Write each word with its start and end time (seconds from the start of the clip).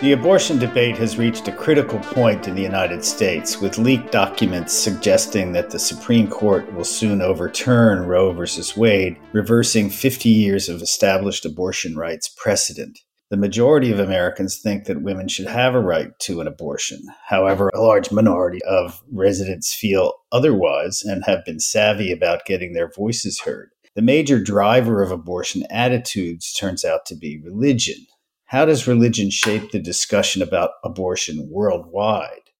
The 0.00 0.16
abortion 0.18 0.58
debate 0.58 0.98
has 0.98 1.16
reached 1.16 1.46
a 1.46 1.52
critical 1.52 2.00
point 2.00 2.48
in 2.48 2.56
the 2.56 2.62
United 2.62 3.04
States, 3.04 3.60
with 3.60 3.78
leaked 3.78 4.10
documents 4.10 4.72
suggesting 4.72 5.52
that 5.52 5.70
the 5.70 5.78
Supreme 5.78 6.28
Court 6.28 6.74
will 6.74 6.82
soon 6.82 7.22
overturn 7.22 8.08
Roe 8.08 8.32
v. 8.32 8.62
Wade, 8.76 9.16
reversing 9.32 9.90
50 9.90 10.28
years 10.28 10.68
of 10.68 10.82
established 10.82 11.46
abortion 11.46 11.94
rights 11.94 12.28
precedent. 12.28 12.98
The 13.30 13.36
majority 13.36 13.92
of 13.92 14.00
Americans 14.00 14.58
think 14.60 14.86
that 14.86 15.02
women 15.02 15.28
should 15.28 15.46
have 15.46 15.76
a 15.76 15.80
right 15.80 16.10
to 16.22 16.40
an 16.40 16.48
abortion. 16.48 16.98
However, 17.28 17.70
a 17.72 17.80
large 17.80 18.10
minority 18.10 18.58
of 18.64 19.00
residents 19.12 19.72
feel 19.72 20.14
otherwise 20.32 21.04
and 21.04 21.22
have 21.26 21.44
been 21.44 21.60
savvy 21.60 22.10
about 22.10 22.44
getting 22.44 22.72
their 22.72 22.90
voices 22.90 23.42
heard. 23.42 23.70
The 23.96 24.02
major 24.02 24.40
driver 24.40 25.02
of 25.02 25.10
abortion 25.10 25.64
attitudes 25.68 26.52
turns 26.52 26.84
out 26.84 27.06
to 27.06 27.16
be 27.16 27.40
religion. 27.42 28.06
How 28.44 28.64
does 28.64 28.86
religion 28.86 29.30
shape 29.30 29.72
the 29.72 29.80
discussion 29.80 30.42
about 30.42 30.74
abortion 30.84 31.48
worldwide? 31.50 32.52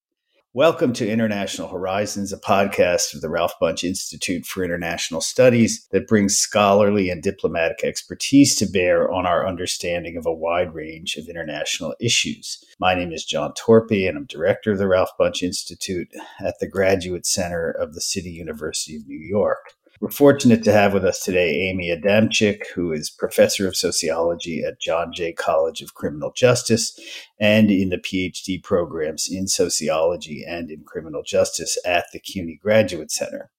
Welcome 0.53 0.91
to 0.91 1.09
International 1.09 1.69
Horizons, 1.69 2.33
a 2.33 2.37
podcast 2.37 3.13
of 3.13 3.21
the 3.21 3.29
Ralph 3.29 3.53
Bunche 3.61 3.85
Institute 3.85 4.45
for 4.45 4.65
International 4.65 5.21
Studies 5.21 5.87
that 5.91 6.05
brings 6.05 6.35
scholarly 6.35 7.09
and 7.09 7.23
diplomatic 7.23 7.85
expertise 7.85 8.53
to 8.57 8.65
bear 8.65 9.09
on 9.09 9.25
our 9.25 9.47
understanding 9.47 10.17
of 10.17 10.25
a 10.25 10.33
wide 10.33 10.73
range 10.75 11.15
of 11.15 11.29
international 11.29 11.95
issues. 12.01 12.61
My 12.77 12.93
name 12.93 13.13
is 13.13 13.23
John 13.23 13.53
Torpey, 13.53 14.05
and 14.05 14.17
I'm 14.17 14.25
director 14.25 14.73
of 14.73 14.79
the 14.79 14.89
Ralph 14.89 15.11
Bunche 15.17 15.43
Institute 15.43 16.09
at 16.41 16.59
the 16.59 16.67
Graduate 16.67 17.25
Center 17.25 17.71
of 17.71 17.93
the 17.93 18.01
City 18.01 18.31
University 18.31 18.97
of 18.97 19.07
New 19.07 19.17
York. 19.17 19.75
We're 20.01 20.09
fortunate 20.09 20.63
to 20.63 20.71
have 20.71 20.93
with 20.93 21.05
us 21.05 21.23
today 21.23 21.69
Amy 21.69 21.95
Adamczyk, 21.95 22.63
who 22.73 22.91
is 22.91 23.11
professor 23.11 23.67
of 23.67 23.75
sociology 23.75 24.63
at 24.63 24.81
John 24.81 25.13
Jay 25.13 25.31
College 25.31 25.83
of 25.83 25.93
Criminal 25.93 26.31
Justice 26.35 26.99
and 27.39 27.69
in 27.69 27.89
the 27.89 27.99
PhD 27.99 28.63
programs 28.63 29.29
in 29.31 29.47
sociology 29.47 30.43
and 30.43 30.71
in 30.71 30.83
criminal 30.85 31.21
justice 31.21 31.77
at 31.85 32.05
the 32.11 32.19
CUNY 32.19 32.59
Graduate 32.59 33.11
Center. 33.11 33.51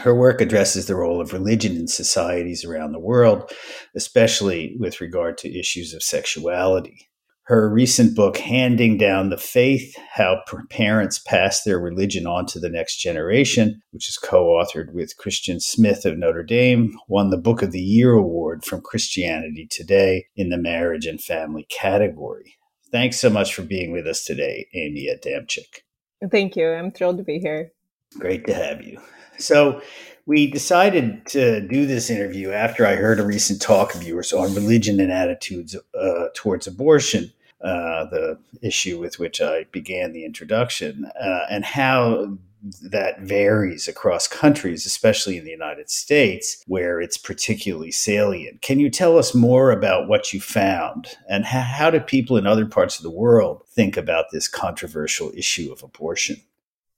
Her 0.00 0.16
work 0.16 0.40
addresses 0.40 0.86
the 0.86 0.96
role 0.96 1.20
of 1.20 1.32
religion 1.32 1.76
in 1.76 1.86
societies 1.86 2.64
around 2.64 2.90
the 2.90 2.98
world, 2.98 3.52
especially 3.94 4.74
with 4.80 5.00
regard 5.00 5.38
to 5.38 5.58
issues 5.58 5.94
of 5.94 6.02
sexuality 6.02 7.08
her 7.46 7.68
recent 7.72 8.16
book, 8.16 8.38
Handing 8.38 8.98
Down 8.98 9.30
the 9.30 9.36
Faith 9.36 9.94
How 10.14 10.42
Parents 10.68 11.20
Pass 11.20 11.62
Their 11.62 11.78
Religion 11.78 12.26
On 12.26 12.44
to 12.46 12.58
the 12.58 12.68
Next 12.68 12.96
Generation, 12.96 13.82
which 13.92 14.08
is 14.08 14.18
co 14.18 14.46
authored 14.46 14.92
with 14.92 15.16
Christian 15.16 15.60
Smith 15.60 16.04
of 16.04 16.18
Notre 16.18 16.42
Dame, 16.42 16.98
won 17.06 17.30
the 17.30 17.36
Book 17.36 17.62
of 17.62 17.70
the 17.70 17.80
Year 17.80 18.12
award 18.12 18.64
from 18.64 18.80
Christianity 18.80 19.68
Today 19.70 20.26
in 20.34 20.48
the 20.48 20.58
Marriage 20.58 21.06
and 21.06 21.20
Family 21.20 21.68
category. 21.70 22.56
Thanks 22.90 23.20
so 23.20 23.30
much 23.30 23.54
for 23.54 23.62
being 23.62 23.92
with 23.92 24.08
us 24.08 24.24
today, 24.24 24.66
Amy 24.74 25.08
Adamczyk. 25.08 25.82
Thank 26.28 26.56
you. 26.56 26.68
I'm 26.68 26.90
thrilled 26.90 27.18
to 27.18 27.24
be 27.24 27.38
here. 27.38 27.70
Great 28.18 28.44
to 28.46 28.54
have 28.54 28.82
you. 28.82 29.00
So, 29.38 29.80
we 30.26 30.50
decided 30.50 31.24
to 31.26 31.60
do 31.60 31.86
this 31.86 32.10
interview 32.10 32.50
after 32.50 32.84
I 32.84 32.96
heard 32.96 33.20
a 33.20 33.26
recent 33.26 33.62
talk 33.62 33.94
of 33.94 34.02
yours 34.02 34.32
on 34.32 34.54
religion 34.54 35.00
and 35.00 35.12
attitudes 35.12 35.76
uh, 35.94 36.26
towards 36.34 36.66
abortion 36.66 37.32
uh, 37.62 38.04
the 38.10 38.38
issue 38.62 39.00
with 39.00 39.18
which 39.18 39.40
I 39.40 39.64
began 39.72 40.12
the 40.12 40.24
introduction, 40.24 41.10
uh, 41.20 41.46
and 41.50 41.64
how 41.64 42.36
that 42.82 43.20
varies 43.20 43.88
across 43.88 44.28
countries, 44.28 44.84
especially 44.84 45.38
in 45.38 45.44
the 45.44 45.50
United 45.50 45.88
States, 45.88 46.62
where 46.66 47.00
it's 47.00 47.16
particularly 47.16 47.90
salient. 47.90 48.60
Can 48.60 48.78
you 48.78 48.90
tell 48.90 49.18
us 49.18 49.34
more 49.34 49.70
about 49.70 50.06
what 50.06 50.32
you 50.32 50.40
found, 50.40 51.16
and 51.28 51.46
how, 51.46 51.62
how 51.62 51.90
do 51.90 51.98
people 51.98 52.36
in 52.36 52.46
other 52.46 52.66
parts 52.66 52.98
of 52.98 53.02
the 53.02 53.10
world 53.10 53.62
think 53.68 53.96
about 53.96 54.26
this 54.32 54.48
controversial 54.48 55.32
issue 55.34 55.72
of 55.72 55.82
abortion? 55.82 56.36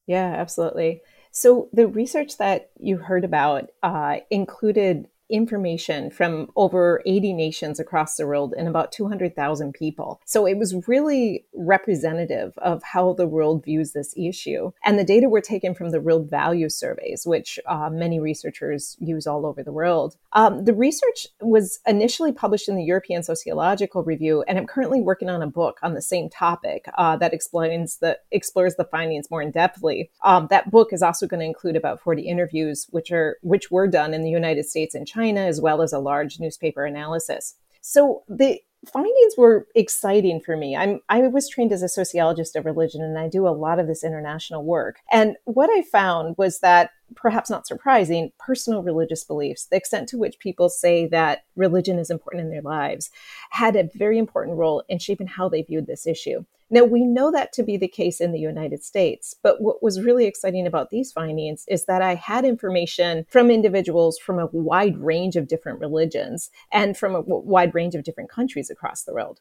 Yeah, 0.06 0.34
absolutely. 0.37 1.03
So, 1.38 1.69
the 1.72 1.87
research 1.87 2.37
that 2.38 2.71
you 2.81 2.97
heard 2.97 3.25
about 3.25 3.71
uh, 3.81 4.16
included 4.28 5.06
information 5.28 6.11
from 6.11 6.50
over 6.56 7.03
80 7.06 7.33
nations 7.33 7.78
across 7.78 8.16
the 8.16 8.27
world 8.27 8.55
and 8.56 8.69
about 8.69 8.93
200,000 8.93 9.72
people. 9.72 10.21
So 10.25 10.47
it 10.47 10.56
was 10.56 10.89
really 10.89 11.44
representative 11.55 12.56
of 12.59 12.83
how 12.83 13.12
the 13.12 13.27
world 13.27 13.65
views 13.65 13.93
this 13.93 14.15
issue. 14.17 14.72
And 14.84 14.99
the 14.99 15.05
data 15.05 15.28
were 15.28 15.41
taken 15.41 15.75
from 15.75 15.91
the 15.91 16.00
World 16.00 16.31
Value 16.31 16.69
Surveys, 16.69 17.27
which 17.27 17.59
uh, 17.67 17.91
many 17.91 18.21
researchers 18.21 18.97
use 19.00 19.27
all 19.27 19.44
over 19.44 19.62
the 19.62 19.72
world. 19.72 20.17
Um, 20.33 20.65
the 20.65 20.75
research 20.75 21.27
was 21.41 21.81
initially 21.87 22.33
published 22.33 22.69
in 22.69 22.77
the 22.77 22.84
European 22.84 23.22
Sociological 23.22 24.03
Review, 24.03 24.44
and 24.49 24.59
I'm 24.59 24.67
currently 24.67 25.00
working 25.00 25.28
on 25.28 25.43
a 25.43 25.47
book 25.47 25.78
on 25.83 25.94
the 25.94 26.03
same 26.03 26.28
topic 26.28 26.87
uh, 26.97 27.17
that 27.17 27.34
explains 27.34 27.99
the 27.99 28.19
explores 28.31 28.77
the 28.77 28.84
findings 28.84 29.31
more 29.31 29.43
in 29.43 29.53
depthly. 29.53 30.09
Um, 30.22 30.49
that 30.50 30.71
book 30.71 30.93
is 30.93 31.03
also 31.03 31.27
going 31.27 31.41
to 31.41 31.47
include 31.47 31.77
about 31.77 32.00
40 32.00 32.22
interviews, 32.22 32.87
which 32.91 33.11
are 33.12 33.38
which 33.43 33.71
were 33.71 33.87
done 33.87 34.15
in 34.15 34.22
the 34.22 34.31
United 34.31 34.65
States 34.65 34.94
and 34.94 35.06
China 35.06 35.18
China, 35.19 35.41
as 35.41 35.61
well 35.61 35.83
as 35.83 35.93
a 35.93 35.99
large 35.99 36.39
newspaper 36.39 36.84
analysis. 36.84 37.55
So 37.81 38.23
the 38.29 38.61
findings 38.87 39.34
were 39.37 39.67
exciting 39.75 40.41
for 40.41 40.56
me. 40.56 40.77
I'm 40.77 41.01
I 41.09 41.21
was 41.23 41.49
trained 41.49 41.73
as 41.73 41.83
a 41.83 41.89
sociologist 41.89 42.55
of 42.55 42.65
religion 42.65 43.03
and 43.03 43.19
I 43.19 43.29
do 43.29 43.47
a 43.47 43.51
lot 43.51 43.81
of 43.81 43.89
this 43.89 44.05
international 44.05 44.65
work. 44.65 44.99
And 45.11 45.37
what 45.45 45.69
I 45.71 45.83
found 45.83 46.37
was 46.39 46.61
that 46.61 46.91
perhaps 47.17 47.51
not 47.51 47.67
surprising, 47.67 48.31
personal 48.39 48.83
religious 48.83 49.25
beliefs, 49.25 49.67
the 49.67 49.77
extent 49.77 50.09
to 50.11 50.19
which 50.19 50.39
people 50.39 50.69
say 50.69 51.06
that 51.09 51.45
religion 51.56 51.99
is 51.99 52.11
important 52.11 52.45
in 52.45 52.50
their 52.50 52.62
lives, 52.62 53.11
had 53.50 53.75
a 53.75 53.91
very 53.95 54.19
important 54.19 54.56
role 54.56 54.85
in 54.89 54.99
shaping 54.99 55.27
how 55.27 55.49
they 55.49 55.62
viewed 55.62 55.87
this 55.87 56.06
issue. 56.06 56.45
Now, 56.71 56.84
we 56.84 57.05
know 57.05 57.31
that 57.31 57.53
to 57.55 57.62
be 57.62 57.79
the 57.79 57.89
case 57.89 58.21
in 58.21 58.33
the 58.33 58.39
United 58.39 58.84
States, 58.84 59.34
but 59.43 59.62
what 59.62 59.83
was 59.83 60.03
really 60.03 60.27
exciting 60.27 60.67
about 60.67 60.91
these 60.91 61.11
findings 61.12 61.65
is 61.67 61.87
that 61.87 62.03
I 62.03 62.15
had 62.15 62.45
information 62.45 63.25
from 63.29 63.51
individuals 63.51 64.19
from 64.19 64.39
a 64.39 64.47
wide 64.47 64.99
range 64.99 65.37
of 65.37 65.49
different 65.49 65.81
religions 65.81 66.51
and 66.71 66.97
from 66.97 67.15
a 67.15 67.23
wide 67.23 67.75
range 67.75 67.95
of 67.95 68.05
different 68.05 68.29
countries 68.31 68.69
across 68.69 69.05
the 69.05 69.15
world. 69.15 69.41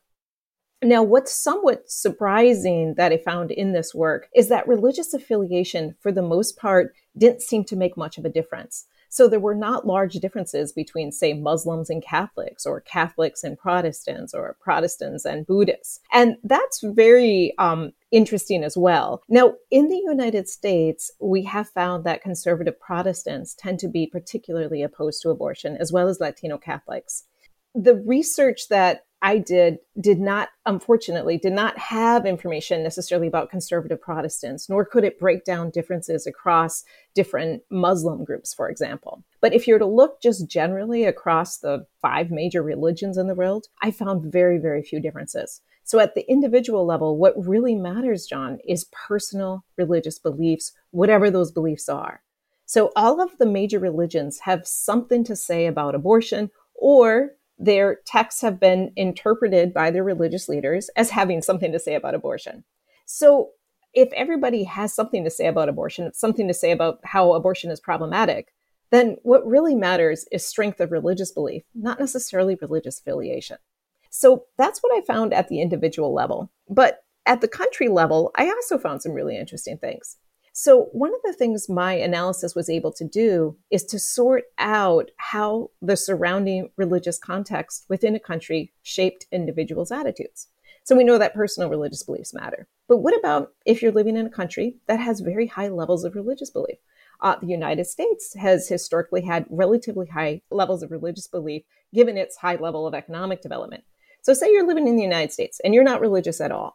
Now, 0.81 1.01
what's 1.01 1.33
somewhat 1.33 1.89
surprising 1.89 2.93
that 2.95 3.11
I 3.11 3.17
found 3.17 3.51
in 3.51 3.73
this 3.73 3.95
work 3.95 4.29
is 4.35 4.47
that 4.49 4.67
religious 4.67 5.13
affiliation, 5.13 5.95
for 5.99 6.11
the 6.11 6.21
most 6.21 6.55
part, 6.55 6.93
didn't 7.17 7.41
seem 7.41 7.63
to 7.65 7.75
make 7.75 7.97
much 7.97 8.17
of 8.17 8.25
a 8.25 8.29
difference. 8.29 8.85
So 9.09 9.27
there 9.27 9.39
were 9.39 9.55
not 9.55 9.87
large 9.87 10.13
differences 10.15 10.71
between, 10.71 11.11
say, 11.11 11.33
Muslims 11.33 11.89
and 11.89 12.03
Catholics, 12.03 12.65
or 12.65 12.81
Catholics 12.81 13.43
and 13.43 13.57
Protestants, 13.57 14.33
or 14.33 14.57
Protestants 14.59 15.25
and 15.25 15.47
Buddhists. 15.47 15.99
And 16.11 16.37
that's 16.43 16.83
very 16.83 17.53
um, 17.57 17.93
interesting 18.11 18.63
as 18.63 18.77
well. 18.77 19.23
Now, 19.29 19.53
in 19.71 19.87
the 19.87 19.97
United 19.97 20.47
States, 20.47 21.11
we 21.19 21.43
have 21.43 21.69
found 21.69 22.03
that 22.03 22.21
conservative 22.21 22.79
Protestants 22.79 23.55
tend 23.55 23.79
to 23.79 23.87
be 23.87 24.07
particularly 24.07 24.83
opposed 24.83 25.21
to 25.21 25.29
abortion, 25.29 25.77
as 25.77 25.91
well 25.91 26.07
as 26.07 26.19
Latino 26.19 26.57
Catholics. 26.57 27.23
The 27.73 27.95
research 27.95 28.69
that 28.69 29.06
I 29.21 29.39
did 29.39 29.79
did 29.99 30.19
not, 30.19 30.49
unfortunately, 30.65 31.37
did 31.37 31.53
not 31.53 31.77
have 31.79 32.25
information 32.25 32.83
necessarily 32.83 33.27
about 33.27 33.49
conservative 33.49 33.99
Protestants, 33.99 34.69
nor 34.69 34.85
could 34.85 35.03
it 35.03 35.19
break 35.19 35.43
down 35.43 35.71
differences 35.71 36.27
across 36.27 36.83
different 37.15 37.63
Muslim 37.71 38.23
groups, 38.23 38.53
for 38.53 38.69
example. 38.69 39.23
But 39.41 39.53
if 39.53 39.67
you 39.67 39.73
were 39.73 39.79
to 39.79 39.85
look 39.85 40.21
just 40.21 40.47
generally 40.47 41.05
across 41.05 41.57
the 41.57 41.85
five 42.01 42.29
major 42.29 42.61
religions 42.61 43.17
in 43.17 43.27
the 43.27 43.35
world, 43.35 43.67
I 43.81 43.89
found 43.89 44.31
very, 44.31 44.59
very 44.59 44.83
few 44.83 44.99
differences. 44.99 45.61
So 45.83 45.99
at 45.99 46.15
the 46.15 46.29
individual 46.29 46.85
level, 46.85 47.17
what 47.17 47.33
really 47.37 47.73
matters, 47.73 48.27
John, 48.27 48.59
is 48.67 48.89
personal 49.07 49.63
religious 49.77 50.19
beliefs, 50.19 50.73
whatever 50.91 51.31
those 51.31 51.51
beliefs 51.51 51.89
are. 51.89 52.21
So 52.65 52.91
all 52.95 53.21
of 53.21 53.37
the 53.39 53.45
major 53.45 53.79
religions 53.79 54.39
have 54.41 54.67
something 54.67 55.23
to 55.23 55.35
say 55.35 55.65
about 55.65 55.95
abortion 55.95 56.51
or 56.75 57.31
their 57.57 57.97
texts 58.05 58.41
have 58.41 58.59
been 58.59 58.91
interpreted 58.95 59.73
by 59.73 59.91
their 59.91 60.03
religious 60.03 60.47
leaders 60.47 60.89
as 60.95 61.09
having 61.11 61.41
something 61.41 61.71
to 61.71 61.79
say 61.79 61.95
about 61.95 62.15
abortion. 62.15 62.63
So, 63.05 63.51
if 63.93 64.11
everybody 64.13 64.63
has 64.63 64.93
something 64.93 65.23
to 65.23 65.29
say 65.29 65.47
about 65.47 65.69
abortion, 65.69 66.13
something 66.13 66.47
to 66.47 66.53
say 66.53 66.71
about 66.71 66.99
how 67.03 67.33
abortion 67.33 67.71
is 67.71 67.79
problematic, 67.79 68.53
then 68.91 69.17
what 69.23 69.47
really 69.47 69.73
matters 69.75 70.25
is 70.31 70.45
strength 70.45 70.79
of 70.79 70.91
religious 70.91 71.31
belief, 71.31 71.63
not 71.73 71.99
necessarily 71.99 72.57
religious 72.61 72.99
affiliation. 72.99 73.57
So 74.09 74.45
that's 74.57 74.79
what 74.79 74.95
I 74.95 75.05
found 75.05 75.33
at 75.33 75.47
the 75.47 75.61
individual 75.61 76.13
level. 76.13 76.51
But 76.69 77.03
at 77.25 77.41
the 77.41 77.47
country 77.47 77.87
level, 77.87 78.31
I 78.35 78.49
also 78.49 78.77
found 78.77 79.01
some 79.01 79.13
really 79.13 79.37
interesting 79.37 79.77
things. 79.77 80.17
So, 80.59 80.85
one 80.91 81.13
of 81.13 81.19
the 81.23 81.33
things 81.33 81.69
my 81.69 81.93
analysis 81.93 82.55
was 82.55 82.67
able 82.67 82.91
to 82.93 83.07
do 83.07 83.55
is 83.69 83.83
to 83.85 83.99
sort 83.99 84.45
out 84.57 85.11
how 85.17 85.69
the 85.83 85.95
surrounding 85.95 86.71
religious 86.77 87.19
context 87.19 87.85
within 87.89 88.15
a 88.15 88.19
country 88.19 88.73
shaped 88.81 89.27
individuals' 89.31 89.91
attitudes. 89.91 90.47
So, 90.83 90.95
we 90.95 91.03
know 91.03 91.19
that 91.19 91.35
personal 91.35 91.69
religious 91.69 92.01
beliefs 92.01 92.33
matter. 92.33 92.67
But 92.87 92.97
what 92.97 93.15
about 93.15 93.53
if 93.67 93.83
you're 93.83 93.91
living 93.91 94.17
in 94.17 94.25
a 94.25 94.31
country 94.31 94.77
that 94.87 94.99
has 94.99 95.19
very 95.19 95.45
high 95.45 95.67
levels 95.67 96.03
of 96.03 96.15
religious 96.15 96.49
belief? 96.49 96.79
Uh, 97.21 97.35
the 97.39 97.45
United 97.45 97.85
States 97.85 98.33
has 98.33 98.67
historically 98.67 99.21
had 99.21 99.45
relatively 99.51 100.07
high 100.07 100.41
levels 100.49 100.81
of 100.81 100.89
religious 100.89 101.27
belief 101.27 101.61
given 101.93 102.17
its 102.17 102.35
high 102.35 102.55
level 102.55 102.87
of 102.87 102.95
economic 102.95 103.43
development. 103.43 103.83
So, 104.23 104.33
say 104.33 104.51
you're 104.51 104.65
living 104.65 104.87
in 104.87 104.95
the 104.95 105.03
United 105.03 105.31
States 105.31 105.61
and 105.63 105.75
you're 105.75 105.83
not 105.83 106.01
religious 106.01 106.41
at 106.41 106.51
all. 106.51 106.73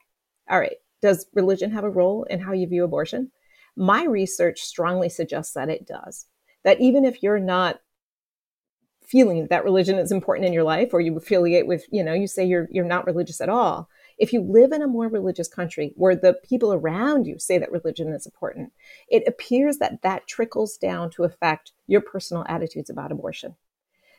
All 0.49 0.61
right, 0.61 0.77
does 1.01 1.27
religion 1.35 1.73
have 1.73 1.83
a 1.83 1.91
role 1.91 2.23
in 2.31 2.39
how 2.39 2.53
you 2.53 2.69
view 2.69 2.85
abortion? 2.85 3.33
My 3.77 4.05
research 4.05 4.61
strongly 4.61 5.09
suggests 5.09 5.55
that 5.55 5.69
it 5.69 5.87
does. 5.87 6.27
That 6.65 6.81
even 6.81 7.05
if 7.05 7.23
you're 7.23 7.41
not 7.41 7.81
feeling 9.01 9.47
that 9.49 9.65
religion 9.65 9.99
is 9.99 10.13
important 10.13 10.47
in 10.47 10.53
your 10.53 10.63
life 10.63 10.95
or 10.95 11.01
you 11.01 11.17
affiliate 11.17 11.67
with, 11.67 11.85
you 11.91 12.03
know, 12.03 12.15
you 12.15 12.27
say 12.27 12.45
you're 12.45 12.69
you're 12.71 12.85
not 12.85 13.07
religious 13.07 13.41
at 13.41 13.49
all, 13.49 13.89
if 14.19 14.33
you 14.33 14.41
live 14.41 14.73
in 14.73 14.83
a 14.83 14.87
more 14.87 15.09
religious 15.09 15.49
country 15.49 15.93
where 15.97 16.15
the 16.15 16.35
people 16.49 16.73
around 16.73 17.27
you 17.27 17.39
say 17.39 17.59
that 17.59 17.73
religion 17.73 18.13
is 18.13 18.27
important, 18.27 18.73
it 19.09 19.25
appears 19.27 19.79
that 19.79 20.01
that 20.03 20.27
trickles 20.27 20.77
down 20.77 21.11
to 21.11 21.25
affect 21.25 21.73
your 21.87 22.01
personal 22.01 22.45
attitudes 22.49 22.89
about 22.89 23.13
abortion. 23.13 23.57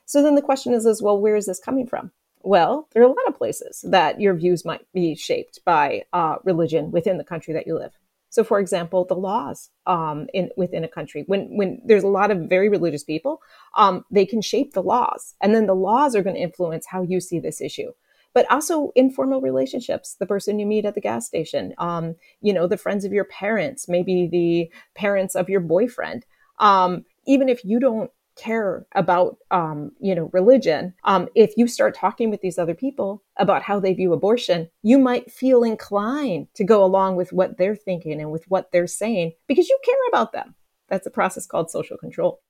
So 0.05 0.21
then 0.21 0.35
the 0.35 0.41
question 0.41 0.73
is, 0.73 0.85
is 0.85 1.01
well, 1.01 1.19
where 1.19 1.35
is 1.35 1.45
this 1.45 1.59
coming 1.59 1.87
from? 1.87 2.11
Well, 2.41 2.89
there 2.91 3.01
are 3.01 3.05
a 3.05 3.09
lot 3.09 3.27
of 3.27 3.37
places 3.37 3.85
that 3.87 4.19
your 4.19 4.33
views 4.33 4.65
might 4.65 4.85
be 4.93 5.15
shaped 5.15 5.63
by 5.63 6.03
uh, 6.11 6.35
religion 6.43 6.91
within 6.91 7.17
the 7.17 7.23
country 7.23 7.53
that 7.53 7.65
you 7.65 7.77
live. 7.77 7.97
So, 8.33 8.43
for 8.43 8.59
example, 8.59 9.05
the 9.05 9.13
laws 9.13 9.69
um, 9.85 10.25
in 10.33 10.49
within 10.57 10.83
a 10.83 10.87
country, 10.87 11.23
when 11.27 11.55
when 11.55 11.79
there's 11.85 12.03
a 12.03 12.07
lot 12.07 12.31
of 12.31 12.49
very 12.49 12.67
religious 12.67 13.03
people, 13.03 13.43
um, 13.77 14.05
they 14.09 14.25
can 14.25 14.41
shape 14.41 14.73
the 14.73 14.81
laws, 14.81 15.35
and 15.39 15.53
then 15.53 15.67
the 15.67 15.75
laws 15.75 16.15
are 16.15 16.23
going 16.23 16.35
to 16.35 16.41
influence 16.41 16.87
how 16.87 17.03
you 17.03 17.21
see 17.21 17.39
this 17.39 17.61
issue. 17.61 17.91
But 18.33 18.49
also 18.51 18.91
informal 18.95 19.39
relationships 19.39 20.15
the 20.19 20.25
person 20.25 20.57
you 20.57 20.65
meet 20.65 20.83
at 20.83 20.95
the 20.95 21.07
gas 21.09 21.27
station 21.27 21.75
um, 21.77 22.15
you 22.41 22.51
know 22.51 22.65
the 22.65 22.83
friends 22.85 23.05
of 23.05 23.13
your 23.13 23.25
parents 23.25 23.87
maybe 23.87 24.27
the 24.31 24.71
parents 24.95 25.35
of 25.35 25.47
your 25.47 25.59
boyfriend 25.59 26.25
um, 26.57 27.05
even 27.27 27.49
if 27.49 27.63
you 27.63 27.79
don't 27.79 28.09
care 28.35 28.85
about 28.95 29.37
um, 29.51 29.91
you 29.99 30.15
know 30.15 30.29
religion 30.33 30.93
um, 31.03 31.27
if 31.35 31.53
you 31.57 31.67
start 31.67 31.95
talking 31.95 32.29
with 32.29 32.41
these 32.41 32.57
other 32.57 32.73
people 32.73 33.23
about 33.37 33.61
how 33.63 33.79
they 33.79 33.93
view 33.93 34.13
abortion 34.13 34.69
you 34.81 34.97
might 34.97 35.31
feel 35.31 35.63
inclined 35.63 36.47
to 36.55 36.63
go 36.63 36.83
along 36.83 37.15
with 37.15 37.31
what 37.33 37.57
they're 37.57 37.75
thinking 37.75 38.19
and 38.19 38.31
with 38.31 38.43
what 38.47 38.71
they're 38.71 38.87
saying 38.87 39.33
because 39.47 39.69
you 39.69 39.79
care 39.83 39.95
about 40.09 40.31
them. 40.33 40.55
That's 40.89 41.07
a 41.07 41.11
process 41.11 41.45
called 41.45 41.71
social 41.71 41.97
control 41.97 42.41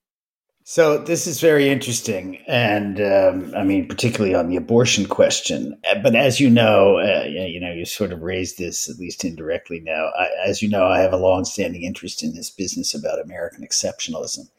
so 0.65 0.97
this 0.97 1.27
is 1.27 1.41
very 1.41 1.69
interesting, 1.69 2.37
and 2.47 3.01
um, 3.01 3.53
I 3.55 3.63
mean, 3.63 3.87
particularly 3.87 4.33
on 4.33 4.47
the 4.47 4.55
abortion 4.55 5.05
question. 5.05 5.77
But 6.01 6.15
as 6.15 6.39
you 6.39 6.49
know, 6.49 6.99
uh, 6.99 7.25
you 7.25 7.59
know, 7.59 7.71
you 7.71 7.85
sort 7.85 8.13
of 8.13 8.21
raised 8.21 8.57
this 8.57 8.89
at 8.89 8.97
least 8.97 9.25
indirectly 9.25 9.81
now. 9.81 10.09
I, 10.17 10.29
as 10.45 10.61
you 10.61 10.69
know, 10.69 10.85
I 10.85 10.99
have 10.99 11.11
a 11.11 11.17
long-standing 11.17 11.83
interest 11.83 12.23
in 12.23 12.33
this 12.33 12.49
business 12.49 12.93
about 12.93 13.21
American 13.21 13.65
exceptionalism, 13.65 14.49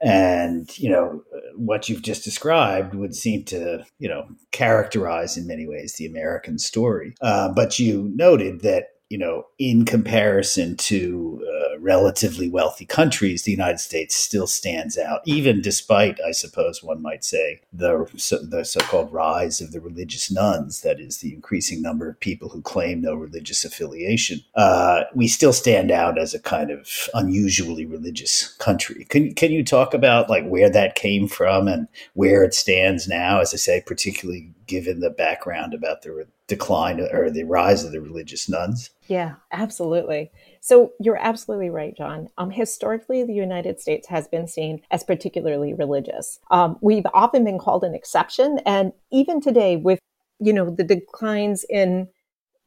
and 0.00 0.76
you 0.78 0.88
know, 0.90 1.22
what 1.56 1.88
you've 1.88 2.02
just 2.02 2.24
described 2.24 2.94
would 2.94 3.14
seem 3.14 3.44
to, 3.44 3.84
you 3.98 4.08
know, 4.08 4.26
characterize 4.50 5.36
in 5.36 5.46
many 5.46 5.66
ways 5.66 5.94
the 5.94 6.06
American 6.06 6.58
story. 6.58 7.14
Uh, 7.20 7.50
but 7.50 7.78
you 7.78 8.10
noted 8.14 8.62
that 8.62 8.94
you 9.10 9.18
know, 9.18 9.44
in 9.58 9.84
comparison 9.84 10.76
to 10.76 11.40
uh, 11.46 11.53
relatively 11.84 12.48
wealthy 12.48 12.86
countries, 12.86 13.42
the 13.42 13.50
United 13.50 13.78
States 13.78 14.16
still 14.16 14.46
stands 14.46 14.96
out, 14.96 15.20
even 15.26 15.60
despite, 15.60 16.18
I 16.26 16.32
suppose 16.32 16.82
one 16.82 17.02
might 17.02 17.24
say, 17.24 17.60
the 17.72 18.06
so, 18.16 18.38
the 18.38 18.64
so-called 18.64 19.12
rise 19.12 19.60
of 19.60 19.72
the 19.72 19.80
religious 19.80 20.30
nones, 20.32 20.80
that 20.80 20.98
is, 20.98 21.18
the 21.18 21.34
increasing 21.34 21.82
number 21.82 22.08
of 22.08 22.18
people 22.18 22.48
who 22.48 22.62
claim 22.62 23.02
no 23.02 23.14
religious 23.14 23.64
affiliation. 23.64 24.40
Uh, 24.54 25.02
we 25.14 25.28
still 25.28 25.52
stand 25.52 25.90
out 25.90 26.18
as 26.18 26.32
a 26.32 26.40
kind 26.40 26.70
of 26.70 26.88
unusually 27.12 27.84
religious 27.84 28.54
country. 28.54 29.04
Can 29.10 29.34
can 29.34 29.52
you 29.52 29.62
talk 29.62 29.92
about 29.92 30.30
like 30.30 30.46
where 30.46 30.70
that 30.70 30.94
came 30.94 31.28
from 31.28 31.68
and 31.68 31.86
where 32.14 32.42
it 32.42 32.54
stands 32.54 33.06
now? 33.06 33.40
As 33.40 33.52
I 33.52 33.58
say, 33.58 33.82
particularly 33.86 34.54
given 34.66 35.00
the 35.00 35.10
background 35.10 35.74
about 35.74 36.02
the 36.02 36.26
decline 36.46 37.00
or 37.00 37.30
the 37.30 37.44
rise 37.44 37.84
of 37.84 37.92
the 37.92 38.00
religious 38.00 38.48
nones. 38.48 38.90
Yeah, 39.06 39.36
absolutely. 39.52 40.30
So 40.60 40.92
you're 41.00 41.16
absolutely 41.16 41.70
right, 41.70 41.96
John. 41.96 42.28
Um, 42.36 42.50
historically, 42.50 43.24
the 43.24 43.32
United 43.34 43.80
States 43.80 44.08
has 44.08 44.28
been 44.28 44.46
seen 44.46 44.82
as 44.90 45.04
particularly 45.04 45.74
religious. 45.74 46.40
Um, 46.50 46.78
we've 46.80 47.06
often 47.14 47.44
been 47.44 47.58
called 47.58 47.84
an 47.84 47.94
exception, 47.94 48.60
and 48.66 48.92
even 49.10 49.40
today, 49.40 49.76
with 49.76 49.98
you 50.40 50.52
know 50.52 50.68
the 50.68 50.84
declines 50.84 51.64
in 51.68 52.08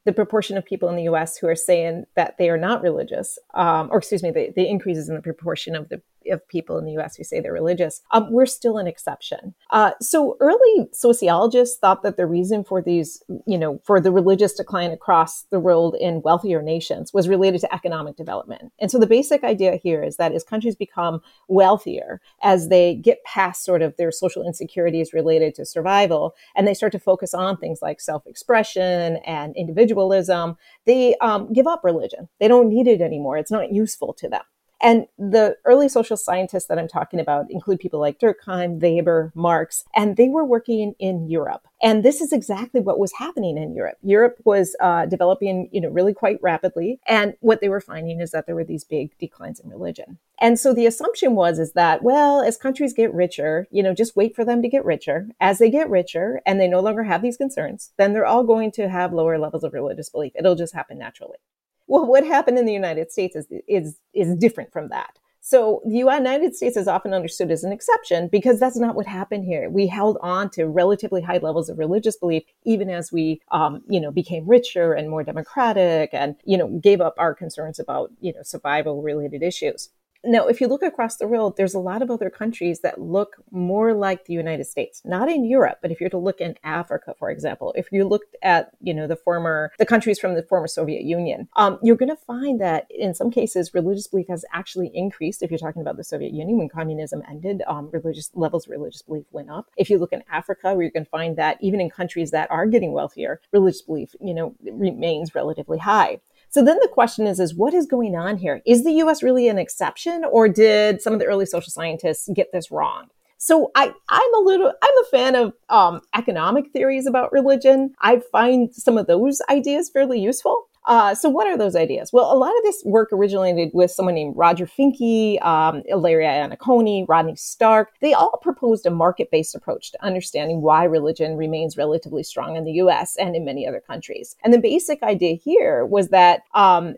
the 0.06 0.14
proportion 0.14 0.58
of 0.58 0.66
people 0.66 0.88
in 0.88 0.96
the 0.96 1.04
U.S. 1.04 1.38
who 1.38 1.48
are 1.48 1.56
saying 1.56 2.06
that 2.16 2.38
they 2.40 2.50
are 2.50 2.58
not 2.58 2.82
religious, 2.82 3.38
um, 3.54 3.90
or 3.92 3.98
excuse 3.98 4.24
me, 4.24 4.32
the, 4.32 4.54
the, 4.56 4.66
increases 4.66 5.10
in 5.10 5.16
the 5.16 5.22
proportion 5.22 5.76
of 5.76 5.90
the 5.90 6.02
of 6.30 6.48
people 6.48 6.78
in 6.78 6.86
the 6.86 6.94
U.S. 6.94 7.16
who 7.16 7.24
say 7.24 7.40
they're 7.40 7.54
religious, 7.54 8.02
um, 8.12 8.32
we're 8.32 8.46
still 8.46 8.78
an 8.78 8.88
exception. 8.88 9.54
Uh, 9.72 9.92
so 10.02 10.38
early 10.40 10.88
sociologists 10.92 11.78
thought 11.78 12.04
that 12.04 12.18
the 12.18 12.26
reason 12.26 12.64
for 12.64 12.82
these, 12.82 13.22
you 13.46 13.58
know, 13.58 13.82
for 13.84 14.00
the 14.00 14.12
religious 14.12 14.54
decline 14.54 14.92
across 14.92 15.44
the 15.44 15.60
world 15.60 15.96
in 16.00 16.22
wealthier 16.22 16.62
nations 16.62 17.14
was 17.14 17.30
related 17.30 17.62
to 17.62 17.74
economic 17.74 18.16
development. 18.16 18.72
And 18.80 18.92
so 18.92 19.00
the 19.00 19.08
basic 19.08 19.44
idea 19.44 19.76
here 19.76 20.04
is 20.04 20.18
that 20.18 20.34
as 20.34 20.44
countries 20.44 20.76
become 20.76 21.22
wealthier, 21.48 22.22
as 22.44 22.70
they 22.70 22.96
get 22.96 23.24
past 23.24 23.64
sort 23.64 23.82
of 23.82 23.96
their 23.98 24.12
social 24.12 24.46
insecurities 24.46 25.14
related 25.14 25.56
to 25.56 25.66
survival, 25.66 26.36
and 26.56 26.68
they 26.68 26.74
start 26.74 26.92
to 26.94 27.00
focus 27.00 27.34
on 27.34 27.58
things 27.58 27.80
like 27.82 28.02
self-expression 28.02 29.18
and 29.26 29.56
individualism, 29.56 30.58
they 30.86 31.16
um, 31.18 31.52
give 31.54 31.68
up 31.68 31.82
religion. 31.84 32.28
They 32.40 32.48
don't 32.48 32.70
need 32.70 32.88
it 32.88 33.02
anymore. 33.02 33.38
It's 33.38 33.52
not 33.52 33.72
useful 33.72 34.14
to 34.14 34.30
them. 34.30 34.44
And 34.82 35.08
the 35.18 35.58
early 35.66 35.90
social 35.90 36.18
scientists 36.18 36.66
that 36.68 36.78
I'm 36.78 36.88
talking 36.88 37.20
about 37.20 37.50
include 37.50 37.80
people 37.80 38.00
like 38.00 38.20
Durkheim, 38.20 38.80
Weber, 38.80 39.32
Marx, 39.36 39.84
and 39.96 40.18
they 40.18 40.30
were 40.30 40.46
working 40.46 40.94
in 41.00 41.28
Europe. 41.30 41.68
And 41.82 42.04
this 42.04 42.22
is 42.22 42.34
exactly 42.34 42.82
what 42.82 43.00
was 43.00 43.14
happening 43.14 43.58
in 43.58 43.76
Europe. 43.76 43.98
Europe 44.02 44.38
was 44.46 44.76
uh, 44.82 45.06
developing, 45.06 45.70
you 45.72 45.82
know, 45.82 45.90
really 45.90 46.14
quite 46.14 46.40
rapidly. 46.42 47.00
And 47.08 47.36
what 47.40 47.62
they 47.62 47.70
were 47.70 47.82
finding 47.82 48.20
is 48.20 48.32
that 48.32 48.46
there 48.46 48.56
were 48.56 48.64
these 48.64 48.84
big 48.84 49.18
declines 49.20 49.60
in 49.60 49.70
religion. 49.70 50.18
And 50.40 50.60
so 50.60 50.74
the 50.74 50.86
assumption 50.86 51.36
was 51.36 51.60
is 51.60 51.74
that, 51.74 52.04
well, 52.04 52.42
as 52.42 52.58
countries 52.58 52.94
get 52.94 53.14
richer, 53.14 53.68
you 53.72 53.82
know, 53.82 53.94
just 53.94 54.16
wait 54.16 54.36
for 54.36 54.46
them 54.46 54.62
to 54.62 54.70
get 54.70 54.86
richer. 54.86 55.30
As 55.40 55.60
they 55.60 55.70
get 55.70 55.90
richer 55.90 56.42
and 56.46 56.60
they 56.60 56.68
no 56.68 56.80
longer 56.80 57.04
have 57.04 57.22
these 57.22 57.38
concerns, 57.38 57.92
then 57.98 58.14
they're 58.14 58.26
all 58.26 58.44
going 58.44 58.72
to 58.74 58.90
have 58.90 59.14
lower 59.14 59.38
levels 59.40 59.64
of 59.64 59.74
religious 59.74 60.10
belief. 60.10 60.34
It'll 60.36 60.56
just 60.56 60.76
happen 60.76 60.98
naturally. 60.98 61.38
Well, 61.88 62.06
what 62.06 62.26
happened 62.26 62.58
in 62.58 62.66
the 62.66 62.74
United 62.74 63.12
States 63.12 63.36
is, 63.36 63.48
is, 63.68 64.00
is 64.14 64.36
different 64.36 64.72
from 64.72 64.90
that. 64.90 65.18
So 65.48 65.82
the 65.86 65.96
United 65.96 66.58
States 66.58 66.76
is 66.76 66.90
often 66.90 67.14
understood 67.14 67.52
as 67.52 67.64
an 67.64 67.72
exception 67.72 68.28
because 68.30 68.60
that's 68.60 68.76
not 68.76 68.96
what 68.96 69.06
happened 69.06 69.46
here. 69.46 69.70
We 69.70 69.88
held 69.88 70.18
on 70.22 70.50
to 70.52 70.66
relatively 70.66 71.22
high 71.22 71.38
levels 71.38 71.70
of 71.70 71.78
religious 71.80 72.18
belief 72.18 72.44
even 72.66 72.90
as 72.90 73.14
we, 73.14 73.42
um, 73.52 73.82
you 73.88 74.02
know, 74.02 74.12
became 74.12 74.46
richer 74.46 74.92
and 74.92 75.10
more 75.10 75.24
democratic, 75.24 76.10
and 76.12 76.36
you 76.44 76.58
know, 76.58 76.68
gave 76.68 77.00
up 77.00 77.16
our 77.18 77.34
concerns 77.34 77.80
about 77.80 78.12
you 78.20 78.34
know 78.34 78.44
survival 78.44 79.02
related 79.02 79.42
issues. 79.42 79.88
Now, 80.28 80.48
if 80.48 80.60
you 80.60 80.68
look 80.68 80.84
across 80.84 81.16
the 81.16 81.28
world, 81.28 81.56
there's 81.56 81.74
a 81.74 81.80
lot 81.80 82.02
of 82.02 82.12
other 82.12 82.30
countries 82.30 82.82
that 82.82 83.00
look 83.00 83.38
more 83.50 83.94
like 83.94 84.26
the 84.26 84.34
United 84.34 84.66
States. 84.66 85.02
Not 85.06 85.30
in 85.30 85.46
Europe, 85.46 85.80
but 85.82 85.90
if 85.90 86.02
you're 86.02 86.10
to 86.10 86.18
look 86.18 86.42
in 86.42 86.56
Africa, 86.66 87.16
for 87.18 87.32
example, 87.32 87.74
if 87.78 87.94
you 87.94 88.06
looked 88.06 88.36
at, 88.44 88.72
you 88.82 88.94
know, 88.94 89.08
the 89.08 89.16
former, 89.16 89.72
the 89.80 89.86
countries 89.86 90.20
from 90.20 90.36
the 90.36 90.44
former 90.44 90.68
Soviet 90.68 91.04
Union, 91.04 91.48
um, 91.56 91.80
you're 91.82 91.96
going 91.96 92.10
to 92.10 92.16
find 92.18 92.60
that 92.60 92.88
in 92.90 93.14
some 93.14 93.32
cases, 93.32 93.74
religious 93.74 94.08
belief 94.08 94.28
has 94.28 94.44
actually 94.54 94.92
increased. 94.94 95.42
If 95.42 95.50
you're 95.50 95.58
talking 95.60 95.82
about 95.82 95.96
the 95.96 96.04
Soviet 96.04 96.34
Union, 96.34 96.58
when 96.58 96.68
communism 96.68 97.24
ended, 97.30 97.64
um, 97.66 97.90
religious 97.94 98.30
levels 98.36 98.68
of 98.68 98.72
religious 98.72 99.02
belief 99.02 99.26
went 99.32 99.50
up. 99.50 99.68
If 99.78 99.90
you 99.90 99.98
look 99.98 100.12
in 100.12 100.24
Africa, 100.30 100.74
where 100.74 100.84
you 100.84 100.92
can 100.92 101.06
find 101.06 101.38
that 101.38 101.58
even 101.62 101.80
in 101.80 101.90
countries 101.90 102.32
that 102.32 102.52
are 102.52 102.66
getting 102.66 102.92
wealthier, 102.92 103.40
religious 103.54 103.82
belief, 103.82 104.14
you 104.20 104.34
know, 104.34 104.56
remains 104.62 105.34
relatively 105.34 105.78
high. 105.78 106.20
So 106.58 106.64
then 106.64 106.80
the 106.82 106.88
question 106.88 107.28
is, 107.28 107.40
is 107.40 107.54
what 107.54 107.76
is 107.76 107.86
going 107.86 108.16
on 108.16 108.38
here? 108.38 108.64
Is 108.66 108.84
the 108.84 108.94
US 108.94 109.22
really 109.22 109.48
an 109.48 109.60
exception 109.60 110.24
or 110.26 110.50
did 110.50 111.04
some 111.04 111.14
of 111.14 111.20
the 111.20 111.28
early 111.28 111.46
social 111.46 111.70
scientists 111.70 112.28
get 112.34 112.52
this 112.52 112.72
wrong? 112.72 113.10
So 113.38 113.70
I, 113.76 113.94
I'm 114.10 114.34
a 114.34 114.40
little, 114.40 114.74
I'm 114.82 114.98
a 115.04 115.08
fan 115.12 115.36
of 115.36 115.54
um, 115.70 116.02
economic 116.16 116.72
theories 116.72 117.06
about 117.06 117.32
religion. 117.32 117.94
I 118.02 118.24
find 118.32 118.74
some 118.74 118.98
of 118.98 119.06
those 119.06 119.40
ideas 119.52 119.92
fairly 119.92 120.20
useful. 120.20 120.68
Uh, 120.88 121.14
so 121.14 121.28
what 121.28 121.48
are 121.48 121.58
those 121.58 121.76
ideas? 121.76 122.14
Well, 122.14 122.32
a 122.32 122.38
lot 122.38 122.56
of 122.58 122.64
this 122.64 122.82
work 122.86 123.10
originated 123.12 123.72
with 123.74 123.92
someone 123.92 124.16
named 124.16 124.36
Roger 124.38 124.66
Finke, 124.66 125.44
um, 125.46 125.84
Larry 125.94 126.24
Iannaccone, 126.24 127.06
Rodney 127.10 127.36
Stark. 127.36 127.90
They 128.00 128.14
all 128.14 128.38
proposed 128.42 128.86
a 128.86 128.90
market-based 128.90 129.54
approach 129.54 129.92
to 129.92 130.04
understanding 130.04 130.62
why 130.62 130.86
religion 130.86 131.36
remains 131.36 131.76
relatively 131.76 132.24
strong 132.24 132.56
in 132.56 132.64
the 132.64 132.72
U.S. 132.74 133.18
and 133.18 133.36
in 133.36 133.44
many 133.44 133.68
other 133.68 133.82
countries. 133.82 134.38
And 134.46 134.54
the 134.54 134.60
basic 134.60 135.04
idea 135.04 135.36
here 135.36 135.86
was 135.86 136.08
that 136.10 136.44
um, 136.54 136.96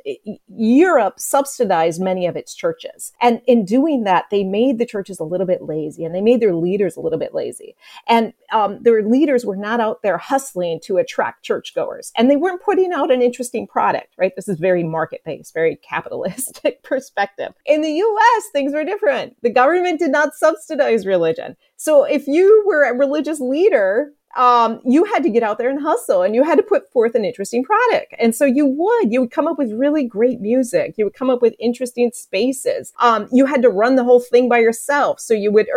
Europe 0.55 1.19
subsidized 1.19 1.99
many 1.99 2.27
of 2.27 2.35
its 2.35 2.53
churches, 2.53 3.11
and 3.19 3.41
in 3.47 3.65
doing 3.65 4.03
that, 4.03 4.25
they 4.29 4.43
made 4.43 4.77
the 4.77 4.85
churches 4.85 5.19
a 5.19 5.23
little 5.23 5.47
bit 5.47 5.63
lazy, 5.63 6.05
and 6.05 6.13
they 6.13 6.21
made 6.21 6.41
their 6.41 6.53
leaders 6.53 6.95
a 6.95 7.01
little 7.01 7.19
bit 7.19 7.33
lazy. 7.33 7.75
And 8.07 8.33
um, 8.51 8.83
their 8.83 9.01
leaders 9.01 9.45
were 9.45 9.55
not 9.55 9.79
out 9.79 10.03
there 10.03 10.19
hustling 10.19 10.79
to 10.81 10.97
attract 10.97 11.43
churchgoers, 11.43 12.11
and 12.15 12.29
they 12.29 12.37
weren't 12.37 12.61
putting 12.61 12.93
out 12.93 13.09
an 13.09 13.23
interesting 13.23 13.65
product 13.65 13.78
product, 13.79 14.13
right? 14.17 14.33
This 14.35 14.49
is 14.49 14.59
very 14.59 14.83
market 14.83 15.21
based, 15.23 15.53
very 15.53 15.77
capitalistic 15.77 16.83
perspective. 16.83 17.53
In 17.65 17.79
the 17.79 17.93
US, 17.93 18.43
things 18.51 18.73
were 18.73 18.83
different. 18.83 19.37
The 19.41 19.49
government 19.49 19.99
did 19.99 20.11
not 20.11 20.35
subsidize 20.35 21.05
religion. 21.05 21.55
So 21.77 22.03
if 22.03 22.27
you 22.27 22.61
were 22.67 22.83
a 22.83 22.93
religious 22.93 23.39
leader 23.39 24.11
um, 24.35 24.79
you 24.85 25.05
had 25.05 25.23
to 25.23 25.29
get 25.29 25.43
out 25.43 25.57
there 25.57 25.69
and 25.69 25.81
hustle 25.81 26.21
and 26.21 26.35
you 26.35 26.43
had 26.43 26.55
to 26.55 26.63
put 26.63 26.91
forth 26.91 27.15
an 27.15 27.25
interesting 27.25 27.63
product. 27.63 28.13
And 28.19 28.35
so 28.35 28.45
you 28.45 28.65
would, 28.65 29.11
you 29.11 29.21
would 29.21 29.31
come 29.31 29.47
up 29.47 29.57
with 29.57 29.71
really 29.71 30.03
great 30.03 30.39
music. 30.39 30.95
You 30.97 31.05
would 31.05 31.15
come 31.15 31.29
up 31.29 31.41
with 31.41 31.55
interesting 31.59 32.11
spaces. 32.13 32.93
Um, 32.99 33.27
you 33.31 33.45
had 33.45 33.61
to 33.63 33.69
run 33.69 33.95
the 33.95 34.03
whole 34.03 34.19
thing 34.19 34.47
by 34.47 34.59
yourself. 34.59 35.19
So 35.19 35.33
you 35.33 35.51
would, 35.51 35.67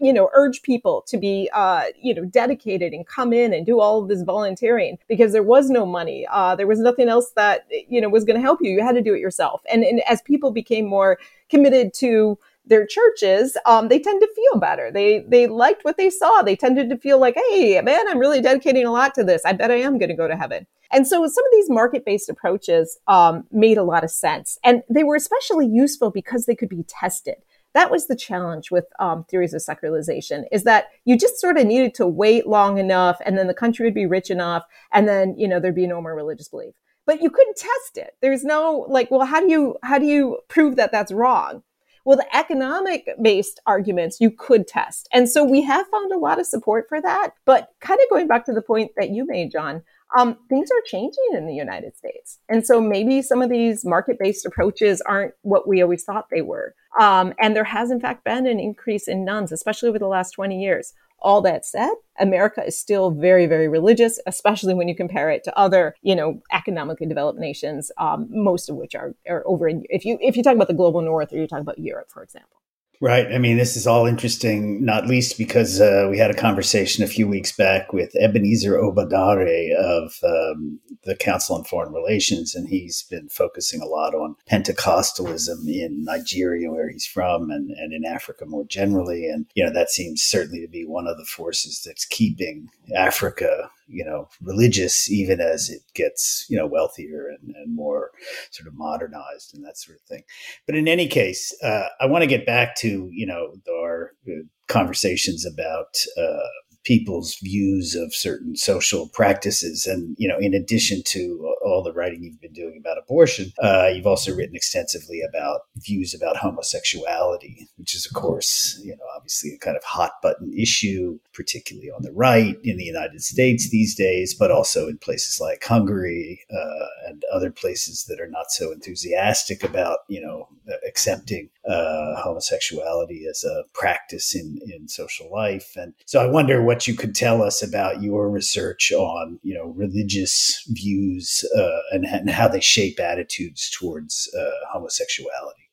you 0.00 0.12
know, 0.12 0.28
urge 0.34 0.62
people 0.62 1.04
to 1.08 1.16
be, 1.16 1.48
uh, 1.54 1.84
you 2.00 2.14
know, 2.14 2.24
dedicated 2.26 2.92
and 2.92 3.06
come 3.06 3.32
in 3.32 3.54
and 3.54 3.64
do 3.64 3.80
all 3.80 4.02
of 4.02 4.08
this 4.08 4.22
volunteering 4.22 4.98
because 5.08 5.32
there 5.32 5.42
was 5.42 5.70
no 5.70 5.86
money. 5.86 6.26
Uh, 6.30 6.54
there 6.54 6.66
was 6.66 6.78
nothing 6.78 7.08
else 7.08 7.30
that, 7.36 7.66
you 7.88 8.00
know, 8.00 8.08
was 8.08 8.24
going 8.24 8.36
to 8.36 8.42
help 8.42 8.60
you. 8.62 8.70
You 8.70 8.82
had 8.82 8.94
to 8.94 9.02
do 9.02 9.14
it 9.14 9.20
yourself. 9.20 9.62
And, 9.72 9.82
and 9.82 10.02
as 10.08 10.20
people 10.22 10.50
became 10.50 10.86
more 10.86 11.18
committed 11.48 11.94
to, 11.94 12.38
their 12.66 12.86
churches, 12.86 13.56
um, 13.64 13.88
they 13.88 13.98
tend 13.98 14.20
to 14.20 14.28
feel 14.34 14.60
better. 14.60 14.90
They 14.90 15.24
they 15.28 15.46
liked 15.46 15.84
what 15.84 15.96
they 15.96 16.10
saw. 16.10 16.42
They 16.42 16.56
tended 16.56 16.90
to 16.90 16.96
feel 16.98 17.18
like, 17.18 17.36
hey, 17.48 17.80
man, 17.80 18.08
I'm 18.08 18.18
really 18.18 18.40
dedicating 18.40 18.84
a 18.84 18.92
lot 18.92 19.14
to 19.14 19.24
this. 19.24 19.44
I 19.44 19.52
bet 19.52 19.70
I 19.70 19.76
am 19.76 19.98
going 19.98 20.08
to 20.08 20.14
go 20.14 20.28
to 20.28 20.36
heaven. 20.36 20.66
And 20.92 21.06
so 21.06 21.26
some 21.26 21.44
of 21.44 21.52
these 21.52 21.70
market 21.70 22.04
based 22.04 22.28
approaches 22.28 22.98
um, 23.08 23.44
made 23.50 23.78
a 23.78 23.84
lot 23.84 24.04
of 24.04 24.10
sense, 24.10 24.58
and 24.64 24.82
they 24.90 25.04
were 25.04 25.16
especially 25.16 25.66
useful 25.66 26.10
because 26.10 26.46
they 26.46 26.54
could 26.54 26.68
be 26.68 26.84
tested. 26.88 27.36
That 27.74 27.90
was 27.90 28.06
the 28.06 28.16
challenge 28.16 28.70
with 28.70 28.86
um, 28.98 29.24
theories 29.24 29.52
of 29.52 29.60
secularization 29.60 30.46
is 30.50 30.64
that 30.64 30.86
you 31.04 31.18
just 31.18 31.38
sort 31.38 31.58
of 31.58 31.66
needed 31.66 31.92
to 31.96 32.06
wait 32.06 32.46
long 32.46 32.78
enough, 32.78 33.18
and 33.24 33.36
then 33.36 33.48
the 33.48 33.54
country 33.54 33.84
would 33.86 33.94
be 33.94 34.06
rich 34.06 34.30
enough, 34.30 34.64
and 34.92 35.06
then 35.08 35.34
you 35.38 35.46
know 35.46 35.60
there'd 35.60 35.74
be 35.74 35.86
no 35.86 36.00
more 36.00 36.14
religious 36.14 36.48
belief. 36.48 36.74
But 37.04 37.22
you 37.22 37.30
couldn't 37.30 37.56
test 37.56 37.96
it. 37.96 38.16
There's 38.20 38.44
no 38.44 38.86
like, 38.88 39.10
well, 39.10 39.24
how 39.24 39.40
do 39.40 39.48
you 39.48 39.76
how 39.82 39.98
do 39.98 40.06
you 40.06 40.38
prove 40.48 40.76
that 40.76 40.90
that's 40.90 41.12
wrong? 41.12 41.62
Well, 42.06 42.16
the 42.16 42.36
economic 42.36 43.08
based 43.20 43.58
arguments 43.66 44.20
you 44.20 44.30
could 44.30 44.68
test. 44.68 45.08
And 45.12 45.28
so 45.28 45.42
we 45.42 45.60
have 45.62 45.88
found 45.88 46.12
a 46.12 46.18
lot 46.18 46.38
of 46.38 46.46
support 46.46 46.86
for 46.88 47.00
that. 47.02 47.30
But 47.44 47.70
kind 47.80 47.98
of 48.00 48.08
going 48.08 48.28
back 48.28 48.46
to 48.46 48.52
the 48.52 48.62
point 48.62 48.92
that 48.96 49.10
you 49.10 49.26
made, 49.26 49.50
John, 49.50 49.82
um, 50.16 50.38
things 50.48 50.70
are 50.70 50.86
changing 50.86 51.30
in 51.32 51.48
the 51.48 51.52
United 51.52 51.96
States. 51.96 52.38
And 52.48 52.64
so 52.64 52.80
maybe 52.80 53.22
some 53.22 53.42
of 53.42 53.50
these 53.50 53.84
market 53.84 54.20
based 54.20 54.46
approaches 54.46 55.00
aren't 55.00 55.34
what 55.42 55.66
we 55.66 55.82
always 55.82 56.04
thought 56.04 56.28
they 56.30 56.42
were. 56.42 56.76
Um, 56.96 57.34
and 57.40 57.56
there 57.56 57.64
has, 57.64 57.90
in 57.90 57.98
fact, 57.98 58.22
been 58.22 58.46
an 58.46 58.60
increase 58.60 59.08
in 59.08 59.24
nones, 59.24 59.50
especially 59.50 59.88
over 59.88 59.98
the 59.98 60.06
last 60.06 60.30
20 60.30 60.62
years. 60.62 60.92
All 61.26 61.42
that 61.42 61.66
said, 61.66 61.90
America 62.20 62.64
is 62.64 62.78
still 62.78 63.10
very, 63.10 63.46
very 63.46 63.66
religious, 63.66 64.20
especially 64.26 64.74
when 64.74 64.86
you 64.86 64.94
compare 64.94 65.28
it 65.28 65.42
to 65.42 65.58
other, 65.58 65.96
you 66.00 66.14
know, 66.14 66.40
economically 66.52 67.08
developed 67.08 67.40
nations, 67.40 67.90
um, 67.98 68.28
most 68.30 68.70
of 68.70 68.76
which 68.76 68.94
are, 68.94 69.12
are 69.28 69.42
over 69.44 69.66
in, 69.66 69.82
if 69.90 70.04
you, 70.04 70.18
if 70.20 70.36
you 70.36 70.44
talk 70.44 70.54
about 70.54 70.68
the 70.68 70.74
global 70.82 71.02
north 71.02 71.32
or 71.32 71.38
you 71.38 71.48
talk 71.48 71.60
about 71.60 71.80
Europe, 71.80 72.12
for 72.14 72.22
example. 72.22 72.58
Right. 73.00 73.30
I 73.30 73.38
mean, 73.38 73.58
this 73.58 73.76
is 73.76 73.86
all 73.86 74.06
interesting, 74.06 74.84
not 74.84 75.06
least 75.06 75.36
because 75.36 75.80
uh, 75.80 76.08
we 76.10 76.16
had 76.16 76.30
a 76.30 76.34
conversation 76.34 77.04
a 77.04 77.08
few 77.08 77.28
weeks 77.28 77.54
back 77.54 77.92
with 77.92 78.16
Ebenezer 78.16 78.78
Obadare 78.78 79.74
of 79.74 80.14
um, 80.24 80.80
the 81.04 81.14
Council 81.14 81.56
on 81.56 81.64
Foreign 81.64 81.92
Relations, 81.92 82.54
and 82.54 82.68
he's 82.68 83.02
been 83.10 83.28
focusing 83.28 83.82
a 83.82 83.86
lot 83.86 84.14
on 84.14 84.36
Pentecostalism 84.50 85.68
in 85.68 86.04
Nigeria, 86.04 86.70
where 86.70 86.88
he's 86.88 87.06
from, 87.06 87.50
and, 87.50 87.70
and 87.70 87.92
in 87.92 88.04
Africa 88.06 88.46
more 88.46 88.64
generally. 88.64 89.28
And, 89.28 89.46
you 89.54 89.64
know, 89.64 89.72
that 89.72 89.90
seems 89.90 90.22
certainly 90.22 90.62
to 90.62 90.68
be 90.68 90.86
one 90.86 91.06
of 91.06 91.18
the 91.18 91.26
forces 91.26 91.82
that's 91.84 92.06
keeping 92.06 92.68
Africa 92.96 93.70
you 93.86 94.04
know, 94.04 94.28
religious 94.42 95.10
even 95.10 95.40
as 95.40 95.70
it 95.70 95.82
gets, 95.94 96.46
you 96.48 96.56
know, 96.56 96.66
wealthier 96.66 97.28
and, 97.28 97.54
and 97.54 97.74
more 97.74 98.10
sort 98.50 98.66
of 98.66 98.74
modernized 98.74 99.54
and 99.54 99.64
that 99.64 99.78
sort 99.78 99.98
of 99.98 100.02
thing. 100.02 100.22
But 100.66 100.76
in 100.76 100.88
any 100.88 101.06
case, 101.06 101.54
uh, 101.62 101.88
I 102.00 102.06
want 102.06 102.22
to 102.22 102.28
get 102.28 102.46
back 102.46 102.76
to, 102.76 103.08
you 103.12 103.26
know, 103.26 103.54
our 103.70 104.12
uh, 104.28 104.42
conversations 104.68 105.46
about 105.46 105.96
uh, 106.18 106.48
people's 106.86 107.36
views 107.42 107.96
of 107.96 108.14
certain 108.14 108.54
social 108.54 109.08
practices. 109.08 109.86
And, 109.86 110.14
you 110.18 110.28
know, 110.28 110.38
in 110.38 110.54
addition 110.54 111.02
to 111.06 111.54
all 111.64 111.82
the 111.82 111.92
writing 111.92 112.22
you've 112.22 112.40
been 112.40 112.52
doing 112.52 112.76
about 112.78 112.96
abortion, 112.96 113.52
uh, 113.60 113.88
you've 113.92 114.06
also 114.06 114.32
written 114.32 114.54
extensively 114.54 115.20
about 115.28 115.62
views 115.78 116.14
about 116.14 116.36
homosexuality, 116.36 117.66
which 117.76 117.96
is, 117.96 118.06
of 118.06 118.12
course, 118.12 118.80
you 118.84 118.92
know, 118.92 119.04
obviously 119.16 119.52
a 119.52 119.58
kind 119.58 119.76
of 119.76 119.82
hot 119.82 120.12
button 120.22 120.52
issue, 120.56 121.18
particularly 121.34 121.90
on 121.90 122.02
the 122.02 122.12
right 122.12 122.56
in 122.62 122.76
the 122.76 122.84
United 122.84 123.20
States 123.20 123.68
these 123.70 123.96
days, 123.96 124.32
but 124.32 124.52
also 124.52 124.86
in 124.86 124.96
places 124.96 125.40
like 125.40 125.64
Hungary 125.64 126.40
uh, 126.52 126.86
and 127.08 127.24
other 127.34 127.50
places 127.50 128.04
that 128.04 128.20
are 128.20 128.30
not 128.30 128.52
so 128.52 128.70
enthusiastic 128.70 129.64
about, 129.64 129.98
you 130.08 130.20
know, 130.20 130.48
accepting 130.86 131.50
uh, 131.68 132.20
homosexuality 132.20 133.26
as 133.28 133.44
a 133.44 133.64
practice 133.72 134.34
in, 134.34 134.58
in 134.72 134.88
social 134.88 135.30
life. 135.32 135.72
And 135.76 135.94
so 136.04 136.20
I 136.20 136.26
wonder 136.26 136.62
what 136.62 136.86
you 136.86 136.94
could 136.94 137.14
tell 137.14 137.42
us 137.42 137.62
about 137.62 138.02
your 138.02 138.30
research 138.30 138.92
on, 138.92 139.40
you 139.42 139.54
know, 139.54 139.72
religious 139.76 140.64
views 140.68 141.44
uh, 141.56 141.78
and, 141.90 142.04
and, 142.04 142.30
how 142.30 142.48
they 142.48 142.60
shape 142.60 143.00
attitudes 143.00 143.70
towards 143.70 144.32
uh, 144.38 144.50
homosexuality. 144.72 145.65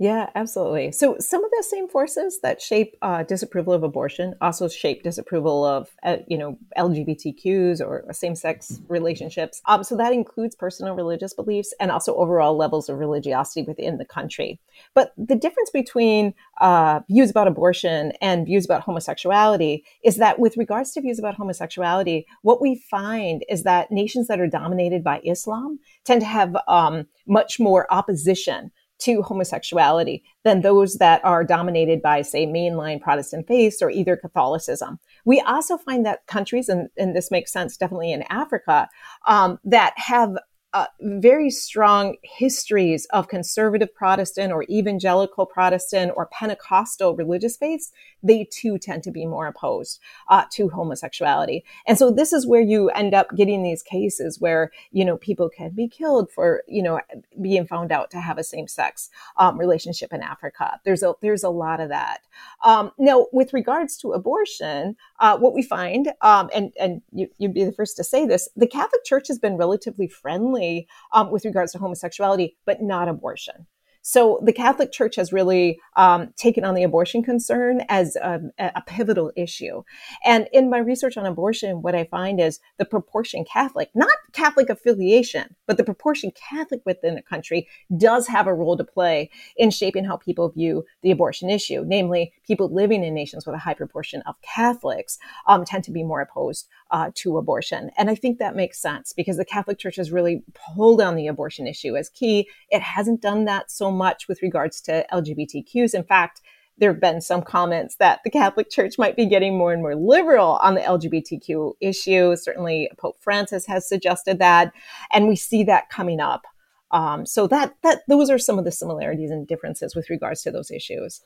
Yeah, 0.00 0.30
absolutely. 0.36 0.92
So 0.92 1.16
some 1.18 1.42
of 1.44 1.50
the 1.50 1.64
same 1.68 1.88
forces 1.88 2.38
that 2.44 2.62
shape 2.62 2.94
uh, 3.02 3.24
disapproval 3.24 3.72
of 3.72 3.82
abortion 3.82 4.36
also 4.40 4.68
shape 4.68 5.02
disapproval 5.02 5.64
of, 5.64 5.88
uh, 6.04 6.18
you 6.28 6.38
know, 6.38 6.56
LGBTQs 6.76 7.80
or 7.80 8.04
same-sex 8.12 8.80
relationships. 8.86 9.60
Um, 9.66 9.82
so 9.82 9.96
that 9.96 10.12
includes 10.12 10.54
personal 10.54 10.94
religious 10.94 11.34
beliefs 11.34 11.74
and 11.80 11.90
also 11.90 12.14
overall 12.14 12.56
levels 12.56 12.88
of 12.88 12.96
religiosity 13.00 13.64
within 13.66 13.98
the 13.98 14.04
country. 14.04 14.60
But 14.94 15.14
the 15.16 15.34
difference 15.34 15.70
between 15.70 16.32
uh, 16.60 17.00
views 17.08 17.32
about 17.32 17.48
abortion 17.48 18.12
and 18.20 18.46
views 18.46 18.64
about 18.64 18.82
homosexuality 18.82 19.82
is 20.04 20.18
that 20.18 20.38
with 20.38 20.56
regards 20.56 20.92
to 20.92 21.00
views 21.00 21.18
about 21.18 21.34
homosexuality, 21.34 22.24
what 22.42 22.62
we 22.62 22.76
find 22.88 23.44
is 23.48 23.64
that 23.64 23.90
nations 23.90 24.28
that 24.28 24.38
are 24.38 24.46
dominated 24.46 25.02
by 25.02 25.20
Islam 25.24 25.80
tend 26.04 26.20
to 26.20 26.26
have 26.28 26.56
um, 26.68 27.08
much 27.26 27.58
more 27.58 27.92
opposition 27.92 28.70
to 28.98 29.22
homosexuality 29.22 30.22
than 30.44 30.62
those 30.62 30.96
that 30.96 31.24
are 31.24 31.44
dominated 31.44 32.02
by, 32.02 32.22
say, 32.22 32.46
mainline 32.46 33.00
Protestant 33.00 33.46
faiths 33.46 33.80
or 33.80 33.90
either 33.90 34.16
Catholicism. 34.16 34.98
We 35.24 35.40
also 35.40 35.76
find 35.76 36.04
that 36.06 36.26
countries, 36.26 36.68
and, 36.68 36.88
and 36.96 37.14
this 37.14 37.30
makes 37.30 37.52
sense 37.52 37.76
definitely 37.76 38.12
in 38.12 38.24
Africa, 38.30 38.88
um, 39.26 39.58
that 39.64 39.94
have 39.96 40.36
uh, 40.74 40.86
very 41.00 41.48
strong 41.48 42.16
histories 42.22 43.06
of 43.06 43.28
conservative 43.28 43.94
Protestant 43.94 44.52
or 44.52 44.64
evangelical 44.64 45.46
Protestant 45.46 46.12
or 46.14 46.26
Pentecostal 46.26 47.16
religious 47.16 47.56
faiths, 47.56 47.90
they 48.22 48.44
too 48.44 48.78
tend 48.78 49.02
to 49.04 49.10
be 49.10 49.26
more 49.26 49.46
opposed 49.46 50.00
uh, 50.28 50.44
to 50.52 50.68
homosexuality. 50.68 51.64
And 51.86 51.98
so 51.98 52.10
this 52.10 52.32
is 52.32 52.46
where 52.46 52.60
you 52.60 52.90
end 52.90 53.14
up 53.14 53.34
getting 53.36 53.62
these 53.62 53.82
cases 53.82 54.40
where, 54.40 54.70
you 54.90 55.04
know, 55.04 55.16
people 55.16 55.48
can 55.48 55.70
be 55.70 55.88
killed 55.88 56.30
for, 56.30 56.62
you 56.66 56.82
know, 56.82 57.00
being 57.40 57.66
found 57.66 57.92
out 57.92 58.10
to 58.10 58.20
have 58.20 58.38
a 58.38 58.44
same 58.44 58.68
sex 58.68 59.10
um, 59.36 59.58
relationship 59.58 60.12
in 60.12 60.22
Africa. 60.22 60.80
There's 60.84 61.02
a, 61.02 61.14
there's 61.22 61.44
a 61.44 61.50
lot 61.50 61.80
of 61.80 61.88
that. 61.90 62.20
Um, 62.64 62.92
now, 62.98 63.26
with 63.32 63.52
regards 63.52 63.96
to 63.98 64.12
abortion, 64.12 64.96
uh, 65.20 65.38
what 65.38 65.54
we 65.54 65.62
find, 65.62 66.12
um, 66.20 66.50
and, 66.54 66.72
and 66.78 67.02
you, 67.12 67.28
you'd 67.38 67.54
be 67.54 67.64
the 67.64 67.72
first 67.72 67.96
to 67.96 68.04
say 68.04 68.26
this, 68.26 68.48
the 68.56 68.66
Catholic 68.66 69.04
Church 69.04 69.28
has 69.28 69.38
been 69.38 69.56
relatively 69.56 70.08
friendly 70.08 70.88
um, 71.12 71.30
with 71.30 71.44
regards 71.44 71.72
to 71.72 71.78
homosexuality, 71.78 72.56
but 72.64 72.82
not 72.82 73.08
abortion. 73.08 73.66
So 74.08 74.40
the 74.42 74.54
Catholic 74.54 74.90
Church 74.90 75.16
has 75.16 75.34
really 75.34 75.78
um, 75.94 76.32
taken 76.34 76.64
on 76.64 76.74
the 76.74 76.82
abortion 76.82 77.22
concern 77.22 77.82
as 77.90 78.16
a, 78.16 78.40
a, 78.58 78.80
pivotal 78.86 79.30
issue. 79.36 79.82
And 80.24 80.48
in 80.50 80.70
my 80.70 80.78
research 80.78 81.18
on 81.18 81.26
abortion, 81.26 81.82
what 81.82 81.94
I 81.94 82.04
find 82.04 82.40
is 82.40 82.58
the 82.78 82.86
proportion 82.86 83.44
Catholic, 83.44 83.90
not 83.94 84.16
Catholic 84.32 84.70
affiliation, 84.70 85.56
but 85.66 85.76
the 85.76 85.84
proportion 85.84 86.30
Catholic 86.30 86.80
within 86.86 87.18
a 87.18 87.22
country 87.22 87.68
does 87.98 88.26
have 88.28 88.46
a 88.46 88.54
role 88.54 88.78
to 88.78 88.84
play 88.84 89.28
in 89.58 89.70
shaping 89.70 90.04
how 90.04 90.16
people 90.16 90.48
view 90.48 90.86
the 91.02 91.10
abortion 91.10 91.50
issue. 91.50 91.84
Namely, 91.86 92.32
people 92.46 92.72
living 92.72 93.04
in 93.04 93.12
nations 93.12 93.44
with 93.44 93.56
a 93.56 93.58
high 93.58 93.74
proportion 93.74 94.22
of 94.24 94.40
Catholics 94.40 95.18
um, 95.46 95.66
tend 95.66 95.84
to 95.84 95.90
be 95.90 96.02
more 96.02 96.22
opposed 96.22 96.66
uh, 96.90 97.10
to 97.16 97.36
abortion. 97.36 97.90
And 97.98 98.08
I 98.08 98.14
think 98.14 98.38
that 98.38 98.56
makes 98.56 98.80
sense 98.80 99.12
because 99.12 99.36
the 99.36 99.44
Catholic 99.44 99.78
Church 99.78 99.96
has 99.96 100.10
really 100.10 100.44
pulled 100.54 101.02
on 101.02 101.14
the 101.14 101.26
abortion 101.26 101.66
issue 101.66 101.94
as 101.94 102.08
key. 102.08 102.48
It 102.70 102.80
hasn't 102.80 103.20
done 103.20 103.44
that 103.44 103.70
so 103.70 103.97
much 103.98 104.28
with 104.28 104.40
regards 104.40 104.80
to 104.82 105.04
LGBTQs. 105.12 105.94
In 105.94 106.04
fact, 106.04 106.40
there 106.78 106.92
have 106.92 107.00
been 107.00 107.20
some 107.20 107.42
comments 107.42 107.96
that 107.96 108.20
the 108.24 108.30
Catholic 108.30 108.70
Church 108.70 108.98
might 108.98 109.16
be 109.16 109.26
getting 109.26 109.58
more 109.58 109.72
and 109.72 109.82
more 109.82 109.96
liberal 109.96 110.58
on 110.62 110.74
the 110.74 110.80
LGBTQ 110.80 111.74
issue. 111.80 112.36
Certainly, 112.36 112.90
Pope 112.98 113.16
Francis 113.20 113.66
has 113.66 113.88
suggested 113.88 114.38
that, 114.38 114.72
and 115.12 115.28
we 115.28 115.36
see 115.36 115.64
that 115.64 115.90
coming 115.90 116.20
up. 116.20 116.46
Um, 116.90 117.26
so 117.26 117.46
that 117.48 117.74
that 117.82 118.00
those 118.08 118.30
are 118.30 118.38
some 118.38 118.58
of 118.58 118.64
the 118.64 118.72
similarities 118.72 119.30
and 119.30 119.46
differences 119.46 119.94
with 119.94 120.08
regards 120.08 120.42
to 120.42 120.50
those 120.50 120.70
issues. 120.70 121.20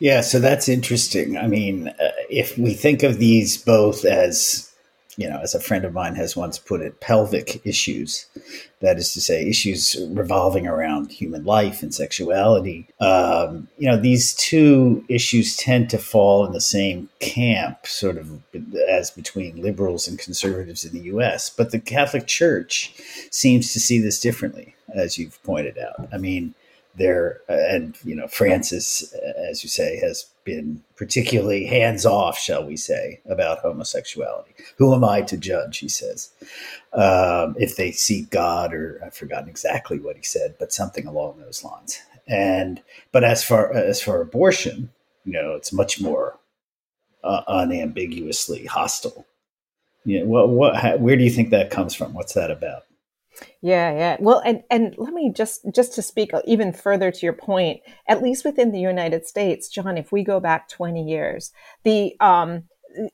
Yeah, 0.00 0.20
so 0.20 0.38
that's 0.38 0.68
interesting. 0.68 1.38
I 1.38 1.46
mean, 1.46 1.88
uh, 1.88 2.10
if 2.28 2.58
we 2.58 2.74
think 2.74 3.02
of 3.02 3.18
these 3.18 3.56
both 3.56 4.04
as 4.04 4.67
you 5.18 5.28
know, 5.28 5.40
as 5.42 5.52
a 5.52 5.60
friend 5.60 5.84
of 5.84 5.92
mine 5.92 6.14
has 6.14 6.36
once 6.36 6.58
put 6.58 6.80
it, 6.80 7.00
pelvic 7.00 7.60
issues. 7.66 8.26
That 8.78 8.98
is 8.98 9.12
to 9.14 9.20
say, 9.20 9.48
issues 9.48 9.96
revolving 10.10 10.68
around 10.68 11.10
human 11.10 11.44
life 11.44 11.82
and 11.82 11.92
sexuality. 11.92 12.86
Um, 13.00 13.66
you 13.78 13.90
know, 13.90 13.96
these 13.96 14.32
two 14.32 15.04
issues 15.08 15.56
tend 15.56 15.90
to 15.90 15.98
fall 15.98 16.46
in 16.46 16.52
the 16.52 16.60
same 16.60 17.08
camp, 17.18 17.84
sort 17.84 18.16
of 18.16 18.40
as 18.88 19.10
between 19.10 19.60
liberals 19.60 20.06
and 20.06 20.20
conservatives 20.20 20.84
in 20.84 20.92
the 20.92 21.06
U.S. 21.06 21.50
But 21.50 21.72
the 21.72 21.80
Catholic 21.80 22.28
Church 22.28 22.94
seems 23.32 23.72
to 23.72 23.80
see 23.80 23.98
this 23.98 24.20
differently, 24.20 24.76
as 24.94 25.18
you've 25.18 25.42
pointed 25.42 25.78
out. 25.78 26.08
I 26.12 26.18
mean, 26.18 26.54
there 26.94 27.40
and 27.48 27.96
you 28.04 28.14
know 28.14 28.28
Francis, 28.28 29.12
as 29.50 29.64
you 29.64 29.68
say, 29.68 29.98
has 29.98 30.26
been 30.48 30.82
particularly 30.96 31.66
hands 31.66 32.06
off, 32.06 32.38
shall 32.38 32.64
we 32.64 32.74
say, 32.74 33.20
about 33.28 33.58
homosexuality. 33.58 34.54
Who 34.78 34.94
am 34.94 35.04
I 35.04 35.20
to 35.22 35.36
judge? 35.36 35.76
He 35.76 35.90
says, 35.90 36.30
um, 36.94 37.54
if 37.58 37.76
they 37.76 37.92
seek 37.92 38.30
God, 38.30 38.72
or 38.72 38.98
I've 39.04 39.14
forgotten 39.14 39.50
exactly 39.50 40.00
what 40.00 40.16
he 40.16 40.22
said, 40.22 40.54
but 40.58 40.72
something 40.72 41.06
along 41.06 41.38
those 41.38 41.62
lines. 41.62 42.00
And 42.26 42.82
but 43.12 43.24
as 43.24 43.44
far 43.44 43.74
as 43.74 44.00
for 44.00 44.22
abortion, 44.22 44.90
you 45.26 45.34
know, 45.34 45.52
it's 45.52 45.72
much 45.72 46.00
more 46.00 46.38
uh, 47.22 47.42
unambiguously 47.46 48.64
hostile. 48.64 49.26
You 50.06 50.20
know, 50.20 50.26
what, 50.26 50.48
what, 50.48 50.76
how, 50.76 50.96
where 50.96 51.16
do 51.16 51.24
you 51.24 51.30
think 51.30 51.50
that 51.50 51.70
comes 51.70 51.94
from? 51.94 52.14
What's 52.14 52.32
that 52.32 52.50
about? 52.50 52.84
Yeah, 53.60 53.92
yeah. 53.92 54.16
Well, 54.20 54.40
and 54.44 54.62
and 54.70 54.94
let 54.98 55.12
me 55.12 55.32
just 55.32 55.64
just 55.74 55.94
to 55.94 56.02
speak 56.02 56.30
even 56.44 56.72
further 56.72 57.10
to 57.10 57.26
your 57.26 57.32
point, 57.32 57.80
at 58.06 58.22
least 58.22 58.44
within 58.44 58.72
the 58.72 58.80
United 58.80 59.26
States, 59.26 59.68
John, 59.68 59.98
if 59.98 60.12
we 60.12 60.22
go 60.22 60.40
back 60.40 60.68
20 60.68 61.02
years, 61.02 61.52
the 61.84 62.14
um 62.20 62.64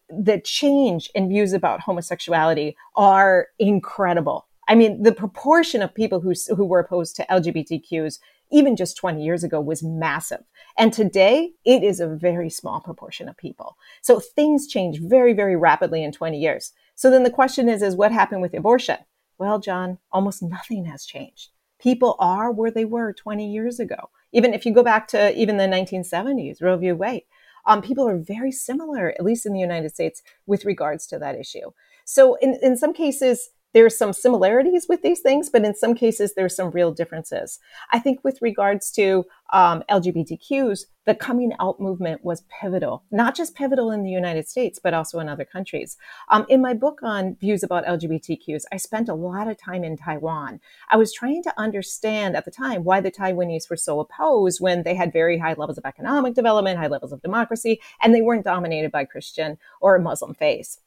the 0.09 0.41
change 0.41 1.11
in 1.15 1.29
views 1.29 1.53
about 1.53 1.81
homosexuality 1.81 2.77
are 2.97 3.49
incredible. 3.59 4.47
I 4.69 4.75
mean, 4.75 5.03
the 5.03 5.13
proportion 5.13 5.83
of 5.83 5.95
people 5.95 6.21
who 6.21 6.33
who 6.55 6.65
were 6.65 6.81
opposed 6.81 7.17
to 7.17 7.27
LGBTQs 7.31 8.19
even 8.53 8.77
just 8.77 8.97
20 8.97 9.23
years 9.25 9.43
ago 9.43 9.61
was 9.61 9.83
massive. 9.83 10.45
And 10.79 10.93
today 10.93 11.53
it 11.65 11.83
is 11.83 11.99
a 11.99 12.07
very 12.07 12.51
small 12.51 12.81
proportion 12.81 13.29
of 13.29 13.37
people. 13.37 13.77
So 14.03 14.21
things 14.21 14.69
change 14.69 15.01
very, 15.01 15.33
very 15.33 15.57
rapidly 15.57 16.05
in 16.05 16.13
20 16.13 16.39
years. 16.39 16.73
So 16.95 17.11
then 17.11 17.25
the 17.25 17.31
question 17.31 17.69
is, 17.69 17.83
is 17.83 17.97
what 17.97 18.13
happened 18.13 18.43
with 18.43 18.55
abortion? 18.55 18.99
Well, 19.39 19.59
John, 19.59 19.99
almost 20.13 20.43
nothing 20.43 20.85
has 20.87 21.05
changed. 21.05 21.51
People 21.81 22.17
are 22.19 22.51
where 22.51 22.71
they 22.71 22.85
were 22.85 23.13
20 23.13 23.51
years 23.51 23.79
ago. 23.81 24.11
Even 24.33 24.55
if 24.55 24.65
you 24.65 24.73
go 24.73 24.83
back 24.83 25.09
to 25.09 25.37
even 25.39 25.57
the 25.57 25.65
1970s, 25.65 26.63
Roe 26.63 26.77
v. 26.77 26.93
Wade, 26.93 27.25
um, 27.67 27.83
people 27.83 28.09
are 28.09 28.19
very 28.19 28.53
similar, 28.53 29.11
at 29.11 29.25
least 29.25 29.47
in 29.47 29.53
the 29.53 29.61
United 29.61 29.93
States, 29.93 30.23
with 30.47 30.65
regards 30.65 31.07
to 31.09 31.19
that 31.19 31.39
issue. 31.39 31.71
So 32.05 32.35
in, 32.37 32.59
in 32.63 32.77
some 32.77 32.93
cases, 32.93 33.51
there's 33.73 33.99
some 33.99 34.13
similarities 34.13 34.87
with 34.89 35.03
these 35.03 35.21
things, 35.21 35.51
but 35.51 35.65
in 35.65 35.75
some 35.75 35.95
cases, 35.95 36.35
there's 36.35 36.55
some 36.55 36.71
real 36.71 36.93
differences. 36.93 37.59
I 37.91 37.99
think 37.99 38.23
with 38.23 38.41
regards 38.41 38.91
to 38.93 39.25
um, 39.55 39.85
LGBTQs, 39.89 40.81
the 41.07 41.15
coming 41.15 41.53
out 41.61 41.81
movement 41.81 42.25
was 42.25 42.43
pivotal, 42.61 43.05
not 43.13 43.37
just 43.37 43.55
pivotal 43.55 43.93
in 43.93 44.03
the 44.03 44.11
United 44.11 44.49
States, 44.49 44.81
but 44.83 44.93
also 44.93 45.21
in 45.21 45.29
other 45.29 45.45
countries. 45.45 45.97
Um, 46.29 46.45
in 46.49 46.61
my 46.61 46.75
book 46.75 47.01
on 47.05 47.37
views 47.37 47.63
about 47.63 47.85
LGBTQs, 47.87 48.65
I 48.73 48.79
spent 48.79 49.09
a 49.09 49.15
lot 49.15 49.47
of 49.47 49.57
time 49.57 49.85
in 49.85 49.97
Taiwan. 49.97 50.61
I 50.91 50.97
was 50.97 51.13
trying 51.13 51.45
to 51.45 51.55
understand 51.57 52.37
at 52.37 52.45
the 52.45 52.51
time 52.51 52.83
why 52.83 53.01
the 53.01 53.13
Taiwanese 53.13 53.71
were 53.71 53.77
so 53.77 54.01
opposed 54.01 54.61
when 54.61 54.83
they 54.83 54.97
had 54.97 55.13
very 55.13 55.39
high 55.39 55.55
levels 55.55 55.79
of 55.79 55.85
economic 55.85 56.35
development, 56.35 56.81
high 56.81 56.89
levels 56.89 57.13
of 57.13 57.23
democracy, 57.23 57.81
and 58.03 58.13
they 58.13 58.23
weren't 58.23 58.45
dominated 58.45 58.91
by 58.91 59.05
Christian 59.05 59.57
or 59.81 60.01
Muslim 60.01 60.35
faiths. 60.35 60.81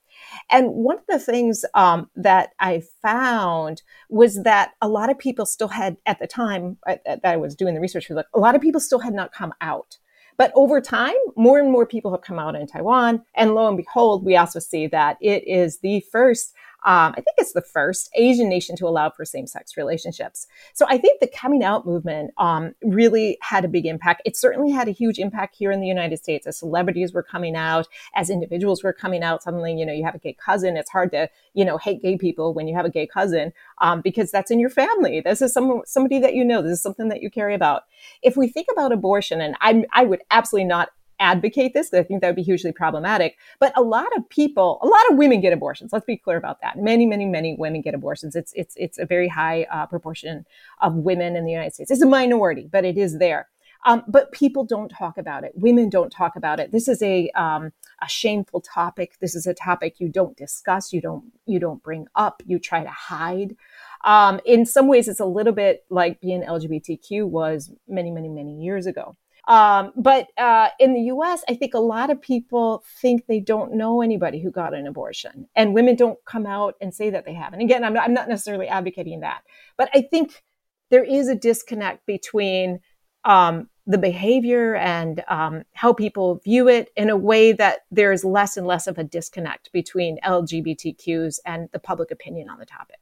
And 0.52 0.72
one 0.72 0.98
of 0.98 1.04
the 1.08 1.20
things 1.20 1.66
um, 1.74 2.10
that 2.16 2.52
I 2.60 2.84
found 3.02 3.82
was 4.10 4.44
that 4.44 4.74
a 4.82 4.88
lot 4.88 5.10
of 5.10 5.18
people 5.18 5.46
still 5.46 5.68
had, 5.68 5.98
at 6.06 6.20
the 6.20 6.28
time 6.28 6.78
uh, 6.88 6.96
that 7.06 7.22
I 7.24 7.38
was 7.38 7.56
doing 7.56 7.74
the 7.74 7.82
research 7.82 8.08
for 8.08 8.24
a 8.34 8.40
lot 8.40 8.56
of 8.56 8.62
people 8.62 8.82
still 8.82 9.00
had 9.00 9.14
not 9.14 9.34
come 9.34 9.54
out. 9.62 9.98
But 10.38 10.52
over 10.56 10.80
time, 10.80 11.16
more 11.36 11.60
and 11.60 11.72
more 11.72 11.86
people 11.86 12.12
have 12.12 12.22
come 12.22 12.38
out 12.38 12.56
in 12.56 12.68
Taiwan. 12.68 13.24
And 13.36 13.56
lo 13.56 13.68
and 13.68 13.76
behold, 13.76 14.24
we 14.24 14.38
also 14.38 14.60
see 14.60 14.86
that 14.88 15.18
it 15.20 15.48
is 15.48 15.80
the 15.80 16.02
first 16.12 16.54
um, 16.88 17.12
I 17.12 17.16
think 17.16 17.36
it's 17.38 17.52
the 17.52 17.62
first 17.62 18.10
Asian 18.16 18.48
nation 18.48 18.78
to 18.78 18.88
allow 18.88 19.10
for 19.10 19.26
same 19.26 19.46
sex 19.46 19.76
relationships. 19.76 20.48
So 20.74 20.86
I 20.88 20.98
think 20.98 21.20
the 21.20 21.28
coming 21.28 21.62
out 21.62 21.86
movement 21.86 22.32
um, 22.38 22.76
really 22.82 23.38
had 23.42 23.66
a 23.66 23.68
big 23.68 23.86
impact. 23.86 24.22
It 24.24 24.38
certainly 24.38 24.72
had 24.72 24.88
a 24.88 24.92
huge 24.92 25.20
impact 25.20 25.58
here 25.58 25.70
in 25.70 25.82
the 25.82 25.88
United 25.88 26.18
States 26.20 26.48
as 26.48 26.58
celebrities 26.58 27.12
were 27.12 27.24
coming 27.24 27.58
out, 27.58 27.90
as 28.16 28.30
individuals 28.30 28.86
were 28.86 28.94
coming 28.94 29.22
out. 29.22 29.44
Suddenly, 29.44 29.74
you 29.74 29.86
know, 29.86 29.92
you 29.92 30.06
have 30.06 30.16
a 30.16 30.20
gay 30.20 30.32
cousin. 30.34 30.78
It's 30.78 30.90
hard 30.90 31.12
to, 31.12 31.30
you 31.54 31.66
know, 31.66 31.78
hate 31.78 32.02
gay 32.02 32.18
people 32.18 32.54
when 32.54 32.70
you 32.70 32.76
have 32.78 32.86
a 32.86 32.90
gay 32.90 33.06
cousin 33.06 33.52
um, 33.80 34.00
because 34.00 34.32
that's 34.32 34.50
in 34.50 34.58
your 34.58 34.70
family. 34.70 35.20
This 35.20 35.42
is 35.42 35.52
some, 35.52 35.82
somebody 35.86 36.20
that 36.20 36.36
you 36.36 36.46
know. 36.46 36.62
This 36.62 36.72
is 36.72 36.82
something 36.82 37.10
that 37.10 37.22
you 37.22 37.30
carry 37.30 37.54
about. 37.54 37.84
If 38.24 38.38
we 38.38 38.48
think 38.48 38.68
about 38.72 38.94
abortion, 38.94 39.42
and 39.42 39.58
I, 39.60 39.84
I 39.92 40.06
would 40.06 40.22
absolutely 40.32 40.70
not 40.70 40.92
advocate 41.20 41.74
this 41.74 41.90
because 41.90 42.04
I 42.04 42.08
think 42.08 42.22
that 42.22 42.28
would 42.28 42.36
be 42.36 42.44
hugely 42.44 42.72
problematic. 42.72 43.38
But 43.60 43.74
a 43.76 43.82
lot 43.82 44.08
of 44.16 44.28
people, 44.30 44.80
a 44.82 44.88
lot 44.88 45.12
of 45.12 45.18
women 45.18 45.42
get 45.42 45.54
abortions. 45.54 45.92
Let's 45.94 46.06
be 46.06 46.18
clear 46.18 46.38
about 46.38 46.62
that. 46.62 46.78
Many, 46.78 47.06
many, 47.06 47.26
many 47.26 47.56
women 47.58 47.82
get 47.82 47.94
abortions. 47.94 48.36
It's 48.36 48.54
it's 48.56 48.76
it's 48.78 48.98
a 48.98 49.06
very 49.06 49.28
high 49.28 49.68
uh, 49.72 49.86
proportion 49.88 50.46
of 50.82 50.96
women 50.96 51.36
in 51.36 51.46
the 51.46 51.52
United 51.52 51.74
States. 51.74 51.92
It's 51.92 52.02
a 52.02 52.08
minority, 52.08 52.68
but 52.72 52.86
it 52.86 52.98
is 52.98 53.20
there. 53.20 53.48
Um, 53.86 54.04
but 54.08 54.32
people 54.32 54.66
don't 54.66 54.90
talk 54.90 55.18
about 55.18 55.44
it. 55.44 55.54
Women 55.56 55.90
don't 55.90 56.10
talk 56.10 56.36
about 56.36 56.60
it. 56.60 56.72
This 56.72 56.88
is 56.88 57.02
a 57.02 57.30
um, 57.32 57.72
a 58.02 58.10
shameful 58.10 58.62
topic. 58.62 59.18
This 59.22 59.36
is 59.36 59.48
a 59.48 59.54
topic 59.54 60.00
you 60.00 60.10
don't 60.10 60.36
discuss. 60.36 60.92
You 60.92 61.02
don't 61.02 61.26
you 61.46 61.60
don't 61.60 61.82
bring 61.82 62.08
up. 62.16 62.44
You 62.46 62.60
try 62.60 62.84
to 62.84 62.90
hide. 62.90 63.56
Um, 64.04 64.40
in 64.46 64.66
some 64.66 64.88
ways, 64.88 65.08
it's 65.08 65.20
a 65.20 65.26
little 65.26 65.54
bit 65.54 65.86
like 65.90 66.22
being 66.22 66.44
LGBTQ 66.44 67.26
was 67.26 67.72
many, 67.88 68.12
many, 68.12 68.30
many 68.30 68.62
years 68.62 68.86
ago. 68.86 69.16
Um, 69.48 69.94
but 69.96 70.28
uh, 70.38 70.70
in 70.78 70.94
the 70.94 71.02
US, 71.14 71.44
I 71.48 71.56
think 71.56 71.74
a 71.74 71.80
lot 71.80 72.10
of 72.10 72.22
people 72.22 72.84
think 73.02 73.26
they 73.28 73.40
don't 73.40 73.74
know 73.74 74.02
anybody 74.02 74.42
who 74.42 74.52
got 74.52 74.74
an 74.74 74.88
abortion, 74.88 75.48
and 75.56 75.74
women 75.74 75.96
don't 75.96 76.20
come 76.26 76.46
out 76.46 76.76
and 76.82 76.94
say 76.94 77.10
that 77.10 77.26
they 77.26 77.34
have. 77.34 77.54
And 77.54 77.62
again, 77.62 77.84
I'm 77.84 77.94
not, 77.94 78.04
I'm 78.04 78.14
not 78.14 78.28
necessarily 78.28 78.68
advocating 78.68 79.22
that, 79.22 79.44
but 79.78 79.90
I 79.94 80.02
think 80.02 80.44
there 80.90 81.04
is 81.04 81.30
a 81.30 81.36
disconnect 81.36 82.06
between 82.06 82.80
um, 83.24 83.70
the 83.86 83.98
behavior 83.98 84.76
and 84.76 85.24
um, 85.30 85.64
how 85.74 85.94
people 85.94 86.42
view 86.44 86.68
it 86.68 86.90
in 86.98 87.10
a 87.10 87.16
way 87.16 87.54
that 87.54 87.80
there 87.90 88.12
is 88.12 88.26
less 88.26 88.58
and 88.58 88.68
less 88.68 88.86
of 88.86 88.98
a 88.98 89.04
disconnect 89.04 89.72
between 89.72 90.20
LGBTQs 90.26 91.40
and 91.46 91.70
the 91.72 91.80
public 91.80 92.12
opinion 92.12 92.50
on 92.50 92.60
the 92.60 92.66
topic. 92.66 93.00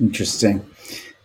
Interesting. 0.00 0.64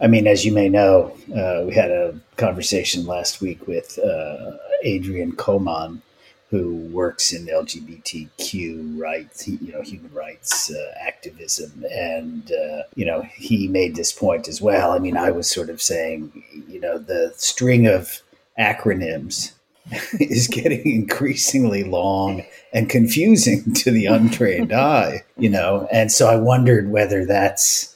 I 0.01 0.07
mean, 0.07 0.27
as 0.27 0.43
you 0.43 0.51
may 0.51 0.67
know, 0.67 1.15
uh, 1.33 1.63
we 1.65 1.73
had 1.73 1.89
a 1.89 2.19
conversation 2.35 3.05
last 3.05 3.39
week 3.39 3.65
with 3.67 3.97
uh, 3.97 4.57
Adrian 4.83 5.31
Coman, 5.31 6.01
who 6.49 6.75
works 6.91 7.31
in 7.31 7.45
LGBTQ 7.47 8.99
rights, 8.99 9.47
you 9.47 9.71
know, 9.71 9.81
human 9.81 10.13
rights 10.13 10.69
uh, 10.69 10.93
activism, 10.99 11.85
and 11.89 12.51
uh, 12.51 12.83
you 12.95 13.05
know, 13.05 13.21
he 13.35 13.67
made 13.69 13.95
this 13.95 14.11
point 14.11 14.47
as 14.47 14.61
well. 14.61 14.91
I 14.91 14.99
mean, 14.99 15.15
I 15.17 15.31
was 15.31 15.49
sort 15.49 15.69
of 15.69 15.81
saying, 15.81 16.43
you 16.67 16.79
know, 16.79 16.97
the 16.97 17.33
string 17.37 17.87
of 17.87 18.21
acronyms 18.59 19.53
is 20.19 20.47
getting 20.47 20.85
increasingly 20.85 21.83
long 21.83 22.43
and 22.73 22.89
confusing 22.89 23.73
to 23.73 23.91
the 23.91 24.05
untrained 24.05 24.73
eye, 24.73 25.23
you 25.37 25.49
know, 25.49 25.87
and 25.91 26.11
so 26.11 26.27
I 26.27 26.35
wondered 26.35 26.91
whether 26.91 27.25
that's 27.25 27.94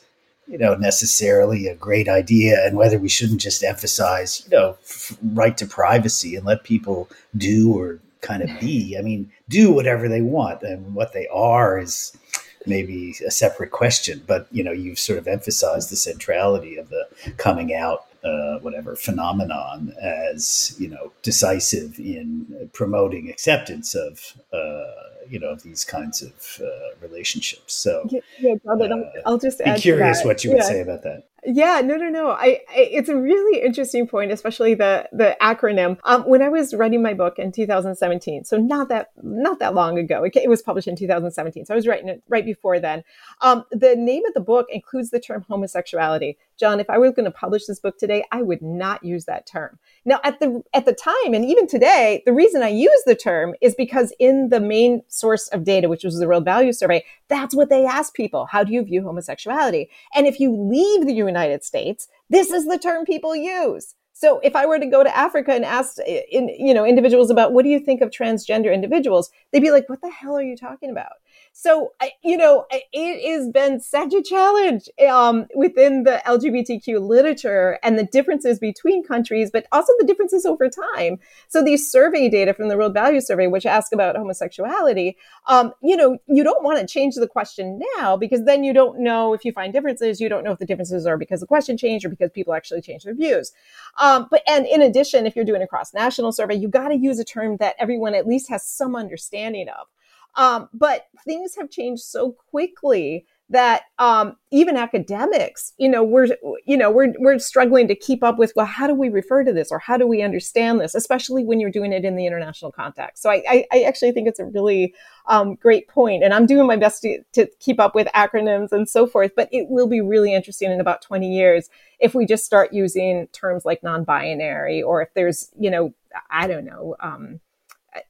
you 0.50 0.58
know 0.58 0.74
necessarily 0.76 1.68
a 1.68 1.76
great 1.76 2.10
idea 2.10 2.66
and 2.66 2.76
whether 2.76 2.98
we 2.98 3.08
shouldn't 3.08 3.40
just 3.40 3.64
emphasize 3.64 4.44
you 4.50 4.58
know 4.58 4.78
f- 4.82 5.18
right 5.34 5.58
to 5.58 5.66
privacy 5.66 6.36
and 6.36 6.46
let 6.46 6.64
people 6.64 7.10
do 7.38 7.72
or 7.78 8.00
kind 8.22 8.44
of 8.44 8.50
be. 8.60 8.98
I 8.98 9.02
mean 9.02 9.32
do 9.48 9.72
whatever 9.72 10.10
they 10.10 10.22
want 10.22 10.64
and 10.64 10.94
what 10.94 11.14
they 11.14 11.28
are 11.28 11.80
is 11.80 12.18
maybe 12.66 13.16
a 13.26 13.32
separate 13.32 13.72
question 13.72 14.22
but 14.28 14.48
you 14.52 14.64
know 14.64 14.72
you've 14.72 15.00
sort 15.00 15.20
of 15.20 15.28
emphasized 15.28 15.90
the 15.90 15.96
centrality 15.96 16.78
of 16.78 16.90
the 16.90 17.08
coming 17.38 17.74
out 17.74 18.06
uh, 18.24 18.60
whatever 18.60 18.96
phenomenon 18.96 19.94
as 20.02 20.76
you 20.78 20.90
know 20.90 21.12
decisive 21.22 21.98
in 22.00 22.70
promoting 22.74 23.30
acceptance 23.30 23.96
of 23.96 24.34
uh, 24.52 25.09
you 25.30 25.40
know 25.40 25.56
these 25.56 25.86
kinds 25.86 26.22
of 26.22 26.62
uh, 26.62 26.70
relationships. 27.02 27.74
So 27.74 28.08
yeah, 28.10 28.20
yeah 28.40 28.56
I'll, 28.68 29.12
I'll, 29.26 29.38
just 29.38 29.60
be 29.64 29.74
curious 29.76 30.24
what 30.26 30.44
you 30.44 30.52
would 30.52 30.60
yeah. 30.60 30.64
say 30.64 30.82
about 30.82 31.04
that. 31.04 31.29
Yeah, 31.46 31.82
no, 31.82 31.96
no, 31.96 32.10
no. 32.10 32.30
I, 32.32 32.62
I, 32.70 32.90
it's 32.92 33.10
a 33.10 33.16
really 33.16 33.62
interesting 33.62 34.08
point, 34.08 34.32
especially 34.32 34.74
the 34.74 35.08
the 35.12 35.38
acronym. 35.42 35.98
Um, 36.04 36.24
when 36.24 36.42
I 36.42 36.50
was 36.50 36.74
writing 36.74 37.02
my 37.02 37.14
book 37.14 37.40
in 37.40 37.52
2017, 37.52 38.44
so 38.46 38.58
not 38.58 38.90
that 38.90 39.10
not 39.22 39.60
that 39.60 39.74
long 39.74 39.98
ago, 39.98 40.24
it, 40.24 40.36
it 40.36 40.50
was 40.50 40.62
published 40.62 40.88
in 40.88 40.96
2017. 40.96 41.66
So 41.66 41.74
I 41.74 41.76
was 41.76 41.88
writing 41.88 42.10
it 42.10 42.24
right 42.28 42.46
before 42.46 42.80
then. 42.80 43.04
Um, 43.42 43.66
the 43.72 43.96
name 43.96 44.26
of 44.26 44.34
the 44.34 44.42
book 44.42 44.68
includes 44.70 45.12
the 45.12 45.20
term 45.20 45.46
homosexuality. 45.48 46.38
John, 46.60 46.80
if 46.80 46.90
I 46.90 46.98
were 46.98 47.12
going 47.12 47.26
to 47.26 47.32
publish 47.32 47.66
this 47.66 47.80
book 47.80 47.98
today, 47.98 48.26
I 48.32 48.42
would 48.42 48.62
not 48.62 49.04
use 49.04 49.26
that 49.26 49.48
term. 49.48 49.80
Now, 50.04 50.20
at 50.24 50.40
the 50.40 50.62
at 50.74 50.86
the 50.86 50.94
time, 50.94 51.34
and 51.34 51.46
even 51.46 51.68
today, 51.68 52.22
the 52.26 52.34
reason 52.34 52.64
I 52.64 52.70
use 52.70 53.02
the 53.06 53.16
term 53.16 53.56
is 53.62 53.76
because 53.76 54.14
in 54.20 54.50
the 54.50 54.60
main 54.60 55.04
source 55.08 55.48
of 55.50 55.64
data, 55.64 55.88
which 55.88 56.04
was 56.04 56.20
the 56.20 56.28
World 56.28 56.46
Value 56.46 56.74
Survey, 56.74 57.06
That's 57.30 57.56
what 57.56 57.70
they 57.70 57.86
ask 57.86 58.14
people. 58.14 58.46
How 58.46 58.64
do 58.64 58.74
you 58.74 58.84
view 58.84 59.04
homosexuality? 59.04 59.90
And 60.16 60.28
if 60.28 60.40
you 60.40 60.52
leave 60.52 61.06
the 61.06 61.14
United 61.14 61.64
States, 61.64 62.08
this 62.30 62.52
is 62.52 62.66
the 62.66 62.78
term 62.78 63.06
people 63.06 63.36
use. 63.36 63.96
So 64.14 64.40
if 64.40 64.54
I 64.54 64.66
were 64.66 64.80
to 64.80 64.86
go 64.86 65.02
to 65.02 65.18
Africa 65.18 65.54
and 65.54 65.64
ask 65.64 65.98
eh, 66.06 66.22
in, 66.30 66.50
you 66.50 66.74
know 66.74 66.86
individuals 66.86 67.30
about 67.30 67.54
what 67.54 67.64
do 67.64 67.70
you 67.70 67.80
think 67.80 68.02
of 68.02 68.10
transgender 68.10 68.74
individuals, 68.74 69.32
they'd 69.52 69.62
be 69.62 69.72
like, 69.72 69.88
"What 69.88 70.02
the 70.02 70.10
hell 70.10 70.36
are 70.36 70.44
you 70.44 70.58
talking 70.58 70.90
about?" 70.90 71.14
So, 71.54 71.92
you 72.24 72.38
know, 72.38 72.66
it 72.72 73.38
has 73.38 73.50
been 73.50 73.82
such 73.82 74.14
a 74.14 74.22
challenge 74.22 74.88
um, 75.10 75.46
within 75.54 76.04
the 76.04 76.22
LGBTQ 76.26 77.02
literature 77.02 77.78
and 77.84 78.00
the 78.00 78.06
differences 78.06 78.60
between 78.60 79.04
countries, 79.04 79.50
but 79.52 79.66
also 79.74 79.92
the 80.00 80.06
differences 80.06 80.46
over 80.46 80.70
time. 80.70 81.20
So, 81.50 81.62
these 81.62 81.92
survey 81.92 82.30
data 82.30 82.54
from 82.54 82.70
the 82.70 82.78
World 82.78 82.94
Value 82.94 83.20
Survey, 83.20 83.48
which 83.48 83.66
ask 83.66 83.92
about 83.92 84.16
homosexuality, 84.16 85.18
um, 85.48 85.74
you 85.82 85.98
know, 85.98 86.18
you 86.28 86.44
don't 86.44 86.64
want 86.64 86.80
to 86.80 86.88
change 86.88 87.16
the 87.16 87.28
question 87.28 87.82
now 87.98 88.16
because 88.16 88.46
then 88.46 88.64
you 88.64 88.74
don't 88.74 89.00
know 89.00 89.34
if 89.34 89.44
you 89.44 89.52
find 89.52 89.74
differences. 89.74 90.22
You 90.22 90.30
don't 90.30 90.44
know 90.44 90.52
if 90.52 90.60
the 90.60 90.66
differences 90.66 91.06
are 91.06 91.18
because 91.18 91.42
the 91.42 91.48
question 91.48 91.78
changed 91.78 92.06
or 92.06 92.10
because 92.10 92.32
people 92.32 92.54
actually 92.54 92.82
changed 92.82 93.06
their 93.06 93.16
views. 93.16 93.52
Um, 93.98 94.28
but 94.32 94.44
and 94.48 94.66
in 94.66 94.82
addition, 94.82 95.26
if 95.26 95.36
you're 95.36 95.46
doing 95.46 95.62
a 95.62 95.68
cross 95.68 95.94
national 95.94 96.32
survey, 96.32 96.56
you 96.56 96.70
got 96.70 96.90
to 96.90 96.98
use 96.98 97.20
a 97.20 97.26
term 97.26 97.58
that 97.58 97.76
everyone 97.80 98.16
at 98.16 98.28
least 98.28 98.50
has 98.50 98.64
some 98.64 98.96
understanding 98.96 99.68
of. 99.68 99.88
Um, 100.36 100.70
but 100.74 101.08
things 101.26 101.56
have 101.56 101.70
changed 101.70 102.04
so 102.04 102.32
quickly 102.50 103.26
that 103.52 103.84
um, 103.98 104.38
even 104.52 104.78
academics, 104.78 105.74
you 105.78 105.90
know, 105.90 106.04
we're 106.04 106.28
you 106.66 106.78
know 106.78 106.92
we're 106.92 107.14
we're 107.18 107.40
struggling 107.40 107.88
to 107.88 107.96
keep 107.96 108.24
up 108.24 108.38
with. 108.38 108.54
Well, 108.56 108.68
how 108.68 108.86
do 108.86 108.94
we 108.94 109.10
refer 109.10 109.44
to 109.44 109.52
this, 109.52 109.72
or 109.72 109.80
how 109.80 109.98
do 109.98 110.08
we 110.08 110.22
understand 110.22 110.80
this, 110.80 110.94
especially 110.94 111.44
when 111.44 111.60
you're 111.60 111.72
doing 111.72 111.92
it 111.92 112.06
in 112.06 112.16
the 112.16 112.28
international 112.28 112.72
context? 112.72 113.24
So 113.24 113.32
I, 113.32 113.44
I, 113.50 113.66
I 113.74 113.82
actually 113.84 114.12
think 114.12 114.28
it's 114.28 114.40
a 114.40 114.46
really 114.46 114.94
um, 115.26 115.56
great 115.56 115.88
point, 115.88 116.24
and 116.24 116.34
I'm 116.34 116.46
doing 116.46 116.68
my 116.68 116.76
best 116.76 117.02
to, 117.02 117.24
to 117.34 117.48
keep 117.60 117.80
up 117.80 117.96
with 117.96 118.08
acronyms 118.14 118.72
and 118.72 118.88
so 118.88 119.08
forth. 119.08 119.32
But 119.36 119.50
it 119.52 119.68
will 119.68 119.88
be 119.88 120.02
really 120.02 120.34
interesting 120.34 120.72
in 120.72 120.80
about 120.80 121.02
20 121.02 121.28
years 121.28 121.70
if 122.00 122.14
we 122.14 122.28
just 122.28 122.46
start 122.46 122.72
using 122.72 123.28
terms 123.28 123.66
like 123.66 123.82
non-binary, 123.82 124.84
or 124.84 125.02
if 125.02 125.14
there's 125.16 125.50
you 125.60 125.72
know 125.72 125.94
I 126.30 126.46
don't 126.46 126.66
know. 126.66 126.96
Um, 127.00 127.40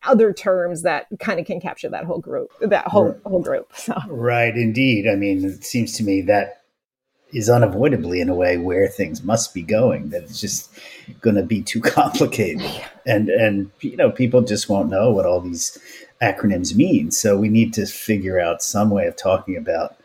other 0.03 0.33
terms 0.33 0.83
that 0.83 1.07
kind 1.19 1.39
of 1.39 1.45
can 1.45 1.59
capture 1.59 1.89
that 1.89 2.05
whole 2.05 2.19
group, 2.19 2.51
that 2.61 2.87
whole 2.87 3.09
right. 3.09 3.21
whole 3.25 3.41
group. 3.41 3.71
So. 3.75 3.95
Right, 4.07 4.55
indeed. 4.55 5.07
I 5.07 5.15
mean, 5.15 5.43
it 5.45 5.63
seems 5.63 5.93
to 5.97 6.03
me 6.03 6.21
that 6.23 6.61
is 7.31 7.49
unavoidably 7.49 8.21
in 8.21 8.29
a 8.29 8.35
way 8.35 8.57
where 8.57 8.87
things 8.87 9.23
must 9.23 9.53
be 9.53 9.61
going. 9.61 10.09
That 10.09 10.23
it's 10.23 10.41
just 10.41 10.71
going 11.21 11.35
to 11.35 11.43
be 11.43 11.61
too 11.61 11.81
complicated, 11.81 12.69
and 13.05 13.29
and 13.29 13.71
you 13.81 13.97
know 13.97 14.11
people 14.11 14.41
just 14.41 14.69
won't 14.69 14.89
know 14.89 15.11
what 15.11 15.25
all 15.25 15.41
these 15.41 15.77
acronyms 16.21 16.75
mean. 16.75 17.11
So 17.11 17.37
we 17.37 17.49
need 17.49 17.73
to 17.73 17.85
figure 17.85 18.39
out 18.39 18.61
some 18.61 18.89
way 18.89 19.07
of 19.07 19.15
talking 19.15 19.55
about 19.55 19.95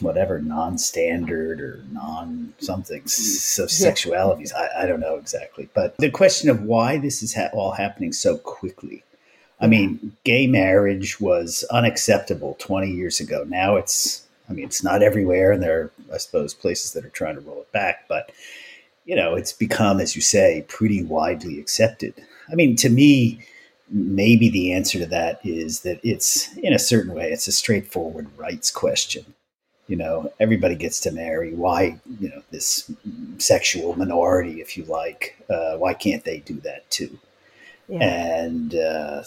whatever 0.00 0.40
non-standard 0.40 1.60
or 1.60 1.84
non 1.90 2.54
something 2.58 3.02
mm. 3.02 3.08
so 3.08 3.64
sexualities 3.66 4.52
I, 4.54 4.82
I, 4.82 4.86
don't 4.86 5.00
know 5.00 5.16
exactly. 5.16 5.68
But 5.74 5.96
the 5.96 6.10
question 6.10 6.50
of 6.50 6.62
why 6.62 6.98
this 6.98 7.22
is 7.22 7.34
ha- 7.34 7.50
all 7.52 7.72
happening 7.72 8.12
so 8.12 8.38
quickly 8.38 9.02
i 9.60 9.66
mean 9.66 9.96
mm-hmm. 9.96 10.08
gay 10.24 10.46
marriage 10.46 11.20
was 11.20 11.64
unacceptable 11.70 12.56
20 12.58 12.90
years 12.90 13.20
ago. 13.20 13.44
Now 13.46 13.76
it's 13.76 14.26
i 14.48 14.52
mean 14.52 14.66
it's 14.66 14.84
not 14.84 15.02
everywhere 15.02 15.52
and 15.52 15.62
there 15.62 15.80
are 15.80 15.92
i 16.14 16.18
suppose 16.18 16.54
places 16.54 16.92
that 16.92 17.04
are 17.04 17.10
trying 17.10 17.34
to 17.34 17.40
roll 17.40 17.62
it 17.62 17.72
back 17.72 18.04
but 18.08 18.30
you 19.04 19.16
know 19.16 19.34
it's 19.34 19.52
become 19.52 20.00
as 20.00 20.14
you 20.14 20.22
say 20.22 20.64
pretty 20.68 21.02
widely 21.02 21.58
accepted. 21.58 22.14
I 22.50 22.54
mean 22.54 22.76
to 22.76 22.88
me 22.88 23.40
maybe 23.90 24.48
the 24.48 24.72
answer 24.72 24.98
to 24.98 25.06
that 25.06 25.40
is 25.44 25.80
that 25.80 26.00
it's 26.02 26.56
in 26.58 26.72
a 26.72 26.78
certain 26.78 27.14
way 27.14 27.32
it's 27.32 27.48
a 27.48 27.52
straightforward 27.52 28.28
rights 28.38 28.70
question 28.70 29.24
you 29.88 29.96
know 29.96 30.32
everybody 30.40 30.74
gets 30.74 31.00
to 31.00 31.12
marry. 31.12 31.54
Why 31.54 31.98
you 32.20 32.28
know 32.28 32.42
this 32.50 32.90
sexual 33.38 33.96
minority 33.96 34.60
if 34.60 34.76
you 34.76 34.84
like? 34.84 35.36
Uh, 35.50 35.76
why 35.76 35.94
can't 35.94 36.24
they 36.24 36.38
do 36.38 36.54
that 36.60 36.90
too? 36.90 37.18
Yeah. 37.88 38.04
and 38.04 38.74
uh, 38.74 39.24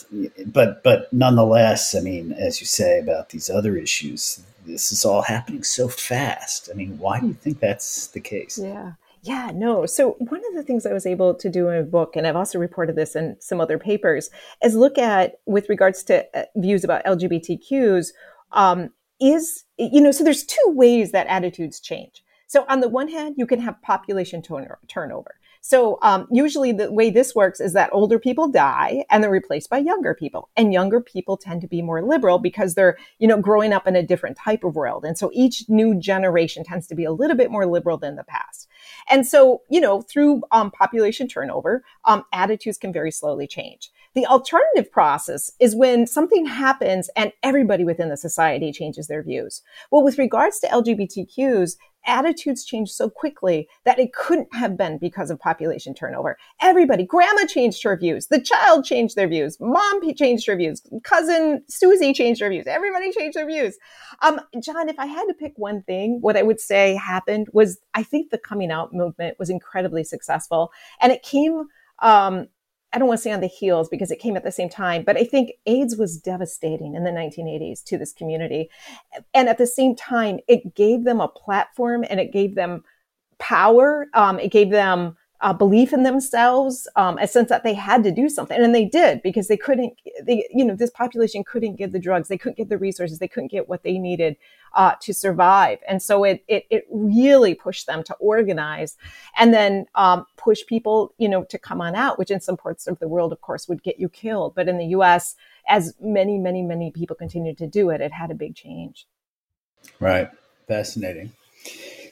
but 0.47 0.81
but 0.81 1.11
nonetheless 1.11 1.93
i 1.93 1.99
mean 1.99 2.31
as 2.31 2.61
you 2.61 2.65
say 2.65 2.99
about 2.99 3.29
these 3.29 3.49
other 3.49 3.75
issues 3.75 4.43
this 4.65 4.91
is 4.91 5.05
all 5.05 5.21
happening 5.21 5.63
so 5.63 5.87
fast. 5.87 6.69
I 6.71 6.75
mean 6.75 6.97
why 6.97 7.19
do 7.19 7.27
you 7.27 7.33
think 7.33 7.59
that's 7.59 8.07
the 8.07 8.19
case? 8.19 8.59
Yeah. 8.61 8.93
Yeah, 9.21 9.49
no. 9.55 9.87
So 9.87 10.11
one 10.19 10.41
of 10.47 10.53
the 10.53 10.61
things 10.61 10.85
I 10.85 10.93
was 10.93 11.07
able 11.07 11.33
to 11.33 11.49
do 11.49 11.67
in 11.69 11.79
a 11.79 11.83
book, 11.83 12.15
and 12.15 12.27
I've 12.27 12.35
also 12.35 12.59
reported 12.59 12.95
this 12.95 13.15
in 13.15 13.35
some 13.39 13.59
other 13.59 13.79
papers, 13.79 14.29
is 14.63 14.75
look 14.75 14.99
at 14.99 15.39
with 15.47 15.67
regards 15.67 16.03
to 16.03 16.25
uh, 16.37 16.45
views 16.55 16.83
about 16.83 17.03
LGBTQs, 17.05 18.09
um, 18.51 18.91
is, 19.19 19.63
you 19.77 20.01
know, 20.01 20.11
so 20.11 20.23
there's 20.23 20.43
two 20.43 20.67
ways 20.67 21.11
that 21.11 21.27
attitudes 21.27 21.79
change. 21.79 22.23
So 22.47 22.65
on 22.69 22.79
the 22.79 22.89
one 22.89 23.07
hand, 23.07 23.35
you 23.37 23.47
can 23.47 23.59
have 23.59 23.81
population 23.81 24.41
turnover. 24.41 25.35
So 25.61 25.97
um, 26.03 26.27
usually 26.31 26.73
the 26.73 26.91
way 26.91 27.09
this 27.09 27.33
works 27.33 27.59
is 27.59 27.73
that 27.73 27.89
older 27.91 28.19
people 28.19 28.47
die 28.47 29.03
and 29.09 29.23
they're 29.23 29.31
replaced 29.31 29.67
by 29.67 29.79
younger 29.79 30.13
people, 30.13 30.49
and 30.55 30.71
younger 30.71 31.01
people 31.01 31.37
tend 31.37 31.61
to 31.61 31.67
be 31.67 31.81
more 31.81 32.03
liberal 32.03 32.37
because 32.37 32.75
they're 32.75 32.99
you 33.17 33.27
know 33.27 33.41
growing 33.41 33.73
up 33.73 33.87
in 33.87 33.95
a 33.95 34.03
different 34.03 34.37
type 34.37 34.63
of 34.63 34.75
world, 34.75 35.03
and 35.05 35.17
so 35.17 35.31
each 35.33 35.67
new 35.67 35.95
generation 35.95 36.63
tends 36.63 36.85
to 36.85 36.93
be 36.93 37.03
a 37.03 37.11
little 37.11 37.35
bit 37.35 37.49
more 37.49 37.65
liberal 37.65 37.97
than 37.97 38.15
the 38.15 38.23
past. 38.25 38.67
And 39.09 39.25
so 39.25 39.61
you 39.69 39.79
know 39.79 40.01
through 40.01 40.41
um, 40.51 40.71
population 40.71 41.27
turnover, 41.27 41.83
um, 42.05 42.23
attitudes 42.33 42.77
can 42.77 42.93
very 42.93 43.11
slowly 43.11 43.47
change. 43.47 43.91
The 44.15 44.25
alternative 44.25 44.89
process 44.91 45.51
is 45.59 45.75
when 45.75 46.07
something 46.07 46.45
happens 46.45 47.09
and 47.17 47.33
everybody 47.43 47.83
within 47.83 48.07
the 48.07 48.15
society 48.15 48.71
changes 48.71 49.07
their 49.07 49.21
views. 49.21 49.61
Well, 49.91 50.03
with 50.03 50.17
regards 50.17 50.59
to 50.59 50.67
LGBTQs, 50.67 51.75
attitudes 52.05 52.65
change 52.65 52.91
so 52.91 53.09
quickly 53.09 53.67
that 53.83 53.99
it 53.99 54.13
couldn't 54.13 54.53
have 54.53 54.77
been 54.77 54.97
because 54.97 55.29
of 55.29 55.39
population 55.39 55.93
turnover. 55.93 56.37
Everybody, 56.61 57.05
grandma 57.05 57.45
changed 57.45 57.83
her 57.83 57.97
views, 57.97 58.27
the 58.27 58.41
child 58.41 58.85
changed 58.85 59.15
their 59.15 59.27
views, 59.27 59.57
mom 59.59 60.01
changed 60.15 60.47
her 60.47 60.55
views, 60.55 60.81
cousin 61.03 61.63
Susie 61.67 62.13
changed 62.13 62.41
her 62.41 62.49
views, 62.49 62.67
everybody 62.67 63.11
changed 63.11 63.37
their 63.37 63.47
views. 63.47 63.77
Um, 64.21 64.39
John, 64.61 64.89
if 64.89 64.99
I 64.99 65.05
had 65.05 65.25
to 65.25 65.33
pick 65.33 65.53
one 65.55 65.83
thing, 65.83 66.19
what 66.21 66.37
I 66.37 66.43
would 66.43 66.59
say 66.59 66.95
happened 66.95 67.47
was 67.53 67.79
I 67.93 68.03
think 68.03 68.29
the 68.29 68.37
coming 68.37 68.71
out 68.71 68.93
movement 68.93 69.37
was 69.39 69.49
incredibly 69.49 70.03
successful 70.03 70.71
and 71.01 71.11
it 71.11 71.23
came 71.23 71.65
um, 71.99 72.47
I 72.95 72.97
don't 72.97 73.09
want 73.09 73.19
to 73.19 73.23
say 73.23 73.33
on 73.33 73.41
the 73.41 73.47
heels 73.47 73.89
because 73.89 74.09
it 74.09 74.19
came 74.19 74.37
at 74.37 74.45
the 74.45 74.53
same 74.53 74.69
time, 74.69 75.03
but 75.03 75.17
I 75.17 75.25
think 75.25 75.51
AIDS 75.65 75.97
was 75.97 76.17
devastating 76.17 76.95
in 76.95 77.03
the 77.03 77.11
1980s 77.11 77.83
to 77.83 77.97
this 77.97 78.13
community. 78.13 78.69
And 79.33 79.49
at 79.49 79.57
the 79.57 79.67
same 79.67 79.97
time, 79.97 80.39
it 80.47 80.75
gave 80.75 81.03
them 81.03 81.19
a 81.19 81.27
platform 81.27 82.05
and 82.09 82.21
it 82.21 82.31
gave 82.31 82.55
them 82.55 82.85
power. 83.37 84.07
Um, 84.13 84.39
it 84.39 84.49
gave 84.49 84.69
them 84.69 85.17
uh, 85.45 85.53
belief 85.53 85.93
in 85.93 86.01
themselves, 86.01 86.87
um, 86.95 87.19
a 87.19 87.27
sense 87.27 87.49
that 87.49 87.63
they 87.63 87.75
had 87.75 88.03
to 88.03 88.11
do 88.11 88.27
something, 88.27 88.59
and 88.59 88.73
they 88.73 88.83
did 88.83 89.21
because 89.21 89.47
they 89.47 89.55
couldn't. 89.55 89.93
They, 90.23 90.47
you 90.49 90.65
know, 90.65 90.75
this 90.75 90.89
population 90.89 91.43
couldn't 91.43 91.75
get 91.75 91.91
the 91.91 91.99
drugs, 91.99 92.29
they 92.29 92.37
couldn't 92.39 92.57
get 92.57 92.69
the 92.69 92.79
resources, 92.79 93.19
they 93.19 93.27
couldn't 93.27 93.51
get 93.51 93.69
what 93.69 93.83
they 93.83 93.99
needed 93.99 94.37
uh, 94.73 94.93
to 95.01 95.13
survive, 95.13 95.77
and 95.87 96.01
so 96.01 96.23
it, 96.23 96.43
it 96.47 96.65
it 96.71 96.87
really 96.89 97.53
pushed 97.53 97.85
them 97.85 98.01
to 98.05 98.15
organize, 98.15 98.97
and 99.37 99.53
then 99.53 99.85
um, 99.93 100.25
push 100.35 100.65
people, 100.65 101.13
you 101.19 101.29
know, 101.29 101.43
to 101.43 101.59
come 101.59 101.79
on 101.79 101.93
out, 101.93 102.17
which 102.17 102.31
in 102.31 102.41
some 102.41 102.57
parts 102.57 102.87
of 102.87 102.97
the 102.97 103.07
world, 103.07 103.31
of 103.31 103.39
course, 103.41 103.67
would 103.67 103.83
get 103.83 103.99
you 103.99 104.09
killed, 104.09 104.55
but 104.55 104.67
in 104.67 104.79
the 104.79 104.87
U.S., 104.97 105.35
as 105.67 105.93
many, 106.01 106.39
many, 106.39 106.63
many 106.63 106.89
people 106.89 107.15
continued 107.15 107.59
to 107.59 107.67
do 107.67 107.91
it, 107.91 108.01
it 108.01 108.11
had 108.11 108.31
a 108.31 108.35
big 108.35 108.55
change. 108.55 109.05
Right, 109.99 110.27
fascinating. 110.67 111.33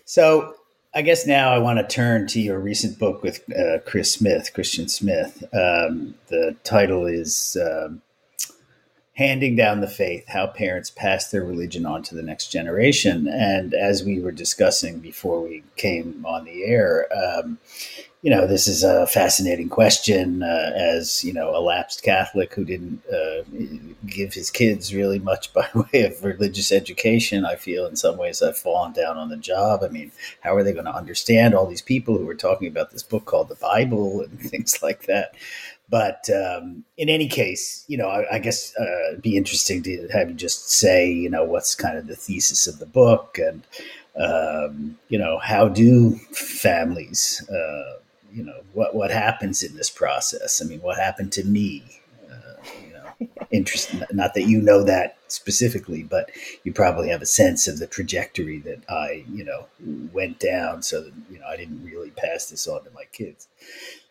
So 0.05 0.53
I 0.95 1.01
guess 1.01 1.25
now 1.25 1.51
I 1.51 1.57
want 1.57 1.79
to 1.79 1.87
turn 1.87 2.27
to 2.27 2.39
your 2.39 2.59
recent 2.59 2.99
book 2.99 3.23
with 3.23 3.43
uh, 3.51 3.79
Chris 3.85 4.11
Smith, 4.11 4.53
Christian 4.53 4.87
Smith. 4.87 5.43
Um, 5.53 6.15
the 6.27 6.55
title 6.63 7.07
is 7.07 7.57
um, 7.59 8.01
Handing 9.15 9.55
Down 9.55 9.81
the 9.81 9.87
Faith 9.87 10.27
How 10.27 10.47
Parents 10.47 10.89
Pass 10.89 11.29
Their 11.29 11.43
Religion 11.43 11.85
On 11.85 12.01
to 12.03 12.15
the 12.15 12.23
Next 12.23 12.47
Generation. 12.47 13.27
And 13.27 13.75
as 13.75 14.03
we 14.03 14.19
were 14.19 14.31
discussing 14.31 14.99
before 14.99 15.41
we 15.41 15.63
came 15.75 16.25
on 16.25 16.45
the 16.45 16.63
air, 16.63 17.07
um, 17.15 17.59
you 18.23 18.31
know, 18.31 18.47
this 18.47 18.67
is 18.67 18.83
a 18.83 19.05
fascinating 19.05 19.67
question. 19.67 20.43
Uh, 20.43 20.71
as 20.73 21.25
you 21.25 21.33
know, 21.33 21.55
a 21.55 21.59
lapsed 21.59 22.03
Catholic 22.03 22.53
who 22.53 22.63
didn't 22.63 23.03
uh, 23.05 23.43
give 24.07 24.33
his 24.33 24.49
kids 24.49 24.95
really 24.95 25.19
much 25.19 25.53
by 25.53 25.67
way 25.75 26.05
of 26.05 26.23
religious 26.23 26.71
education, 26.71 27.45
I 27.45 27.55
feel 27.55 27.85
in 27.85 27.97
some 27.97 28.17
ways 28.17 28.41
I've 28.41 28.57
fallen 28.57 28.93
down 28.93 29.17
on 29.17 29.27
the 29.27 29.37
job. 29.37 29.81
I 29.83 29.89
mean, 29.89 30.13
how 30.39 30.55
are 30.55 30.63
they 30.63 30.71
going 30.71 30.85
to 30.85 30.95
understand 30.95 31.53
all 31.53 31.67
these 31.67 31.81
people 31.81 32.17
who 32.17 32.27
are 32.29 32.33
talking 32.33 32.69
about 32.69 32.91
this 32.91 33.03
book 33.03 33.25
called 33.25 33.49
the 33.49 33.55
Bible 33.55 34.21
and 34.21 34.39
things 34.49 34.81
like 34.81 35.05
that? 35.05 35.35
But 35.93 36.27
um, 36.31 36.85
in 36.97 37.07
any 37.07 37.27
case, 37.27 37.85
you 37.87 37.99
know, 37.99 38.07
I, 38.07 38.37
I 38.37 38.39
guess 38.39 38.73
uh, 38.79 39.09
it'd 39.09 39.21
be 39.21 39.37
interesting 39.37 39.83
to 39.83 40.07
have 40.11 40.27
you 40.27 40.33
just 40.33 40.71
say, 40.71 41.07
you 41.07 41.29
know, 41.29 41.43
what's 41.43 41.75
kind 41.75 41.99
of 41.99 42.07
the 42.07 42.15
thesis 42.15 42.65
of 42.67 42.79
the 42.79 42.87
book 42.87 43.37
and. 43.37 43.61
Um, 44.15 44.99
you 45.09 45.17
know, 45.17 45.39
how 45.39 45.67
do 45.67 46.17
families 46.33 47.49
uh, 47.49 47.97
you 48.33 48.43
know 48.43 48.61
what 48.73 48.95
what 48.95 49.11
happens 49.11 49.63
in 49.63 49.75
this 49.75 49.89
process. 49.89 50.61
I 50.61 50.65
mean, 50.65 50.81
what 50.81 50.97
happened 50.97 51.31
to 51.33 51.43
me? 51.43 51.83
Uh, 52.31 52.61
you 52.85 52.93
know, 52.93 53.27
interest. 53.51 53.93
Not 54.11 54.33
that 54.33 54.43
you 54.43 54.61
know 54.61 54.83
that 54.83 55.17
specifically, 55.27 56.03
but 56.03 56.29
you 56.63 56.73
probably 56.73 57.09
have 57.09 57.21
a 57.21 57.27
sense 57.27 57.67
of 57.67 57.79
the 57.79 57.87
trajectory 57.87 58.59
that 58.59 58.83
I, 58.89 59.25
you 59.31 59.43
know, 59.43 59.65
went 60.13 60.39
down 60.39 60.83
so 60.83 61.01
that, 61.01 61.13
you 61.29 61.39
know, 61.39 61.47
I 61.47 61.57
didn't 61.57 61.83
really 61.83 62.11
pass 62.11 62.45
this 62.45 62.67
on 62.67 62.83
to 62.83 62.91
my 62.91 63.05
kids. 63.11 63.47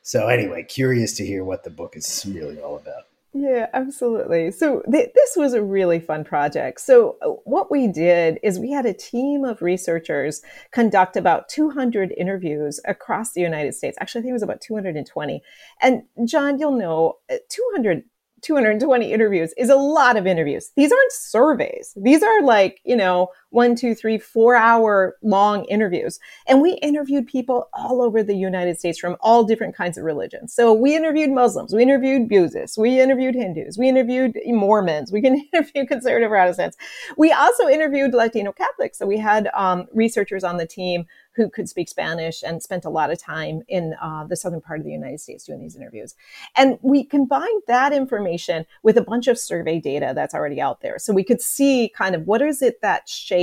So 0.02 0.28
anyway, 0.28 0.64
curious 0.64 1.14
to 1.16 1.26
hear 1.26 1.44
what 1.44 1.64
the 1.64 1.70
book 1.70 1.96
is 1.96 2.26
really 2.28 2.60
all 2.60 2.76
about. 2.76 3.04
Yeah, 3.34 3.68
absolutely. 3.72 4.50
So 4.50 4.82
th- 4.90 5.10
this 5.14 5.36
was 5.36 5.54
a 5.54 5.62
really 5.62 6.00
fun 6.00 6.22
project. 6.22 6.80
So 6.82 7.16
uh, 7.22 7.28
what 7.44 7.70
we 7.70 7.88
did 7.88 8.38
is 8.42 8.58
we 8.58 8.70
had 8.70 8.84
a 8.84 8.92
team 8.92 9.44
of 9.44 9.62
researchers 9.62 10.42
conduct 10.70 11.16
about 11.16 11.48
200 11.48 12.12
interviews 12.18 12.78
across 12.86 13.32
the 13.32 13.40
United 13.40 13.74
States. 13.74 13.96
Actually, 14.00 14.20
I 14.20 14.22
think 14.22 14.30
it 14.30 14.34
was 14.34 14.42
about 14.42 14.60
220. 14.60 15.42
And 15.80 16.02
John, 16.26 16.58
you'll 16.58 16.76
know 16.76 17.18
uh, 17.30 17.36
200 17.48 18.04
220 18.42 19.12
interviews 19.12 19.54
is 19.56 19.70
a 19.70 19.76
lot 19.76 20.16
of 20.16 20.26
interviews. 20.26 20.72
These 20.76 20.92
aren't 20.92 21.12
surveys. 21.12 21.96
These 21.96 22.24
are 22.24 22.42
like, 22.42 22.80
you 22.84 22.96
know, 22.96 23.28
one, 23.52 23.76
two, 23.76 23.94
three, 23.94 24.18
four 24.18 24.56
hour 24.56 25.16
long 25.22 25.64
interviews. 25.66 26.18
And 26.46 26.60
we 26.60 26.72
interviewed 26.74 27.26
people 27.26 27.68
all 27.72 28.00
over 28.02 28.22
the 28.22 28.34
United 28.34 28.78
States 28.78 28.98
from 28.98 29.16
all 29.20 29.44
different 29.44 29.76
kinds 29.76 29.98
of 29.98 30.04
religions. 30.04 30.54
So 30.54 30.72
we 30.72 30.96
interviewed 30.96 31.30
Muslims, 31.30 31.74
we 31.74 31.82
interviewed 31.82 32.28
Buddhists, 32.28 32.78
we 32.78 33.00
interviewed 33.00 33.34
Hindus, 33.34 33.76
we 33.78 33.88
interviewed 33.88 34.38
Mormons, 34.46 35.12
we 35.12 35.20
can 35.20 35.46
interview 35.52 35.86
conservative 35.86 36.30
Protestants. 36.30 36.76
We 37.16 37.30
also 37.32 37.68
interviewed 37.68 38.14
Latino 38.14 38.52
Catholics. 38.52 38.98
So 38.98 39.06
we 39.06 39.18
had 39.18 39.48
um, 39.54 39.86
researchers 39.92 40.44
on 40.44 40.56
the 40.56 40.66
team 40.66 41.06
who 41.34 41.48
could 41.48 41.68
speak 41.68 41.88
Spanish 41.88 42.42
and 42.42 42.62
spent 42.62 42.84
a 42.84 42.90
lot 42.90 43.10
of 43.10 43.18
time 43.18 43.62
in 43.68 43.94
uh, 44.02 44.24
the 44.24 44.36
southern 44.36 44.60
part 44.60 44.80
of 44.80 44.84
the 44.84 44.92
United 44.92 45.18
States 45.18 45.44
doing 45.44 45.60
these 45.60 45.76
interviews. 45.76 46.14
And 46.56 46.78
we 46.82 47.04
combined 47.04 47.62
that 47.68 47.92
information 47.92 48.66
with 48.82 48.98
a 48.98 49.02
bunch 49.02 49.28
of 49.28 49.38
survey 49.38 49.80
data 49.80 50.12
that's 50.14 50.34
already 50.34 50.60
out 50.60 50.82
there. 50.82 50.98
So 50.98 51.14
we 51.14 51.24
could 51.24 51.40
see 51.40 51.90
kind 51.96 52.14
of 52.14 52.26
what 52.26 52.42
is 52.42 52.60
it 52.60 52.82
that 52.82 53.08
shapes 53.08 53.41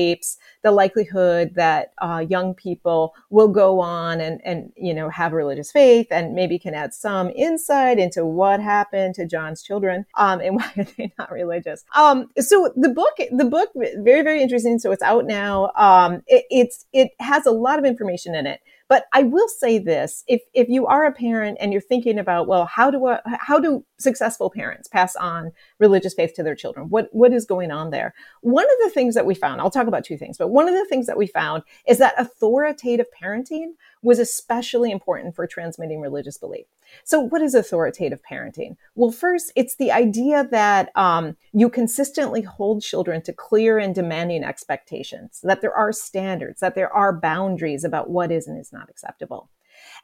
the 0.63 0.71
likelihood 0.71 1.53
that 1.55 1.93
uh, 2.01 2.23
young 2.27 2.53
people 2.53 3.13
will 3.29 3.47
go 3.47 3.79
on 3.79 4.19
and, 4.19 4.41
and, 4.43 4.71
you 4.75 4.93
know, 4.93 5.09
have 5.09 5.31
religious 5.31 5.71
faith 5.71 6.07
and 6.11 6.35
maybe 6.35 6.59
can 6.59 6.73
add 6.73 6.93
some 6.93 7.29
insight 7.35 7.97
into 7.97 8.25
what 8.25 8.59
happened 8.59 9.15
to 9.15 9.25
John's 9.25 9.63
children 9.63 10.05
um, 10.15 10.41
and 10.41 10.55
why 10.57 10.71
are 10.77 10.87
they 10.97 11.13
not 11.17 11.31
religious. 11.31 11.83
Um, 11.95 12.29
so 12.37 12.73
the 12.75 12.89
book, 12.89 13.15
the 13.31 13.45
book, 13.45 13.69
very, 13.75 14.21
very 14.21 14.41
interesting. 14.41 14.79
So 14.79 14.91
it's 14.91 15.03
out 15.03 15.25
now. 15.25 15.71
Um, 15.75 16.23
it, 16.27 16.45
it's, 16.49 16.85
it 16.93 17.11
has 17.19 17.45
a 17.45 17.51
lot 17.51 17.79
of 17.79 17.85
information 17.85 18.35
in 18.35 18.45
it. 18.45 18.61
But 18.89 19.05
I 19.13 19.23
will 19.23 19.47
say 19.47 19.77
this: 19.77 20.23
if 20.27 20.41
if 20.53 20.67
you 20.67 20.87
are 20.87 21.05
a 21.05 21.11
parent 21.11 21.59
and 21.61 21.71
you're 21.71 21.81
thinking 21.81 22.17
about, 22.19 22.47
well, 22.47 22.65
how 22.65 22.91
do 22.91 23.15
how 23.25 23.59
do 23.59 23.85
successful 23.99 24.49
parents 24.49 24.89
pass 24.89 25.15
on 25.15 25.51
religious 25.79 26.15
faith 26.15 26.33
to 26.33 26.43
their 26.43 26.55
children? 26.55 26.89
What 26.89 27.07
what 27.11 27.31
is 27.31 27.45
going 27.45 27.71
on 27.71 27.91
there? 27.91 28.13
One 28.41 28.65
of 28.65 28.77
the 28.83 28.89
things 28.89 29.13
that 29.13 29.27
we 29.27 29.35
found, 29.35 29.61
I'll 29.61 29.69
talk 29.69 29.87
about 29.87 30.03
two 30.03 30.17
things, 30.17 30.37
but 30.37 30.49
one 30.49 30.67
of 30.67 30.73
the 30.73 30.85
things 30.85 31.05
that 31.05 31.17
we 31.17 31.27
found 31.27 31.63
is 31.87 31.99
that 31.99 32.15
authoritative 32.17 33.07
parenting 33.21 33.73
was 34.01 34.19
especially 34.19 34.91
important 34.91 35.35
for 35.35 35.45
transmitting 35.45 35.99
religious 35.99 36.37
belief. 36.37 36.65
So, 37.03 37.19
what 37.19 37.41
is 37.41 37.53
authoritative 37.53 38.21
parenting? 38.29 38.77
Well, 38.95 39.11
first, 39.11 39.51
it's 39.55 39.75
the 39.75 39.91
idea 39.91 40.47
that 40.51 40.91
um, 40.95 41.35
you 41.53 41.69
consistently 41.69 42.41
hold 42.41 42.81
children 42.81 43.21
to 43.23 43.33
clear 43.33 43.77
and 43.77 43.93
demanding 43.93 44.43
expectations, 44.43 45.41
that 45.43 45.61
there 45.61 45.75
are 45.75 45.91
standards, 45.91 46.61
that 46.61 46.75
there 46.75 46.91
are 46.91 47.13
boundaries 47.13 47.83
about 47.83 48.09
what 48.09 48.31
is 48.31 48.47
and 48.47 48.59
is 48.59 48.73
not 48.73 48.89
acceptable. 48.89 49.49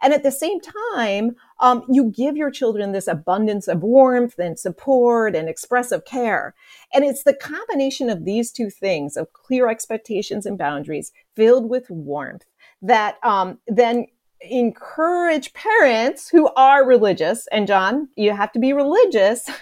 And 0.01 0.13
at 0.13 0.23
the 0.23 0.31
same 0.31 0.59
time, 0.95 1.35
um, 1.59 1.83
you 1.89 2.11
give 2.11 2.35
your 2.37 2.51
children 2.51 2.91
this 2.91 3.07
abundance 3.07 3.67
of 3.67 3.83
warmth 3.83 4.37
and 4.39 4.59
support 4.59 5.35
and 5.35 5.47
expressive 5.49 6.05
care. 6.05 6.53
And 6.93 7.03
it's 7.03 7.23
the 7.23 7.33
combination 7.33 8.09
of 8.09 8.25
these 8.25 8.51
two 8.51 8.69
things 8.69 9.17
of 9.17 9.33
clear 9.33 9.69
expectations 9.69 10.45
and 10.45 10.57
boundaries 10.57 11.11
filled 11.35 11.69
with 11.69 11.89
warmth 11.89 12.45
that 12.85 13.17
um, 13.23 13.59
then 13.67 14.07
encourage 14.41 15.53
parents 15.53 16.29
who 16.29 16.47
are 16.55 16.85
religious 16.85 17.47
and 17.51 17.67
john 17.67 18.07
you 18.15 18.31
have 18.31 18.51
to 18.51 18.59
be 18.59 18.73
religious. 18.73 19.49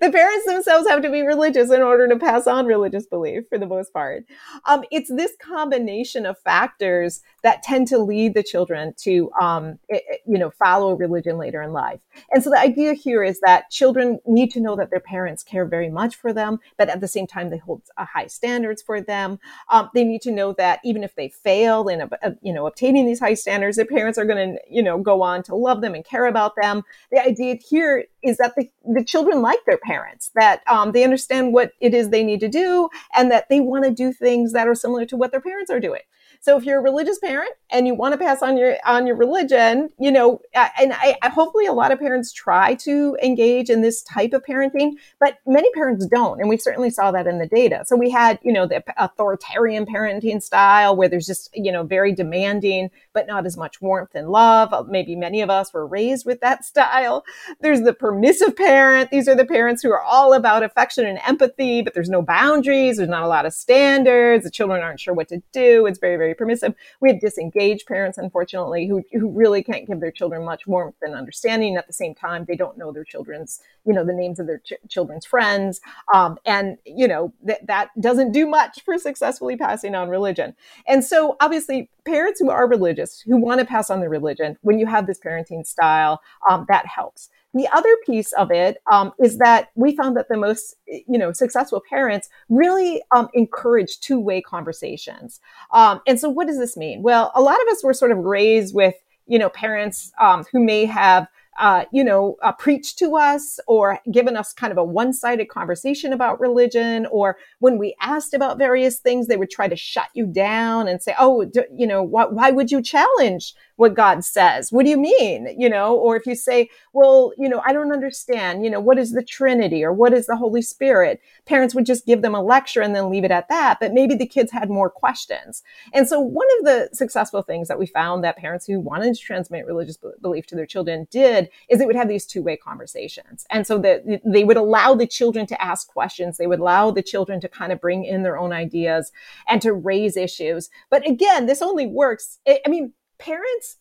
The 0.00 0.10
parents 0.10 0.46
themselves 0.46 0.88
have 0.88 1.02
to 1.02 1.10
be 1.10 1.22
religious 1.22 1.70
in 1.70 1.82
order 1.82 2.08
to 2.08 2.16
pass 2.16 2.46
on 2.46 2.64
religious 2.64 3.06
belief 3.06 3.44
for 3.48 3.58
the 3.58 3.66
most 3.66 3.92
part. 3.92 4.24
Um, 4.64 4.84
it's 4.90 5.10
this 5.10 5.32
combination 5.38 6.24
of 6.24 6.38
factors 6.38 7.20
that 7.42 7.62
tend 7.62 7.88
to 7.88 7.98
lead 7.98 8.34
the 8.34 8.42
children 8.42 8.94
to 8.98 9.30
um, 9.40 9.78
you 9.88 10.38
know 10.38 10.50
follow 10.50 10.94
religion 10.94 11.38
later 11.38 11.62
in 11.62 11.72
life 11.72 12.00
and 12.32 12.42
so 12.42 12.50
the 12.50 12.58
idea 12.58 12.92
here 12.92 13.22
is 13.22 13.40
that 13.40 13.70
children 13.70 14.18
need 14.26 14.50
to 14.50 14.60
know 14.60 14.76
that 14.76 14.90
their 14.90 15.00
parents 15.00 15.42
care 15.42 15.64
very 15.64 15.90
much 15.90 16.16
for 16.16 16.32
them 16.32 16.58
but 16.78 16.88
at 16.88 17.00
the 17.00 17.08
same 17.08 17.26
time 17.26 17.50
they 17.50 17.58
hold 17.58 17.82
high 17.98 18.26
standards 18.26 18.82
for 18.82 19.00
them 19.00 19.38
um, 19.70 19.90
they 19.94 20.04
need 20.04 20.22
to 20.22 20.30
know 20.30 20.52
that 20.52 20.80
even 20.84 21.02
if 21.02 21.14
they 21.16 21.28
fail 21.28 21.88
in 21.88 22.00
a, 22.00 22.36
you 22.42 22.52
know 22.52 22.66
obtaining 22.66 23.06
these 23.06 23.20
high 23.20 23.34
standards 23.34 23.76
their 23.76 23.86
parents 23.86 24.18
are 24.18 24.24
going 24.24 24.54
to, 24.54 24.60
you 24.68 24.82
know, 24.82 24.98
go 24.98 25.22
on 25.22 25.42
to 25.44 25.54
love 25.54 25.80
them 25.80 25.94
and 25.94 26.04
care 26.04 26.26
about 26.26 26.54
them. 26.60 26.82
The 27.10 27.22
idea 27.22 27.56
here 27.68 28.04
is 28.22 28.36
that 28.36 28.54
the, 28.56 28.68
the 28.84 29.04
children 29.04 29.40
like 29.40 29.64
their 29.66 29.78
parents, 29.78 30.30
that 30.34 30.62
um, 30.68 30.92
they 30.92 31.02
understand 31.02 31.52
what 31.52 31.72
it 31.80 31.94
is 31.94 32.10
they 32.10 32.22
need 32.22 32.40
to 32.40 32.48
do, 32.48 32.88
and 33.16 33.30
that 33.30 33.48
they 33.48 33.60
want 33.60 33.84
to 33.84 33.90
do 33.90 34.12
things 34.12 34.52
that 34.52 34.68
are 34.68 34.74
similar 34.74 35.06
to 35.06 35.16
what 35.16 35.30
their 35.30 35.40
parents 35.40 35.70
are 35.70 35.80
doing. 35.80 36.02
So 36.42 36.56
if 36.56 36.64
you're 36.64 36.78
a 36.78 36.82
religious 36.82 37.18
parent 37.18 37.50
and 37.70 37.86
you 37.86 37.94
want 37.94 38.14
to 38.14 38.18
pass 38.18 38.42
on 38.42 38.56
your 38.56 38.76
on 38.86 39.06
your 39.06 39.16
religion, 39.16 39.90
you 39.98 40.10
know, 40.10 40.40
uh, 40.54 40.68
and 40.80 40.94
I, 40.94 41.16
I, 41.22 41.28
hopefully 41.28 41.66
a 41.66 41.72
lot 41.72 41.92
of 41.92 41.98
parents 41.98 42.32
try 42.32 42.74
to 42.76 43.16
engage 43.22 43.68
in 43.68 43.82
this 43.82 44.02
type 44.02 44.32
of 44.32 44.42
parenting, 44.42 44.92
but 45.20 45.36
many 45.46 45.70
parents 45.72 46.06
don't, 46.06 46.40
and 46.40 46.48
we 46.48 46.56
certainly 46.56 46.88
saw 46.88 47.10
that 47.12 47.26
in 47.26 47.38
the 47.38 47.46
data. 47.46 47.84
So 47.86 47.94
we 47.94 48.08
had, 48.08 48.38
you 48.42 48.54
know, 48.54 48.66
the 48.66 48.82
authoritarian 48.96 49.84
parenting 49.84 50.42
style 50.42 50.96
where 50.96 51.10
there's 51.10 51.26
just, 51.26 51.50
you 51.54 51.70
know, 51.70 51.82
very 51.82 52.14
demanding, 52.14 52.88
but 53.12 53.26
not 53.26 53.44
as 53.44 53.58
much 53.58 53.82
warmth 53.82 54.14
and 54.14 54.30
love. 54.30 54.72
Uh, 54.72 54.84
maybe 54.84 55.16
many 55.16 55.42
of 55.42 55.50
us 55.50 55.74
were 55.74 55.86
raised 55.86 56.24
with 56.24 56.40
that 56.40 56.64
style. 56.70 57.22
There's 57.60 57.82
the 57.82 57.92
permissive 57.92 58.56
parent. 58.56 59.10
These 59.10 59.28
are 59.28 59.36
the 59.36 59.44
parents 59.44 59.82
who 59.82 59.90
are 59.90 60.02
all 60.02 60.32
about 60.32 60.62
affection 60.62 61.06
and 61.06 61.18
empathy, 61.26 61.82
but 61.82 61.92
there's 61.92 62.08
no 62.08 62.22
boundaries. 62.22 62.96
There's 62.96 63.10
not 63.10 63.24
a 63.24 63.28
lot 63.28 63.44
of 63.44 63.52
standards. 63.52 64.44
The 64.44 64.50
children 64.50 64.82
aren't 64.82 65.00
sure 65.00 65.12
what 65.12 65.28
to 65.28 65.42
do. 65.52 65.84
It's 65.84 65.98
very, 65.98 66.16
very 66.16 66.29
very 66.30 66.36
permissive. 66.36 66.74
We 67.00 67.10
have 67.10 67.20
disengaged 67.20 67.86
parents, 67.86 68.18
unfortunately, 68.18 68.86
who, 68.86 69.02
who 69.12 69.30
really 69.30 69.62
can't 69.62 69.86
give 69.86 70.00
their 70.00 70.10
children 70.10 70.44
much 70.44 70.66
warmth 70.66 70.96
and 71.02 71.14
understanding. 71.14 71.76
At 71.76 71.86
the 71.86 71.92
same 71.92 72.14
time, 72.14 72.44
they 72.46 72.56
don't 72.56 72.78
know 72.78 72.92
their 72.92 73.04
children's, 73.04 73.60
you 73.84 73.92
know, 73.92 74.04
the 74.04 74.12
names 74.12 74.38
of 74.38 74.46
their 74.46 74.58
ch- 74.58 74.74
children's 74.88 75.26
friends. 75.26 75.80
Um, 76.12 76.38
and, 76.46 76.78
you 76.84 77.08
know, 77.08 77.32
that 77.44 77.66
that 77.66 77.88
doesn't 78.00 78.32
do 78.32 78.46
much 78.46 78.82
for 78.84 78.98
successfully 78.98 79.56
passing 79.56 79.94
on 79.94 80.08
religion. 80.08 80.54
And 80.86 81.04
so 81.04 81.36
obviously 81.40 81.90
parents 82.04 82.40
who 82.40 82.50
are 82.50 82.68
religious, 82.68 83.20
who 83.20 83.36
want 83.36 83.60
to 83.60 83.66
pass 83.66 83.90
on 83.90 84.00
their 84.00 84.10
religion, 84.10 84.56
when 84.62 84.78
you 84.78 84.86
have 84.86 85.06
this 85.06 85.18
parenting 85.18 85.66
style, 85.66 86.20
um, 86.48 86.66
that 86.68 86.86
helps. 86.86 87.30
The 87.54 87.68
other 87.72 87.96
piece 88.06 88.32
of 88.32 88.50
it 88.50 88.78
um, 88.90 89.12
is 89.18 89.38
that 89.38 89.70
we 89.74 89.96
found 89.96 90.16
that 90.16 90.28
the 90.28 90.36
most, 90.36 90.76
you 90.86 91.18
know, 91.18 91.32
successful 91.32 91.82
parents 91.88 92.28
really 92.48 93.02
um, 93.14 93.28
encourage 93.34 93.98
two-way 94.00 94.40
conversations. 94.40 95.40
Um, 95.72 96.00
and 96.06 96.20
so, 96.20 96.28
what 96.28 96.46
does 96.46 96.58
this 96.58 96.76
mean? 96.76 97.02
Well, 97.02 97.32
a 97.34 97.42
lot 97.42 97.60
of 97.60 97.68
us 97.68 97.82
were 97.82 97.94
sort 97.94 98.12
of 98.12 98.18
raised 98.18 98.74
with, 98.74 98.94
you 99.26 99.38
know, 99.38 99.48
parents 99.48 100.12
um, 100.20 100.44
who 100.52 100.62
may 100.62 100.84
have 100.84 101.26
uh, 101.60 101.84
you 101.92 102.02
know, 102.02 102.36
uh, 102.42 102.52
preached 102.52 102.98
to 102.98 103.16
us 103.16 103.60
or 103.66 103.98
given 104.10 104.34
us 104.34 104.52
kind 104.52 104.72
of 104.72 104.78
a 104.78 104.84
one 104.84 105.12
sided 105.12 105.48
conversation 105.48 106.12
about 106.12 106.40
religion. 106.40 107.06
Or 107.06 107.36
when 107.58 107.76
we 107.76 107.94
asked 108.00 108.32
about 108.32 108.56
various 108.56 108.98
things, 108.98 109.26
they 109.26 109.36
would 109.36 109.50
try 109.50 109.68
to 109.68 109.76
shut 109.76 110.08
you 110.14 110.26
down 110.26 110.88
and 110.88 111.02
say, 111.02 111.14
oh, 111.18 111.44
do, 111.44 111.64
you 111.76 111.86
know, 111.86 112.06
wh- 112.06 112.32
why 112.32 112.50
would 112.50 112.70
you 112.70 112.80
challenge 112.80 113.54
what 113.80 113.94
God 113.94 114.22
says? 114.22 114.70
What 114.70 114.84
do 114.84 114.90
you 114.90 114.98
mean? 114.98 115.54
You 115.58 115.70
know, 115.70 115.96
or 115.96 116.14
if 116.14 116.26
you 116.26 116.34
say, 116.34 116.68
well, 116.92 117.32
you 117.38 117.48
know, 117.48 117.62
I 117.64 117.72
don't 117.72 117.94
understand, 117.94 118.62
you 118.62 118.68
know, 118.68 118.78
what 118.78 118.98
is 118.98 119.12
the 119.12 119.22
Trinity 119.22 119.82
or 119.82 119.90
what 119.90 120.12
is 120.12 120.26
the 120.26 120.36
Holy 120.36 120.60
Spirit? 120.60 121.18
Parents 121.46 121.74
would 121.74 121.86
just 121.86 122.04
give 122.04 122.20
them 122.20 122.34
a 122.34 122.42
lecture 122.42 122.82
and 122.82 122.94
then 122.94 123.08
leave 123.08 123.24
it 123.24 123.30
at 123.30 123.48
that. 123.48 123.78
But 123.80 123.94
maybe 123.94 124.14
the 124.14 124.26
kids 124.26 124.52
had 124.52 124.68
more 124.68 124.90
questions. 124.90 125.62
And 125.94 126.06
so 126.06 126.20
one 126.20 126.46
of 126.58 126.66
the 126.66 126.90
successful 126.92 127.40
things 127.40 127.68
that 127.68 127.78
we 127.78 127.86
found 127.86 128.22
that 128.22 128.36
parents 128.36 128.66
who 128.66 128.78
wanted 128.80 129.14
to 129.14 129.20
transmit 129.20 129.64
religious 129.64 129.96
belief 130.20 130.46
to 130.48 130.56
their 130.56 130.66
children 130.66 131.08
did 131.10 131.48
is 131.70 131.78
they 131.78 131.86
would 131.86 131.96
have 131.96 132.08
these 132.08 132.26
two 132.26 132.42
way 132.42 132.58
conversations. 132.58 133.46
And 133.48 133.66
so 133.66 133.78
that 133.78 134.20
they 134.26 134.44
would 134.44 134.58
allow 134.58 134.92
the 134.92 135.06
children 135.06 135.46
to 135.46 135.64
ask 135.64 135.88
questions. 135.88 136.36
They 136.36 136.46
would 136.46 136.60
allow 136.60 136.90
the 136.90 137.02
children 137.02 137.40
to 137.40 137.48
kind 137.48 137.72
of 137.72 137.80
bring 137.80 138.04
in 138.04 138.24
their 138.24 138.36
own 138.36 138.52
ideas 138.52 139.10
and 139.48 139.62
to 139.62 139.72
raise 139.72 140.18
issues. 140.18 140.68
But 140.90 141.08
again, 141.08 141.46
this 141.46 141.62
only 141.62 141.86
works. 141.86 142.40
I 142.46 142.68
mean, 142.68 142.92
parents, 143.20 143.76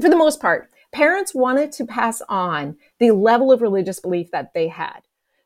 for 0.00 0.10
the 0.10 0.16
most 0.16 0.40
part, 0.40 0.70
parents 0.92 1.34
wanted 1.34 1.72
to 1.72 1.86
pass 1.86 2.20
on 2.28 2.76
the 2.98 3.12
level 3.12 3.52
of 3.52 3.62
religious 3.62 4.00
belief 4.00 4.30
that 4.32 4.52
they 4.54 4.68
had. 4.68 5.00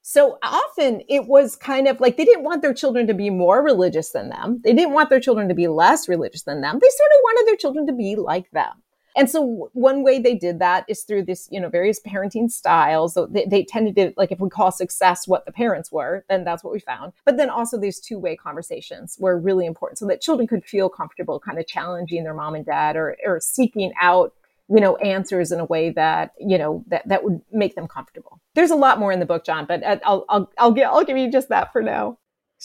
So 0.06 0.38
often 0.42 1.02
it 1.08 1.28
was 1.28 1.56
kind 1.56 1.88
of 1.88 1.98
like 1.98 2.18
they 2.18 2.26
didn't 2.26 2.44
want 2.44 2.60
their 2.60 2.74
children 2.74 3.06
to 3.06 3.14
be 3.14 3.30
more 3.30 3.62
religious 3.62 4.10
than 4.10 4.28
them. 4.28 4.60
They 4.62 4.74
didn't 4.74 4.92
want 4.92 5.08
their 5.08 5.20
children 5.20 5.48
to 5.48 5.54
be 5.54 5.66
less 5.66 6.10
religious 6.10 6.42
than 6.42 6.60
them. 6.60 6.78
They 6.78 6.88
sort 6.88 7.10
of 7.14 7.20
wanted 7.22 7.48
their 7.48 7.56
children 7.56 7.86
to 7.86 7.92
be 7.94 8.14
like 8.16 8.50
them. 8.50 8.82
And 9.16 9.30
so 9.30 9.70
one 9.72 10.02
way 10.02 10.18
they 10.18 10.34
did 10.34 10.58
that 10.58 10.84
is 10.88 11.02
through 11.02 11.24
this, 11.24 11.48
you 11.50 11.60
know, 11.60 11.68
various 11.68 12.00
parenting 12.00 12.50
styles. 12.50 13.14
So 13.14 13.26
they, 13.26 13.44
they 13.44 13.64
tended 13.64 13.94
to, 13.96 14.12
like, 14.16 14.32
if 14.32 14.40
we 14.40 14.48
call 14.48 14.72
success 14.72 15.28
what 15.28 15.46
the 15.46 15.52
parents 15.52 15.92
were, 15.92 16.24
then 16.28 16.44
that's 16.44 16.64
what 16.64 16.72
we 16.72 16.80
found. 16.80 17.12
But 17.24 17.36
then 17.36 17.50
also 17.50 17.78
these 17.78 18.00
two 18.00 18.18
way 18.18 18.36
conversations 18.36 19.16
were 19.20 19.38
really 19.38 19.66
important 19.66 19.98
so 19.98 20.06
that 20.06 20.20
children 20.20 20.48
could 20.48 20.64
feel 20.64 20.88
comfortable 20.88 21.38
kind 21.38 21.58
of 21.58 21.66
challenging 21.66 22.24
their 22.24 22.34
mom 22.34 22.54
and 22.54 22.66
dad 22.66 22.96
or, 22.96 23.16
or 23.24 23.40
seeking 23.40 23.92
out 24.00 24.32
you 24.70 24.80
know 24.80 24.96
answers 24.96 25.52
in 25.52 25.60
a 25.60 25.64
way 25.66 25.90
that 25.90 26.32
you 26.40 26.56
know 26.56 26.82
that 26.86 27.06
that 27.06 27.22
would 27.22 27.40
make 27.52 27.74
them 27.74 27.86
comfortable 27.86 28.40
there's 28.54 28.70
a 28.70 28.76
lot 28.76 28.98
more 28.98 29.12
in 29.12 29.20
the 29.20 29.26
book 29.26 29.44
john 29.44 29.66
but 29.66 29.82
uh, 29.82 29.98
i'll 30.04 30.24
i'll 30.30 30.50
i'll, 30.56 30.72
get, 30.72 30.86
I'll 30.86 31.04
give 31.04 31.18
you 31.18 31.30
just 31.30 31.50
that 31.50 31.70
for 31.70 31.82
now 31.82 32.16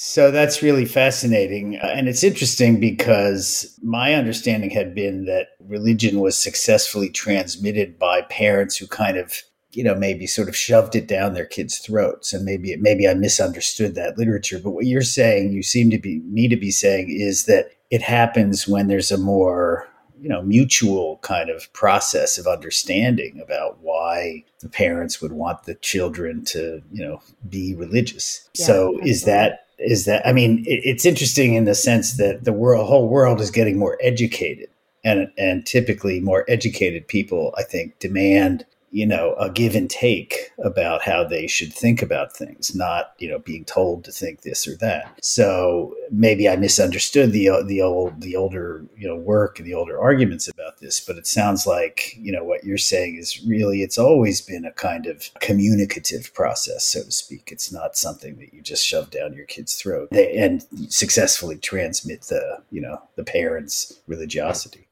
so 0.02 0.32
that's 0.32 0.64
really 0.64 0.86
fascinating. 0.86 1.76
Uh, 1.76 1.88
and 1.88 2.08
it's 2.08 2.24
interesting 2.24 2.80
because 2.80 3.78
my 3.84 4.14
understanding 4.14 4.70
had 4.70 4.96
been 4.96 5.26
that 5.26 5.50
religion 5.60 6.22
was 6.22 6.38
successfully 6.38 7.10
transmitted 7.10 8.00
by 8.00 8.22
parents 8.22 8.78
who 8.78 8.88
kind 8.88 9.18
of, 9.18 9.34
you 9.74 9.84
know, 9.84 9.96
maybe 9.96 10.26
sort 10.26 10.48
of 10.48 10.56
shoved 10.56 10.96
it 10.96 11.06
down 11.06 11.34
their 11.34 11.46
kids' 11.46 11.80
throats. 11.80 12.32
And 12.32 12.46
maybe, 12.46 12.78
maybe 12.78 13.10
I 13.10 13.14
misunderstood 13.14 13.96
that 13.96 14.18
literature. 14.18 14.58
But 14.64 14.72
what 14.72 14.86
you're 14.86 15.02
saying, 15.02 15.52
you 15.52 15.64
seem 15.64 15.90
to 15.90 16.00
be, 16.00 16.22
me 16.22 16.48
to 16.48 16.56
be 16.56 16.72
saying, 16.72 17.10
is 17.10 17.44
that 17.48 17.72
it 17.92 18.02
happens 18.02 18.70
when 18.70 18.88
there's 18.88 19.12
a 19.12 19.18
more 19.18 19.86
you 20.18 20.28
know 20.30 20.42
mutual 20.42 21.18
kind 21.24 21.50
of 21.50 21.72
process 21.74 22.38
of 22.38 22.46
understanding 22.46 23.40
about 23.42 23.78
why 23.82 24.44
the 24.60 24.68
parents 24.68 25.22
would 25.22 25.32
want 25.32 25.64
the 25.64 25.76
children 25.76 26.44
to 26.44 26.82
you 26.92 27.02
know 27.02 27.22
be 27.48 27.74
religious 27.74 28.50
yeah, 28.54 28.66
so 28.66 28.74
absolutely. 28.74 29.10
is 29.10 29.24
that 29.24 29.66
is 29.80 30.06
that 30.06 30.26
I 30.28 30.34
mean 30.34 30.60
it, 30.66 30.82
it's 30.84 31.06
interesting 31.06 31.54
in 31.56 31.66
the 31.66 31.76
sense 31.76 32.18
that 32.18 32.44
the 32.44 32.54
world 32.54 32.88
whole 32.88 33.08
world 33.08 33.42
is 33.42 33.52
getting 33.52 33.78
more 33.78 33.98
educated. 34.02 34.70
And 35.04 35.32
and 35.38 35.66
typically 35.66 36.20
more 36.20 36.44
educated 36.50 37.08
people 37.08 37.54
I 37.58 37.64
think 37.64 37.98
demand 38.00 38.66
you 38.92 39.06
know 39.06 39.36
a 39.36 39.50
give 39.50 39.76
and 39.76 39.90
take 39.90 40.52
about 40.64 41.02
how 41.02 41.24
they 41.24 41.48
should 41.48 41.74
think 41.74 42.02
about 42.02 42.36
things 42.36 42.76
not 42.76 43.14
you 43.20 43.30
know 43.30 43.40
being 43.40 43.66
told 43.66 44.04
to 44.04 44.12
think 44.12 44.42
this 44.42 44.68
or 44.68 44.76
that. 44.78 45.24
So 45.24 45.96
maybe 46.12 46.50
i 46.50 46.56
misunderstood 46.56 47.32
the 47.32 47.50
the 47.66 47.82
old 47.82 48.22
the 48.22 48.36
older 48.36 48.86
you 48.98 49.08
know 49.08 49.16
work 49.16 49.60
and 49.60 49.68
the 49.68 49.74
older 49.74 50.00
arguments 50.00 50.48
about 50.48 50.80
this 50.80 51.00
but 51.00 51.18
it 51.18 51.28
sounds 51.28 51.68
like 51.68 52.16
you 52.18 52.32
know 52.32 52.44
what 52.44 52.64
you're 52.64 52.78
saying 52.78 53.18
is 53.18 53.44
really 53.44 53.82
it's 53.82 53.98
always 53.98 54.42
been 54.42 54.66
a 54.66 54.72
kind 54.72 55.06
of 55.06 55.30
communicative 55.40 56.34
process 56.34 56.84
so 56.90 57.04
to 57.04 57.12
speak. 57.12 57.50
It's 57.52 57.72
not 57.72 57.98
something 57.98 58.38
that 58.38 58.54
you 58.54 58.62
just 58.62 58.86
shove 58.86 59.12
down 59.12 59.34
your 59.34 59.46
kid's 59.46 59.76
throat 59.76 60.10
and 60.12 60.66
successfully 60.90 61.58
transmit 61.58 62.24
the 62.24 62.62
you 62.72 62.82
know 62.82 63.02
the 63.16 63.24
parents 63.24 64.00
religiosity 64.08 64.89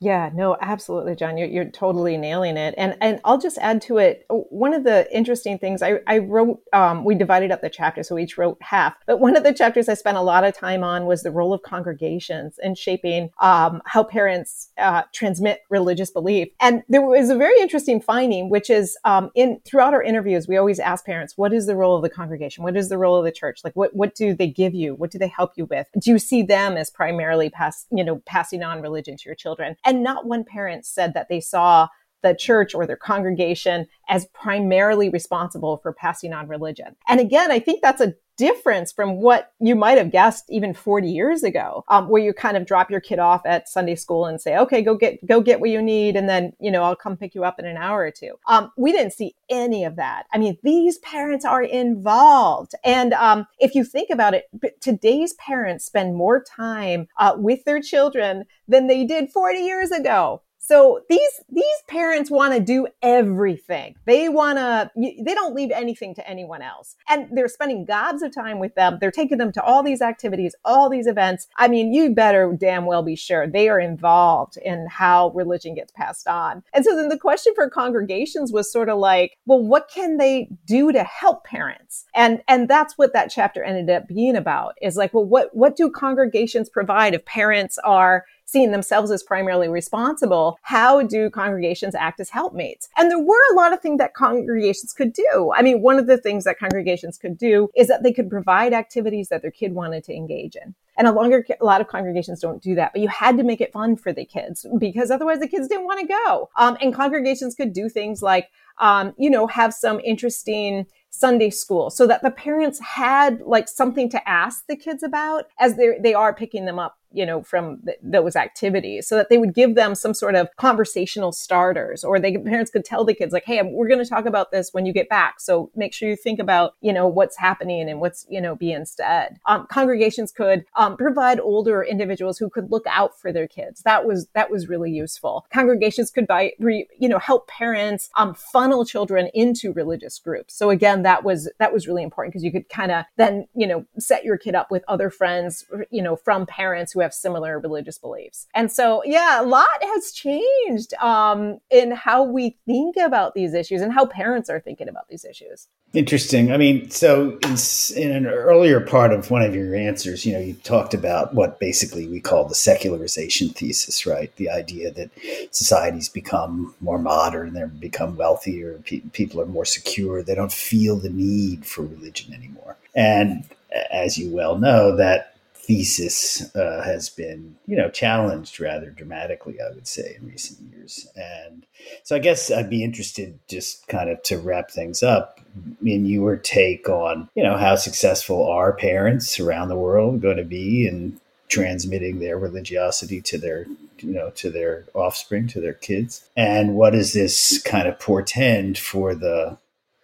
yeah, 0.00 0.30
no, 0.32 0.56
absolutely, 0.60 1.16
John. 1.16 1.36
You're, 1.36 1.48
you're 1.48 1.64
totally 1.64 2.16
nailing 2.16 2.56
it. 2.56 2.72
And 2.78 2.96
and 3.00 3.20
I'll 3.24 3.38
just 3.38 3.58
add 3.58 3.82
to 3.82 3.98
it. 3.98 4.24
One 4.28 4.72
of 4.72 4.84
the 4.84 5.12
interesting 5.12 5.58
things 5.58 5.82
I, 5.82 5.98
I 6.06 6.18
wrote, 6.18 6.62
um, 6.72 7.02
we 7.02 7.16
divided 7.16 7.50
up 7.50 7.62
the 7.62 7.68
chapter, 7.68 8.04
so 8.04 8.14
we 8.14 8.22
each 8.22 8.38
wrote 8.38 8.58
half. 8.60 8.94
But 9.08 9.18
one 9.18 9.36
of 9.36 9.42
the 9.42 9.52
chapters 9.52 9.88
I 9.88 9.94
spent 9.94 10.16
a 10.16 10.22
lot 10.22 10.44
of 10.44 10.56
time 10.56 10.84
on 10.84 11.06
was 11.06 11.24
the 11.24 11.32
role 11.32 11.52
of 11.52 11.62
congregations 11.62 12.60
in 12.62 12.76
shaping 12.76 13.30
um, 13.40 13.82
how 13.86 14.04
parents 14.04 14.70
uh, 14.78 15.02
transmit 15.12 15.62
religious 15.68 16.12
belief. 16.12 16.46
And 16.60 16.84
there 16.88 17.02
was 17.02 17.28
a 17.30 17.36
very 17.36 17.60
interesting 17.60 18.00
finding, 18.00 18.50
which 18.50 18.70
is 18.70 18.96
um, 19.04 19.32
in 19.34 19.60
throughout 19.64 19.94
our 19.94 20.02
interviews, 20.02 20.46
we 20.46 20.56
always 20.56 20.78
ask 20.78 21.04
parents, 21.04 21.36
what 21.36 21.52
is 21.52 21.66
the 21.66 21.74
role 21.74 21.96
of 21.96 22.02
the 22.02 22.10
congregation? 22.10 22.62
What 22.62 22.76
is 22.76 22.88
the 22.88 22.98
role 22.98 23.16
of 23.16 23.24
the 23.24 23.32
church? 23.32 23.62
Like, 23.64 23.74
what 23.74 23.96
what 23.96 24.14
do 24.14 24.32
they 24.32 24.46
give 24.46 24.74
you? 24.74 24.94
What 24.94 25.10
do 25.10 25.18
they 25.18 25.26
help 25.26 25.54
you 25.56 25.64
with? 25.64 25.88
Do 26.00 26.12
you 26.12 26.20
see 26.20 26.42
them 26.44 26.76
as 26.76 26.88
primarily 26.88 27.50
pass, 27.50 27.86
you 27.90 28.04
know, 28.04 28.22
passing 28.26 28.62
on 28.62 28.80
religion 28.80 29.16
to 29.16 29.22
your 29.26 29.34
children? 29.34 29.76
And 29.88 30.02
not 30.02 30.26
one 30.26 30.44
parent 30.44 30.84
said 30.84 31.14
that 31.14 31.30
they 31.30 31.40
saw 31.40 31.88
the 32.22 32.34
church 32.34 32.74
or 32.74 32.86
their 32.86 32.94
congregation 32.94 33.86
as 34.10 34.26
primarily 34.34 35.08
responsible 35.08 35.78
for 35.78 35.94
passing 35.94 36.34
on 36.34 36.46
religion. 36.46 36.94
And 37.08 37.20
again, 37.20 37.50
I 37.50 37.58
think 37.58 37.80
that's 37.80 38.02
a 38.02 38.12
difference 38.38 38.92
from 38.92 39.16
what 39.16 39.52
you 39.60 39.74
might 39.74 39.98
have 39.98 40.10
guessed 40.10 40.46
even 40.48 40.72
40 40.72 41.10
years 41.10 41.42
ago, 41.42 41.84
um, 41.88 42.08
where 42.08 42.22
you 42.22 42.32
kind 42.32 42.56
of 42.56 42.64
drop 42.64 42.90
your 42.90 43.00
kid 43.00 43.18
off 43.18 43.42
at 43.44 43.68
Sunday 43.68 43.96
school 43.96 44.24
and 44.24 44.40
say, 44.40 44.56
okay, 44.56 44.80
go 44.80 44.94
get, 44.94 45.24
go 45.26 45.42
get 45.42 45.60
what 45.60 45.70
you 45.70 45.82
need. 45.82 46.16
And 46.16 46.28
then, 46.28 46.52
you 46.60 46.70
know, 46.70 46.84
I'll 46.84 46.96
come 46.96 47.16
pick 47.16 47.34
you 47.34 47.44
up 47.44 47.58
in 47.58 47.66
an 47.66 47.76
hour 47.76 48.00
or 48.00 48.10
two. 48.10 48.38
Um, 48.46 48.72
we 48.76 48.92
didn't 48.92 49.12
see 49.12 49.34
any 49.50 49.84
of 49.84 49.96
that. 49.96 50.24
I 50.32 50.38
mean, 50.38 50.56
these 50.62 50.98
parents 50.98 51.44
are 51.44 51.62
involved. 51.62 52.72
And 52.84 53.12
um, 53.14 53.46
if 53.58 53.74
you 53.74 53.84
think 53.84 54.08
about 54.10 54.34
it, 54.34 54.44
today's 54.80 55.34
parents 55.34 55.84
spend 55.84 56.14
more 56.14 56.42
time 56.42 57.08
uh, 57.18 57.34
with 57.36 57.64
their 57.64 57.82
children 57.82 58.44
than 58.68 58.86
they 58.86 59.04
did 59.04 59.30
40 59.30 59.58
years 59.58 59.90
ago. 59.90 60.42
So 60.68 61.00
these 61.08 61.40
these 61.48 61.64
parents 61.88 62.30
want 62.30 62.52
to 62.52 62.60
do 62.60 62.88
everything. 63.00 63.94
They 64.04 64.28
want 64.28 64.58
to 64.58 64.90
they 64.94 65.32
don't 65.32 65.54
leave 65.54 65.70
anything 65.70 66.14
to 66.16 66.28
anyone 66.28 66.60
else. 66.60 66.94
And 67.08 67.26
they're 67.32 67.48
spending 67.48 67.86
gobs 67.86 68.20
of 68.20 68.34
time 68.34 68.58
with 68.58 68.74
them. 68.74 68.98
They're 69.00 69.10
taking 69.10 69.38
them 69.38 69.50
to 69.52 69.62
all 69.62 69.82
these 69.82 70.02
activities, 70.02 70.54
all 70.66 70.90
these 70.90 71.06
events. 71.06 71.48
I 71.56 71.68
mean, 71.68 71.94
you 71.94 72.14
better 72.14 72.54
damn 72.60 72.84
well 72.84 73.02
be 73.02 73.16
sure 73.16 73.46
they 73.46 73.70
are 73.70 73.80
involved 73.80 74.58
in 74.58 74.86
how 74.90 75.30
religion 75.30 75.74
gets 75.74 75.90
passed 75.92 76.28
on. 76.28 76.62
And 76.74 76.84
so 76.84 76.94
then 76.94 77.08
the 77.08 77.18
question 77.18 77.54
for 77.54 77.70
congregations 77.70 78.52
was 78.52 78.70
sort 78.70 78.90
of 78.90 78.98
like, 78.98 79.38
well, 79.46 79.62
what 79.62 79.88
can 79.88 80.18
they 80.18 80.50
do 80.66 80.92
to 80.92 81.02
help 81.02 81.44
parents? 81.44 82.04
And 82.14 82.42
and 82.46 82.68
that's 82.68 82.98
what 82.98 83.14
that 83.14 83.30
chapter 83.30 83.64
ended 83.64 83.88
up 83.88 84.06
being 84.06 84.36
about. 84.36 84.74
Is 84.82 84.96
like, 84.96 85.14
well, 85.14 85.24
what 85.24 85.48
what 85.56 85.76
do 85.76 85.88
congregations 85.88 86.68
provide 86.68 87.14
if 87.14 87.24
parents 87.24 87.78
are 87.84 88.26
seeing 88.48 88.70
themselves 88.70 89.10
as 89.10 89.22
primarily 89.22 89.68
responsible, 89.68 90.58
how 90.62 91.02
do 91.02 91.28
congregations 91.28 91.94
act 91.94 92.18
as 92.18 92.30
helpmates? 92.30 92.88
And 92.96 93.10
there 93.10 93.18
were 93.18 93.52
a 93.52 93.54
lot 93.54 93.74
of 93.74 93.80
things 93.80 93.98
that 93.98 94.14
congregations 94.14 94.94
could 94.94 95.12
do. 95.12 95.52
I 95.54 95.60
mean, 95.60 95.82
one 95.82 95.98
of 95.98 96.06
the 96.06 96.16
things 96.16 96.44
that 96.44 96.58
congregations 96.58 97.18
could 97.18 97.36
do 97.36 97.68
is 97.76 97.88
that 97.88 98.02
they 98.02 98.12
could 98.12 98.30
provide 98.30 98.72
activities 98.72 99.28
that 99.28 99.42
their 99.42 99.50
kid 99.50 99.74
wanted 99.74 100.02
to 100.04 100.14
engage 100.14 100.56
in. 100.56 100.74
And 100.96 101.06
a 101.06 101.12
longer, 101.12 101.46
a 101.60 101.64
lot 101.64 101.82
of 101.82 101.88
congregations 101.88 102.40
don't 102.40 102.62
do 102.62 102.74
that, 102.74 102.92
but 102.92 103.02
you 103.02 103.08
had 103.08 103.36
to 103.36 103.44
make 103.44 103.60
it 103.60 103.70
fun 103.72 103.96
for 103.96 104.12
the 104.12 104.24
kids 104.24 104.66
because 104.78 105.10
otherwise 105.10 105.40
the 105.40 105.46
kids 105.46 105.68
didn't 105.68 105.84
want 105.84 106.00
to 106.00 106.06
go. 106.06 106.48
Um, 106.56 106.76
and 106.80 106.92
congregations 106.94 107.54
could 107.54 107.74
do 107.74 107.88
things 107.90 108.22
like, 108.22 108.48
um, 108.78 109.12
you 109.18 109.28
know, 109.28 109.46
have 109.46 109.74
some 109.74 110.00
interesting 110.00 110.86
Sunday 111.10 111.50
school 111.50 111.90
so 111.90 112.06
that 112.06 112.22
the 112.22 112.30
parents 112.30 112.80
had 112.80 113.40
like 113.42 113.68
something 113.68 114.08
to 114.10 114.28
ask 114.28 114.66
the 114.66 114.76
kids 114.76 115.02
about 115.02 115.46
as 115.58 115.76
they 115.76 115.98
they 116.00 116.14
are 116.14 116.34
picking 116.34 116.66
them 116.66 116.78
up 116.78 116.97
you 117.12 117.24
know, 117.24 117.42
from 117.42 117.80
th- 117.84 117.98
those 118.02 118.36
activities 118.36 119.06
so 119.06 119.16
that 119.16 119.28
they 119.28 119.38
would 119.38 119.54
give 119.54 119.74
them 119.74 119.94
some 119.94 120.14
sort 120.14 120.34
of 120.34 120.48
conversational 120.56 121.32
starters 121.32 122.04
or 122.04 122.18
they 122.20 122.36
parents 122.36 122.70
could 122.70 122.84
tell 122.84 123.04
the 123.04 123.14
kids 123.14 123.32
like, 123.32 123.44
Hey, 123.44 123.60
we're 123.62 123.88
going 123.88 124.02
to 124.02 124.08
talk 124.08 124.26
about 124.26 124.50
this 124.50 124.70
when 124.72 124.86
you 124.86 124.92
get 124.92 125.08
back. 125.08 125.40
So 125.40 125.70
make 125.74 125.92
sure 125.92 126.08
you 126.08 126.16
think 126.16 126.38
about, 126.38 126.74
you 126.80 126.92
know, 126.92 127.06
what's 127.06 127.36
happening 127.36 127.88
and 127.88 128.00
what's, 128.00 128.26
you 128.28 128.40
know, 128.40 128.54
be 128.54 128.72
instead. 128.72 129.38
Um, 129.46 129.66
congregations 129.70 130.32
could 130.32 130.64
um, 130.76 130.96
provide 130.96 131.40
older 131.40 131.82
individuals 131.82 132.38
who 132.38 132.50
could 132.50 132.70
look 132.70 132.84
out 132.88 133.18
for 133.18 133.32
their 133.32 133.48
kids. 133.48 133.82
That 133.82 134.04
was, 134.04 134.28
that 134.34 134.50
was 134.50 134.68
really 134.68 134.90
useful. 134.90 135.46
Congregations 135.52 136.10
could 136.10 136.26
buy, 136.26 136.52
re, 136.58 136.86
you 136.98 137.08
know, 137.08 137.18
help 137.18 137.48
parents 137.48 138.10
um, 138.16 138.34
funnel 138.34 138.84
children 138.84 139.28
into 139.34 139.72
religious 139.72 140.18
groups. 140.18 140.54
So 140.54 140.70
again, 140.70 141.02
that 141.02 141.24
was, 141.24 141.50
that 141.58 141.72
was 141.72 141.86
really 141.86 142.02
important 142.02 142.32
because 142.32 142.44
you 142.44 142.52
could 142.52 142.68
kind 142.68 142.92
of 142.92 143.04
then, 143.16 143.46
you 143.54 143.66
know, 143.66 143.84
set 143.98 144.24
your 144.24 144.36
kid 144.36 144.54
up 144.54 144.70
with 144.70 144.84
other 144.88 145.10
friends, 145.10 145.64
you 145.90 146.02
know, 146.02 146.16
from 146.16 146.46
parents 146.46 146.92
who 146.92 146.97
have 147.00 147.14
similar 147.14 147.58
religious 147.58 147.98
beliefs. 147.98 148.46
And 148.54 148.70
so, 148.70 149.02
yeah, 149.04 149.40
a 149.40 149.44
lot 149.44 149.66
has 149.80 150.12
changed 150.12 150.94
um, 150.94 151.58
in 151.70 151.90
how 151.92 152.22
we 152.22 152.56
think 152.66 152.96
about 152.96 153.34
these 153.34 153.54
issues 153.54 153.80
and 153.80 153.92
how 153.92 154.06
parents 154.06 154.50
are 154.50 154.60
thinking 154.60 154.88
about 154.88 155.08
these 155.08 155.24
issues. 155.24 155.68
Interesting. 155.94 156.52
I 156.52 156.58
mean, 156.58 156.90
so 156.90 157.38
in, 157.44 157.56
in 157.96 158.12
an 158.12 158.26
earlier 158.26 158.80
part 158.80 159.12
of 159.12 159.30
one 159.30 159.42
of 159.42 159.54
your 159.54 159.74
answers, 159.74 160.26
you 160.26 160.34
know, 160.34 160.38
you 160.38 160.54
talked 160.54 160.92
about 160.92 161.34
what 161.34 161.58
basically 161.60 162.06
we 162.06 162.20
call 162.20 162.44
the 162.44 162.54
secularization 162.54 163.48
thesis, 163.50 164.04
right? 164.04 164.34
The 164.36 164.50
idea 164.50 164.90
that 164.92 165.10
societies 165.50 166.10
become 166.10 166.74
more 166.80 166.98
modern, 166.98 167.54
they 167.54 167.64
become 167.64 168.16
wealthier, 168.16 168.80
pe- 168.84 169.00
people 169.12 169.40
are 169.40 169.46
more 169.46 169.64
secure, 169.64 170.22
they 170.22 170.34
don't 170.34 170.52
feel 170.52 170.96
the 170.96 171.10
need 171.10 171.64
for 171.64 171.82
religion 171.82 172.34
anymore. 172.34 172.76
And 172.94 173.44
as 173.90 174.18
you 174.18 174.30
well 174.30 174.58
know, 174.58 174.96
that 174.96 175.37
thesis 175.68 176.50
uh, 176.56 176.82
has 176.82 177.10
been, 177.10 177.54
you 177.66 177.76
know, 177.76 177.90
challenged 177.90 178.58
rather 178.58 178.88
dramatically, 178.88 179.58
I 179.60 179.70
would 179.74 179.86
say, 179.86 180.16
in 180.18 180.26
recent 180.26 180.60
years. 180.72 181.06
And 181.14 181.66
so 182.04 182.16
I 182.16 182.20
guess 182.20 182.50
I'd 182.50 182.70
be 182.70 182.82
interested 182.82 183.38
just 183.48 183.86
kind 183.86 184.08
of 184.08 184.22
to 184.24 184.38
wrap 184.38 184.70
things 184.70 185.02
up 185.02 185.40
in 185.84 186.06
your 186.06 186.38
take 186.38 186.88
on, 186.88 187.28
you 187.34 187.42
know, 187.42 187.58
how 187.58 187.76
successful 187.76 188.48
are 188.48 188.72
parents 188.72 189.38
around 189.38 189.68
the 189.68 189.76
world 189.76 190.22
going 190.22 190.38
to 190.38 190.44
be 190.44 190.88
in 190.88 191.20
transmitting 191.48 192.18
their 192.18 192.38
religiosity 192.38 193.20
to 193.20 193.36
their 193.36 193.66
you 193.98 194.12
know 194.12 194.30
to 194.30 194.50
their 194.50 194.84
offspring 194.94 195.46
to 195.48 195.62
their 195.62 195.72
kids 195.72 196.28
and 196.36 196.74
what 196.74 196.90
does 196.90 197.14
this 197.14 197.60
kind 197.62 197.88
of 197.88 197.98
portend 197.98 198.76
for 198.76 199.14
the 199.14 199.56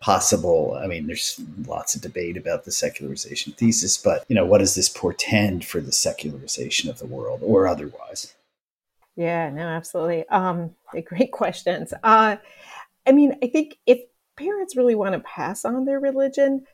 possible 0.04 0.78
i 0.82 0.86
mean 0.86 1.06
there's 1.06 1.40
lots 1.66 1.94
of 1.94 2.02
debate 2.02 2.36
about 2.36 2.66
the 2.66 2.70
secularization 2.70 3.54
thesis 3.54 3.96
but 3.96 4.26
you 4.28 4.34
know 4.34 4.44
what 4.44 4.58
does 4.58 4.74
this 4.74 4.90
portend 4.90 5.64
for 5.64 5.80
the 5.80 5.92
secularization 5.92 6.90
of 6.90 6.98
the 6.98 7.06
world 7.06 7.40
or 7.42 7.66
otherwise 7.66 8.34
Yeah, 9.16 9.50
no, 9.50 9.62
absolutely. 9.62 10.28
Um, 10.28 10.74
great 11.04 11.32
questions. 11.32 11.92
Uh, 12.02 12.36
I 13.06 13.12
mean, 13.12 13.36
I 13.42 13.48
think 13.48 13.78
if 13.86 14.00
parents 14.36 14.76
really 14.76 14.94
want 14.94 15.14
to 15.14 15.20
pass 15.20 15.64
on 15.64 15.84
their 15.84 16.00
religion, 16.00 16.66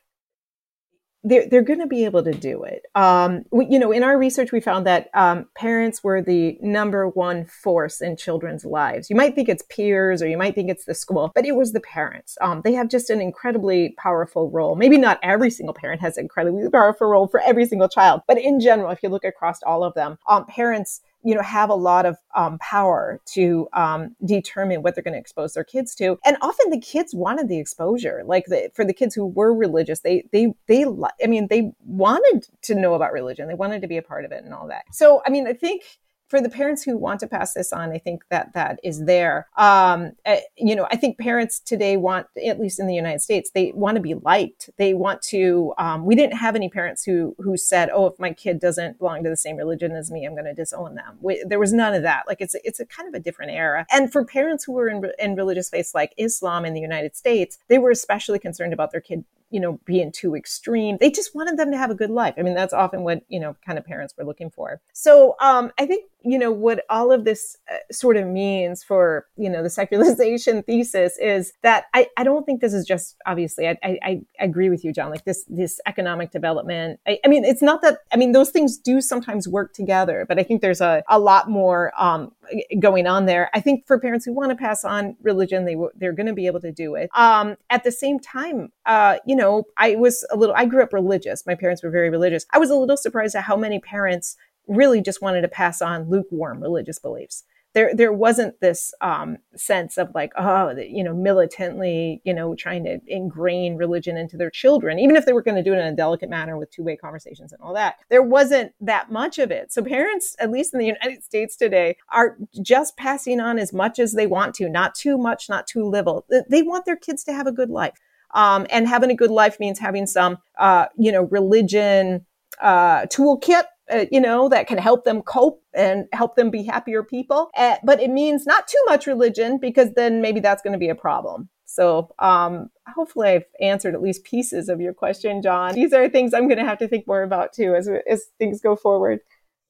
they're, 1.22 1.46
they're 1.48 1.62
going 1.62 1.80
to 1.80 1.86
be 1.86 2.04
able 2.04 2.22
to 2.24 2.32
do 2.32 2.62
it. 2.62 2.86
Um, 2.94 3.44
we, 3.50 3.66
you 3.66 3.78
know, 3.78 3.92
in 3.92 4.02
our 4.02 4.16
research, 4.16 4.52
we 4.52 4.60
found 4.60 4.86
that 4.86 5.10
um, 5.14 5.46
parents 5.54 6.02
were 6.02 6.22
the 6.22 6.56
number 6.60 7.08
one 7.08 7.44
force 7.44 8.00
in 8.00 8.16
children's 8.16 8.64
lives. 8.64 9.10
You 9.10 9.16
might 9.16 9.34
think 9.34 9.48
it's 9.48 9.64
peers 9.68 10.22
or 10.22 10.28
you 10.28 10.38
might 10.38 10.54
think 10.54 10.70
it's 10.70 10.86
the 10.86 10.94
school, 10.94 11.30
but 11.34 11.44
it 11.44 11.56
was 11.56 11.72
the 11.72 11.80
parents. 11.80 12.38
Um, 12.40 12.62
they 12.64 12.72
have 12.72 12.88
just 12.88 13.10
an 13.10 13.20
incredibly 13.20 13.94
powerful 13.98 14.50
role. 14.50 14.76
Maybe 14.76 14.96
not 14.96 15.18
every 15.22 15.50
single 15.50 15.74
parent 15.74 16.00
has 16.00 16.16
an 16.16 16.24
incredibly 16.24 16.68
powerful 16.70 17.08
role 17.08 17.28
for 17.28 17.40
every 17.40 17.66
single 17.66 17.88
child, 17.88 18.22
but 18.26 18.38
in 18.38 18.58
general, 18.58 18.90
if 18.90 19.02
you 19.02 19.10
look 19.10 19.24
across 19.24 19.62
all 19.62 19.84
of 19.84 19.94
them, 19.94 20.18
um, 20.28 20.46
parents 20.46 21.02
you 21.22 21.34
know 21.34 21.42
have 21.42 21.70
a 21.70 21.74
lot 21.74 22.06
of 22.06 22.16
um, 22.34 22.58
power 22.58 23.20
to 23.26 23.68
um, 23.72 24.14
determine 24.24 24.82
what 24.82 24.94
they're 24.94 25.04
going 25.04 25.14
to 25.14 25.20
expose 25.20 25.54
their 25.54 25.64
kids 25.64 25.94
to. 25.96 26.18
And 26.24 26.36
often 26.40 26.70
the 26.70 26.80
kids 26.80 27.14
wanted 27.14 27.48
the 27.48 27.58
exposure 27.58 28.22
like 28.24 28.46
the, 28.46 28.70
for 28.74 28.84
the 28.84 28.94
kids 28.94 29.14
who 29.14 29.26
were 29.26 29.54
religious 29.54 30.00
they 30.00 30.24
they 30.32 30.52
they 30.66 30.84
i 31.22 31.26
mean 31.26 31.48
they 31.48 31.72
wanted 31.84 32.48
to 32.62 32.74
know 32.74 32.94
about 32.94 33.12
religion. 33.12 33.48
They 33.48 33.54
wanted 33.54 33.82
to 33.82 33.88
be 33.88 33.96
a 33.96 34.02
part 34.02 34.24
of 34.24 34.32
it 34.32 34.44
and 34.44 34.54
all 34.54 34.68
that. 34.68 34.84
So 34.92 35.22
i 35.26 35.30
mean 35.30 35.46
i 35.46 35.52
think 35.52 35.82
for 36.30 36.40
the 36.40 36.48
parents 36.48 36.84
who 36.84 36.96
want 36.96 37.18
to 37.20 37.26
pass 37.26 37.54
this 37.54 37.72
on, 37.72 37.90
I 37.90 37.98
think 37.98 38.22
that 38.30 38.54
that 38.54 38.78
is 38.84 39.04
there. 39.04 39.48
Um, 39.56 40.12
uh, 40.24 40.36
you 40.56 40.76
know, 40.76 40.86
I 40.90 40.96
think 40.96 41.18
parents 41.18 41.58
today 41.58 41.96
want, 41.96 42.28
at 42.46 42.60
least 42.60 42.78
in 42.78 42.86
the 42.86 42.94
United 42.94 43.20
States, 43.20 43.50
they 43.50 43.72
want 43.74 43.96
to 43.96 44.00
be 44.00 44.14
liked. 44.14 44.70
They 44.78 44.94
want 44.94 45.22
to. 45.22 45.74
Um, 45.76 46.06
we 46.06 46.14
didn't 46.14 46.36
have 46.38 46.54
any 46.54 46.68
parents 46.68 47.04
who 47.04 47.34
who 47.38 47.56
said, 47.56 47.90
"Oh, 47.92 48.06
if 48.06 48.18
my 48.20 48.32
kid 48.32 48.60
doesn't 48.60 48.98
belong 48.98 49.24
to 49.24 49.28
the 49.28 49.36
same 49.36 49.56
religion 49.56 49.90
as 49.92 50.10
me, 50.10 50.24
I'm 50.24 50.34
going 50.34 50.44
to 50.44 50.54
disown 50.54 50.94
them." 50.94 51.18
We, 51.20 51.42
there 51.44 51.58
was 51.58 51.72
none 51.72 51.94
of 51.94 52.02
that. 52.04 52.28
Like 52.28 52.40
it's 52.40 52.54
it's 52.62 52.78
a 52.78 52.86
kind 52.86 53.08
of 53.08 53.14
a 53.14 53.22
different 53.22 53.50
era. 53.50 53.84
And 53.90 54.12
for 54.12 54.24
parents 54.24 54.64
who 54.64 54.72
were 54.72 54.88
in, 54.88 55.02
in 55.18 55.34
religious 55.34 55.68
faiths 55.68 55.94
like 55.94 56.14
Islam 56.16 56.64
in 56.64 56.74
the 56.74 56.80
United 56.80 57.16
States, 57.16 57.58
they 57.66 57.78
were 57.78 57.90
especially 57.90 58.38
concerned 58.38 58.72
about 58.72 58.92
their 58.92 59.00
kid 59.00 59.24
you 59.50 59.58
know, 59.58 59.80
being 59.84 60.12
too 60.12 60.36
extreme. 60.36 60.96
They 61.00 61.10
just 61.10 61.34
wanted 61.34 61.56
them 61.56 61.72
to 61.72 61.76
have 61.76 61.90
a 61.90 61.94
good 61.94 62.10
life. 62.10 62.34
I 62.38 62.42
mean, 62.42 62.54
that's 62.54 62.72
often 62.72 63.02
what, 63.02 63.22
you 63.28 63.40
know, 63.40 63.56
kind 63.66 63.78
of 63.78 63.84
parents 63.84 64.14
were 64.16 64.24
looking 64.24 64.50
for. 64.50 64.80
So 64.92 65.36
um, 65.40 65.72
I 65.78 65.86
think 65.86 66.04
you 66.22 66.38
know 66.38 66.50
what 66.50 66.84
all 66.90 67.12
of 67.12 67.24
this 67.24 67.56
uh, 67.70 67.76
sort 67.90 68.16
of 68.16 68.26
means 68.26 68.82
for 68.82 69.26
you 69.36 69.48
know 69.48 69.62
the 69.62 69.70
secularization 69.70 70.62
thesis 70.66 71.18
is 71.18 71.52
that 71.62 71.84
I, 71.94 72.08
I 72.16 72.24
don't 72.24 72.44
think 72.44 72.60
this 72.60 72.74
is 72.74 72.86
just 72.86 73.16
obviously 73.26 73.68
I, 73.68 73.78
I, 73.82 73.98
I 74.02 74.20
agree 74.38 74.70
with 74.70 74.84
you 74.84 74.92
john 74.92 75.10
like 75.10 75.24
this 75.24 75.44
this 75.48 75.80
economic 75.86 76.30
development 76.30 77.00
I, 77.06 77.18
I, 77.24 77.28
mean 77.28 77.44
it's 77.44 77.62
not 77.62 77.82
that 77.82 77.98
i 78.12 78.16
mean 78.16 78.32
those 78.32 78.50
things 78.50 78.76
do 78.76 79.00
sometimes 79.00 79.48
work 79.48 79.72
together 79.72 80.24
but 80.28 80.38
i 80.38 80.42
think 80.42 80.60
there's 80.60 80.80
a, 80.80 81.02
a 81.08 81.18
lot 81.18 81.48
more 81.48 81.92
um, 81.98 82.32
going 82.78 83.06
on 83.06 83.26
there. 83.26 83.50
I 83.54 83.60
think 83.60 83.86
for 83.86 83.98
parents 83.98 84.24
who 84.24 84.32
want 84.32 84.50
to 84.50 84.56
pass 84.56 84.84
on 84.84 85.16
religion 85.22 85.64
they 85.64 85.76
they're 85.96 86.12
going 86.12 86.26
to 86.26 86.32
be 86.32 86.46
able 86.46 86.60
to 86.60 86.72
do 86.72 86.94
it. 86.94 87.10
Um, 87.14 87.56
at 87.68 87.84
the 87.84 87.92
same 87.92 88.18
time 88.18 88.72
uh, 88.86 89.16
you 89.26 89.36
know 89.36 89.64
i 89.76 89.96
was 89.96 90.26
a 90.30 90.36
little 90.36 90.54
i 90.56 90.64
grew 90.64 90.82
up 90.82 90.92
religious. 90.92 91.46
My 91.46 91.54
parents 91.54 91.82
were 91.82 91.90
very 91.90 92.10
religious. 92.10 92.46
I 92.52 92.58
was 92.58 92.70
a 92.70 92.76
little 92.76 92.96
surprised 92.96 93.34
at 93.34 93.44
how 93.44 93.56
many 93.56 93.78
parents 93.78 94.36
really 94.70 95.02
just 95.02 95.20
wanted 95.20 95.42
to 95.42 95.48
pass 95.48 95.82
on 95.82 96.08
lukewarm 96.08 96.62
religious 96.62 96.98
beliefs. 96.98 97.44
There, 97.72 97.94
there 97.94 98.12
wasn't 98.12 98.58
this 98.60 98.92
um, 99.00 99.36
sense 99.54 99.96
of 99.96 100.08
like, 100.12 100.32
oh, 100.36 100.70
you 100.76 101.04
know, 101.04 101.14
militantly, 101.14 102.20
you 102.24 102.34
know, 102.34 102.56
trying 102.56 102.82
to 102.82 102.98
ingrain 103.06 103.76
religion 103.76 104.16
into 104.16 104.36
their 104.36 104.50
children, 104.50 104.98
even 104.98 105.14
if 105.14 105.24
they 105.24 105.32
were 105.32 105.42
going 105.42 105.56
to 105.56 105.62
do 105.62 105.72
it 105.72 105.78
in 105.78 105.86
a 105.86 105.94
delicate 105.94 106.28
manner 106.28 106.58
with 106.58 106.72
two-way 106.72 106.96
conversations 106.96 107.52
and 107.52 107.62
all 107.62 107.72
that. 107.74 107.94
There 108.08 108.24
wasn't 108.24 108.72
that 108.80 109.12
much 109.12 109.38
of 109.38 109.52
it. 109.52 109.72
So 109.72 109.84
parents, 109.84 110.34
at 110.40 110.50
least 110.50 110.74
in 110.74 110.80
the 110.80 110.86
United 110.86 111.22
States 111.22 111.54
today, 111.54 111.96
are 112.10 112.36
just 112.60 112.96
passing 112.96 113.38
on 113.38 113.56
as 113.56 113.72
much 113.72 114.00
as 114.00 114.14
they 114.14 114.26
want 114.26 114.56
to, 114.56 114.68
not 114.68 114.96
too 114.96 115.16
much, 115.16 115.48
not 115.48 115.68
too 115.68 115.84
little. 115.84 116.26
They 116.48 116.62
want 116.62 116.86
their 116.86 116.96
kids 116.96 117.22
to 117.24 117.32
have 117.32 117.46
a 117.46 117.52
good 117.52 117.70
life. 117.70 117.94
Um, 118.34 118.66
and 118.70 118.88
having 118.88 119.10
a 119.10 119.16
good 119.16 119.30
life 119.30 119.60
means 119.60 119.78
having 119.78 120.06
some, 120.06 120.38
uh, 120.58 120.86
you 120.96 121.12
know, 121.12 121.22
religion 121.22 122.26
uh, 122.60 123.02
toolkit 123.06 123.64
uh, 123.92 124.06
you 124.10 124.20
know, 124.20 124.48
that 124.48 124.66
can 124.66 124.78
help 124.78 125.04
them 125.04 125.22
cope 125.22 125.62
and 125.74 126.06
help 126.12 126.36
them 126.36 126.50
be 126.50 126.64
happier 126.64 127.02
people. 127.02 127.50
Uh, 127.56 127.76
but 127.84 128.00
it 128.00 128.10
means 128.10 128.46
not 128.46 128.68
too 128.68 128.82
much 128.86 129.06
religion 129.06 129.58
because 129.58 129.92
then 129.94 130.20
maybe 130.20 130.40
that's 130.40 130.62
going 130.62 130.72
to 130.72 130.78
be 130.78 130.88
a 130.88 130.94
problem. 130.94 131.48
So 131.64 132.10
um, 132.18 132.70
hopefully 132.94 133.28
I've 133.28 133.44
answered 133.60 133.94
at 133.94 134.02
least 134.02 134.24
pieces 134.24 134.68
of 134.68 134.80
your 134.80 134.92
question, 134.92 135.40
John. 135.40 135.74
These 135.74 135.92
are 135.92 136.08
things 136.08 136.34
I'm 136.34 136.48
going 136.48 136.58
to 136.58 136.64
have 136.64 136.78
to 136.78 136.88
think 136.88 137.06
more 137.06 137.22
about 137.22 137.52
too 137.52 137.74
as, 137.74 137.88
as 138.08 138.24
things 138.38 138.60
go 138.60 138.74
forward. 138.74 139.20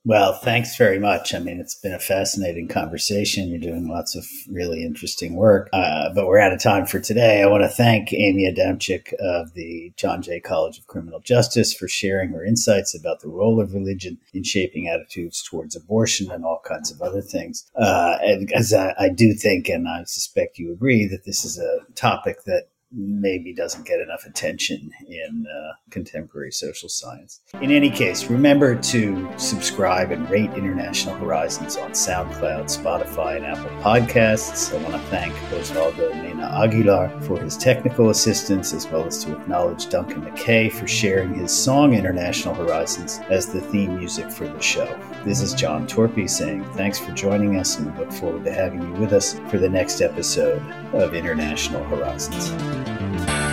Well, 0.03 0.32
thanks 0.32 0.76
very 0.76 0.98
much. 0.98 1.34
I 1.34 1.40
mean, 1.40 1.61
it's 1.61 1.74
been 1.74 1.92
a 1.92 1.98
fascinating 1.98 2.68
conversation. 2.68 3.48
You're 3.48 3.59
doing 3.59 3.86
lots 3.86 4.16
of 4.16 4.24
really 4.48 4.82
interesting 4.82 5.36
work. 5.36 5.68
Uh, 5.74 6.09
but 6.14 6.26
we're 6.26 6.38
out 6.38 6.55
of 6.55 6.62
time 6.62 6.86
for 6.86 7.01
today. 7.01 7.42
I 7.42 7.46
want 7.46 7.64
to 7.64 7.68
thank 7.68 8.11
Amy 8.14 8.51
Adamczyk 8.51 9.12
of 9.20 9.53
the 9.53 9.92
John 9.96 10.22
Jay 10.22 10.40
College 10.40 10.78
of 10.78 10.86
Criminal 10.86 11.20
Justice 11.20 11.74
for 11.74 11.86
sharing 11.86 12.30
her 12.30 12.42
insights 12.42 12.94
about 12.94 13.20
the 13.20 13.28
role 13.28 13.61
of 13.61 13.74
religion 13.74 14.16
in 14.32 14.42
shaping 14.42 14.88
attitudes 14.88 15.42
towards 15.42 15.76
abortion 15.76 16.30
and 16.30 16.46
all 16.46 16.62
kinds 16.64 16.90
of 16.90 17.03
other 17.03 17.20
things. 17.20 17.70
Uh, 17.76 18.16
and 18.22 18.51
as 18.55 18.72
I, 18.72 18.94
I 18.98 19.11
do 19.11 19.34
think, 19.34 19.68
and 19.68 19.86
I 19.86 20.05
suspect 20.05 20.59
you 20.59 20.72
agree, 20.72 21.07
that 21.09 21.26
this 21.26 21.44
is 21.44 21.59
a 21.59 21.80
topic 21.94 22.44
that 22.44 22.68
maybe 22.93 23.55
doesn't 23.55 23.86
get 23.86 24.01
enough 24.01 24.24
attention 24.26 24.91
in 25.07 25.47
uh, 25.47 25.72
contemporary 25.91 26.51
social 26.51 26.88
science. 26.88 27.41
In 27.61 27.70
any 27.70 27.91
case, 27.91 28.24
remember 28.24 28.74
to 28.74 29.28
subscribe 29.38 30.11
and 30.11 30.28
rate 30.28 30.51
International 30.55 31.14
Horizons 31.14 31.76
on 31.76 31.93
SoundCloud, 31.93 32.64
Spotify, 32.64 33.36
and 33.36 33.47
Apple 33.47 33.70
Podcasts. 33.82 34.74
I 34.74 34.82
want 34.82 34.95
to 34.95 35.11
thank 35.11 35.32
Osvaldo 35.53 36.11
Mena 36.22 36.51
Aguilar 36.64 37.20
for 37.22 37.38
his 37.38 37.57
technical 37.57 38.11
assistance, 38.11 38.72
as 38.72 38.86
well 38.88 39.07
as 39.07 39.24
to 39.24 39.36
acknowledge 39.36 39.88
Duncan 39.88 40.22
McKay 40.22 40.72
for 40.72 40.88
sharing 40.88 41.34
his 41.34 41.53
song 41.53 41.95
International 41.95 42.55
Horizons 42.55 43.20
as 43.30 43.47
the 43.47 43.61
theme 43.61 43.97
music 43.97 44.30
for 44.30 44.47
the 44.47 44.61
show. 44.61 44.99
This 45.24 45.43
is 45.43 45.55
John 45.55 45.86
Torpey 45.86 46.28
saying 46.28 46.64
thanks 46.72 46.99
for 46.99 47.12
joining 47.12 47.57
us, 47.57 47.78
and 47.78 47.93
we 47.93 48.01
look 48.01 48.12
forward 48.12 48.45
to 48.45 48.53
having 48.53 48.82
you 48.82 49.01
with 49.01 49.12
us 49.12 49.38
for 49.49 49.59
the 49.59 49.68
next 49.68 50.01
episode 50.01 50.62
of 50.93 51.14
International 51.14 51.84
Horizons. 51.84 52.51
Thank 52.85 53.31
you. 53.31 53.49